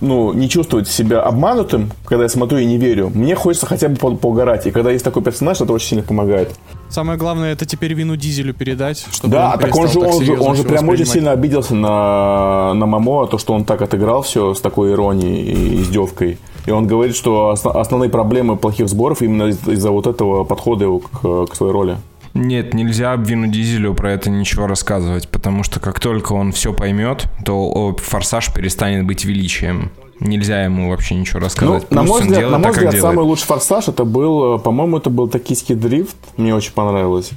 ну, 0.00 0.32
не 0.32 0.48
чувствовать 0.48 0.88
себя 0.88 1.20
обманутым, 1.22 1.90
когда 2.04 2.24
я 2.24 2.28
смотрю 2.28 2.58
и 2.58 2.64
не 2.66 2.76
верю, 2.78 3.10
мне 3.14 3.34
хочется 3.34 3.66
хотя 3.66 3.88
бы 3.88 3.96
по 3.96 4.10
поугарать. 4.14 4.66
И 4.66 4.70
когда 4.70 4.90
есть 4.90 5.04
такой 5.04 5.22
персонаж, 5.22 5.60
это 5.60 5.72
очень 5.72 5.88
сильно 5.88 6.02
помогает. 6.04 6.54
Самое 6.88 7.18
главное, 7.18 7.52
это 7.52 7.66
теперь 7.66 7.92
вину 7.94 8.16
Дизелю 8.16 8.54
передать, 8.54 9.06
чтобы 9.10 9.32
Да, 9.34 9.52
он 9.54 9.60
так 9.60 9.76
он 9.76 9.88
же, 9.88 10.00
так 10.00 10.14
он 10.14 10.24
же, 10.24 10.38
он 10.40 10.56
же 10.56 10.62
прям 10.64 10.88
очень 10.88 11.06
сильно 11.06 11.32
обиделся 11.32 11.74
на, 11.74 12.72
на 12.74 12.86
Мамо, 12.86 13.26
то, 13.26 13.38
что 13.38 13.52
он 13.54 13.64
так 13.64 13.82
отыграл 13.82 14.22
все 14.22 14.54
с 14.54 14.60
такой 14.60 14.92
иронией 14.92 15.42
и 15.52 15.82
издевкой. 15.82 16.38
И 16.66 16.70
он 16.70 16.86
говорит, 16.86 17.16
что 17.16 17.50
осно- 17.50 17.78
основные 17.80 18.10
проблемы 18.10 18.56
плохих 18.56 18.88
сборов 18.88 19.22
именно 19.22 19.44
из- 19.48 19.66
из-за 19.68 19.90
вот 19.90 20.06
этого 20.06 20.44
подхода 20.44 20.84
его 20.84 20.98
к, 21.00 21.46
к 21.50 21.54
своей 21.54 21.72
роли. 21.72 21.96
Нет, 22.34 22.74
нельзя 22.74 23.14
Вину 23.16 23.46
Дизелю 23.46 23.94
про 23.94 24.12
это 24.12 24.30
ничего 24.30 24.66
рассказывать, 24.66 25.28
потому 25.28 25.62
что 25.62 25.80
как 25.80 25.98
только 26.00 26.32
он 26.32 26.52
все 26.52 26.72
поймет, 26.72 27.26
то 27.44 27.96
Форсаж 27.96 28.52
перестанет 28.52 29.06
быть 29.06 29.24
величием. 29.24 29.90
Нельзя 30.20 30.64
ему 30.64 30.90
вообще 30.90 31.14
ничего 31.14 31.38
Ну, 31.38 31.44
рассказывать. 31.44 31.90
на 31.90 32.00
Пусть 32.00 32.10
мой 32.10 32.20
взгляд, 32.22 32.38
делает 32.40 32.52
на 32.52 32.58
мой 32.58 32.72
взгляд 32.72 32.94
самый 32.96 33.24
лучший 33.24 33.46
форсаж 33.46 33.88
это 33.88 34.04
был, 34.04 34.56
э, 34.56 34.58
по-моему, 34.58 34.98
это 34.98 35.10
был 35.10 35.28
токийский 35.28 35.76
дрифт. 35.76 36.16
Мне 36.36 36.54
очень 36.54 36.72
понравилось. 36.72 37.30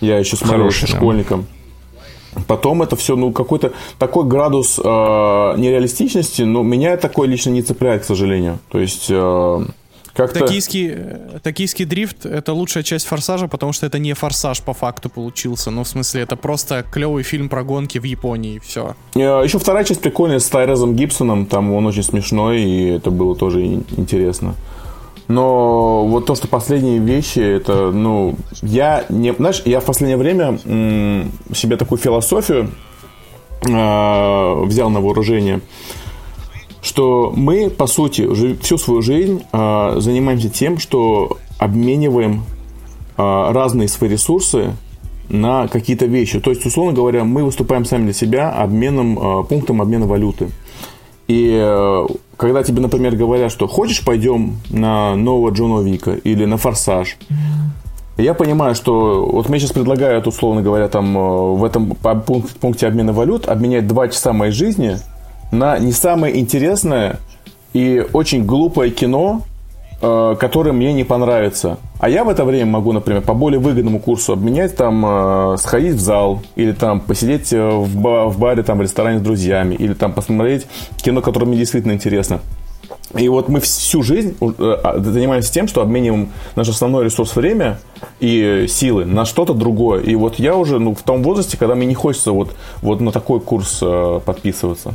Я 0.00 0.18
еще 0.18 0.36
смотрел 0.36 0.60
Хороший, 0.60 0.84
еще 0.84 0.92
да. 0.92 0.98
школьником. 0.98 1.46
Потом 2.46 2.82
это 2.82 2.94
все, 2.94 3.16
ну, 3.16 3.32
какой-то 3.32 3.72
такой 3.98 4.24
градус 4.24 4.78
э, 4.78 4.82
нереалистичности, 4.82 6.42
но 6.42 6.62
меня 6.62 6.96
такой 6.96 7.26
лично 7.26 7.50
не 7.50 7.62
цепляет, 7.62 8.02
к 8.02 8.04
сожалению. 8.04 8.60
То 8.68 8.78
есть, 8.78 9.06
э, 9.08 9.64
как-то... 10.14 10.40
Токийский, 10.40 10.90
э, 10.94 11.38
токийский 11.42 11.84
дрифт— 11.84 12.24
это 12.26 12.52
лучшая 12.52 12.82
часть 12.82 13.06
«Форсажа», 13.06 13.48
потому 13.48 13.72
что 13.72 13.86
это 13.86 13.98
не 13.98 14.12
«Форсаж» 14.14 14.60
по 14.62 14.72
факту 14.74 15.08
получился. 15.10 15.70
Ну, 15.70 15.82
в 15.84 15.88
смысле, 15.88 16.22
это 16.22 16.36
просто 16.36 16.84
клевый 16.90 17.22
фильм 17.22 17.48
про 17.48 17.62
гонки 17.62 17.98
в 17.98 18.04
Японии, 18.04 18.54
и 18.56 18.58
все. 18.58 18.94
Э, 19.14 19.42
Еще 19.44 19.58
вторая 19.58 19.84
часть 19.84 20.00
прикольная 20.00 20.38
с 20.38 20.48
Тайрезом 20.48 20.94
Гибсоном. 20.96 21.46
Там 21.46 21.72
он 21.72 21.86
очень 21.86 22.02
смешной, 22.02 22.60
и 22.62 22.88
это 22.88 23.10
было 23.10 23.34
тоже 23.36 23.60
ин- 23.64 23.84
интересно. 23.96 24.54
Но 25.28 26.06
вот 26.06 26.26
то, 26.26 26.34
что 26.34 26.48
последние 26.48 26.98
вещи, 26.98 27.38
это, 27.38 27.92
ну, 27.92 28.34
я 28.62 29.04
не... 29.08 29.32
Знаешь, 29.32 29.62
я 29.64 29.78
в 29.78 29.84
последнее 29.84 30.16
время 30.16 30.58
м, 30.64 31.30
себе 31.54 31.76
такую 31.76 31.98
философию 31.98 32.70
э, 33.62 34.64
взял 34.64 34.90
на 34.90 35.00
вооружение, 35.00 35.60
что 36.82 37.32
мы, 37.34 37.70
по 37.70 37.86
сути, 37.86 38.22
уже 38.22 38.56
всю 38.56 38.78
свою 38.78 39.02
жизнь 39.02 39.42
э, 39.52 39.94
занимаемся 39.98 40.48
тем, 40.48 40.78
что 40.78 41.38
обмениваем 41.58 42.44
э, 43.16 43.50
разные 43.52 43.88
свои 43.88 44.10
ресурсы 44.10 44.72
на 45.28 45.68
какие-то 45.68 46.06
вещи. 46.06 46.40
То 46.40 46.50
есть, 46.50 46.64
условно 46.66 46.92
говоря, 46.92 47.24
мы 47.24 47.44
выступаем 47.44 47.84
сами 47.84 48.04
для 48.04 48.12
себя 48.12 48.50
обменом, 48.50 49.18
э, 49.18 49.44
пунктом 49.44 49.82
обмена 49.82 50.06
валюты. 50.06 50.48
И 51.28 51.56
э, 51.60 52.06
когда 52.36 52.62
тебе, 52.62 52.80
например, 52.80 53.14
говорят, 53.14 53.52
что 53.52 53.68
хочешь 53.68 54.04
пойдем 54.04 54.56
на 54.70 55.14
нового 55.14 55.50
Джона 55.50 55.84
Вика 55.84 56.12
или 56.12 56.44
на 56.44 56.56
Форсаж, 56.56 57.18
я 58.16 58.34
понимаю, 58.34 58.74
что 58.74 59.24
вот 59.24 59.48
мне 59.48 59.60
сейчас 59.60 59.72
предлагают, 59.72 60.26
условно 60.26 60.60
говоря, 60.60 60.88
там 60.88 61.16
э, 61.16 61.54
в 61.54 61.64
этом 61.64 61.94
пункте 62.60 62.86
обмена 62.86 63.12
валют 63.12 63.48
обменять 63.48 63.86
два 63.86 64.08
часа 64.08 64.32
моей 64.32 64.52
жизни 64.52 64.96
на 65.50 65.78
не 65.78 65.92
самое 65.92 66.38
интересное 66.38 67.18
и 67.72 68.04
очень 68.12 68.44
глупое 68.44 68.90
кино, 68.90 69.42
э, 70.00 70.36
которое 70.38 70.72
мне 70.72 70.92
не 70.92 71.04
понравится. 71.04 71.78
А 71.98 72.08
я 72.08 72.24
в 72.24 72.28
это 72.28 72.44
время 72.44 72.66
могу, 72.66 72.92
например, 72.92 73.22
по 73.22 73.34
более 73.34 73.60
выгодному 73.60 74.00
курсу 74.00 74.32
обменять, 74.32 74.76
там, 74.76 75.04
э, 75.06 75.56
сходить 75.58 75.94
в 75.94 76.00
зал, 76.00 76.42
или 76.56 76.72
там 76.72 77.00
посидеть 77.00 77.52
э, 77.52 77.68
в, 77.68 78.28
в 78.28 78.38
баре, 78.38 78.62
там, 78.62 78.78
в 78.78 78.82
ресторане 78.82 79.18
с 79.18 79.22
друзьями, 79.22 79.74
или 79.74 79.94
там 79.94 80.12
посмотреть 80.12 80.66
кино, 81.02 81.20
которое 81.20 81.46
мне 81.46 81.58
действительно 81.58 81.92
интересно. 81.92 82.40
И 83.16 83.28
вот 83.28 83.48
мы 83.48 83.60
всю 83.60 84.02
жизнь 84.02 84.36
а, 84.40 84.98
занимаемся 84.98 85.52
тем, 85.52 85.66
что 85.66 85.82
обмениваем 85.82 86.30
наш 86.54 86.68
основной 86.68 87.04
ресурс 87.04 87.34
время 87.34 87.78
и 88.20 88.66
силы 88.68 89.04
на 89.04 89.24
что-то 89.24 89.54
другое. 89.54 90.02
И 90.02 90.14
вот 90.14 90.38
я 90.38 90.56
уже 90.56 90.78
ну, 90.78 90.94
в 90.94 91.02
том 91.02 91.22
возрасте, 91.22 91.56
когда 91.56 91.74
мне 91.74 91.86
не 91.86 91.94
хочется 91.94 92.32
вот, 92.32 92.54
вот 92.82 93.00
на 93.00 93.12
такой 93.12 93.40
курс 93.40 93.78
э, 93.82 94.20
подписываться. 94.24 94.94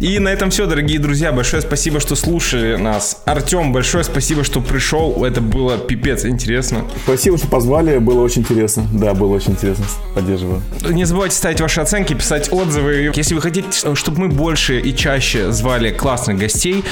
И 0.00 0.18
на 0.18 0.28
этом 0.28 0.50
все, 0.50 0.66
дорогие 0.66 0.98
друзья. 0.98 1.32
Большое 1.32 1.62
спасибо, 1.62 2.00
что 2.00 2.16
слушали 2.16 2.76
нас. 2.76 3.22
Артем, 3.24 3.72
большое 3.72 4.04
спасибо, 4.04 4.44
что 4.44 4.60
пришел. 4.60 5.24
Это 5.24 5.40
было 5.40 5.78
пипец 5.78 6.24
интересно. 6.24 6.84
Спасибо, 7.04 7.38
что 7.38 7.48
позвали, 7.48 7.98
было 7.98 8.20
очень 8.20 8.42
интересно. 8.42 8.86
Да, 8.92 9.14
было 9.14 9.34
очень 9.34 9.52
интересно, 9.52 9.84
поддерживаю. 10.14 10.62
Не 10.88 11.04
забывайте 11.04 11.36
ставить 11.36 11.60
ваши 11.60 11.80
оценки, 11.80 12.14
писать 12.14 12.52
отзывы. 12.52 13.12
Если 13.14 13.34
вы 13.34 13.40
хотите, 13.40 13.94
чтобы 13.94 14.20
мы 14.20 14.28
больше 14.28 14.80
и 14.80 14.94
чаще 14.94 15.52
звали 15.52 15.90
классных 15.90 16.38
гостей, 16.38 16.84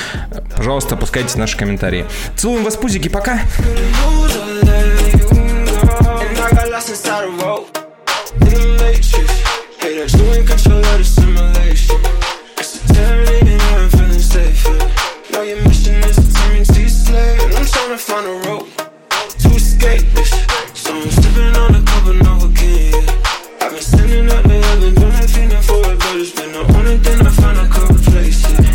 пожалуйста, 0.57 0.95
опускайте 0.95 1.38
наши 1.38 1.57
комментарии. 1.57 2.07
Целуем 2.36 2.64
вас, 2.64 2.76
пузики, 2.76 3.09
пока! 3.09 3.40
Inside 6.93 7.24
a 7.24 7.30
rope. 7.43 7.74
In 8.43 8.53
the 8.53 8.76
matrix. 8.76 9.32
That 9.80 9.97
you 9.97 10.45
control 10.45 10.84
of 10.84 10.99
the 11.01 11.05
simulation. 11.05 11.97
It's 12.61 12.84
a 12.84 12.93
tyranny 12.93 13.53
and 13.53 13.62
I'm 13.80 13.88
feeling 13.88 14.20
safe. 14.20 14.61
Yeah. 14.66 15.32
Know 15.32 15.43
your 15.43 15.62
mission 15.64 16.05
is 16.05 16.16
to 16.20 16.28
turn 16.36 16.53
me 16.53 16.64
to 16.66 16.80
your 16.80 16.90
slave. 16.90 17.40
And 17.45 17.55
I'm 17.57 17.64
trying 17.64 17.97
to 17.97 17.99
find 18.09 18.26
a 18.28 18.34
rope 18.45 18.68
to 19.40 19.49
escape 19.57 20.05
this. 20.12 20.32
So 20.76 20.93
I'm 20.93 21.11
sipping 21.11 21.57
on 21.57 21.80
a 21.80 21.82
cup 21.82 22.05
of 22.12 22.16
Novocaine. 22.26 22.93
Yeah. 22.93 23.64
I've 23.64 23.72
been 23.72 23.80
standing 23.80 24.28
up 24.28 24.45
to 24.45 24.57
heaven, 24.61 24.95
been 24.95 25.12
like 25.16 25.30
feeling 25.32 25.64
for 25.64 25.80
it, 25.88 25.99
but 25.99 26.16
it's 26.20 26.32
been 26.36 26.53
the 26.53 26.64
only 26.76 26.99
thing 26.99 27.26
I 27.26 27.30
found 27.40 27.57
I 27.57 27.68
could 27.72 27.88
replace 27.88 28.45
it. 28.53 28.68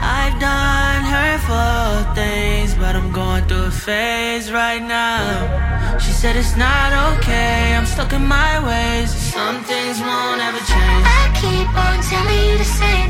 I've 0.00 0.36
done 0.40 1.02
hurtful 1.12 2.14
things, 2.14 2.74
but 2.74 2.96
I'm 2.96 3.12
going 3.12 3.44
through 3.48 3.68
a 3.68 3.70
phase 3.70 4.50
right 4.50 4.80
now. 4.80 5.51
Said 6.22 6.36
it's 6.36 6.54
not 6.54 7.18
okay, 7.18 7.74
I'm 7.74 7.84
stuck 7.84 8.12
in 8.12 8.24
my 8.24 8.64
ways. 8.64 9.10
Some 9.10 9.64
things 9.64 9.98
won't 9.98 10.40
ever 10.40 10.58
change. 10.58 11.04
I 11.18 11.22
keep 11.34 11.66
on 11.74 11.98
telling 12.00 12.48
you 12.48 12.58
the 12.58 12.64
same 12.64 13.02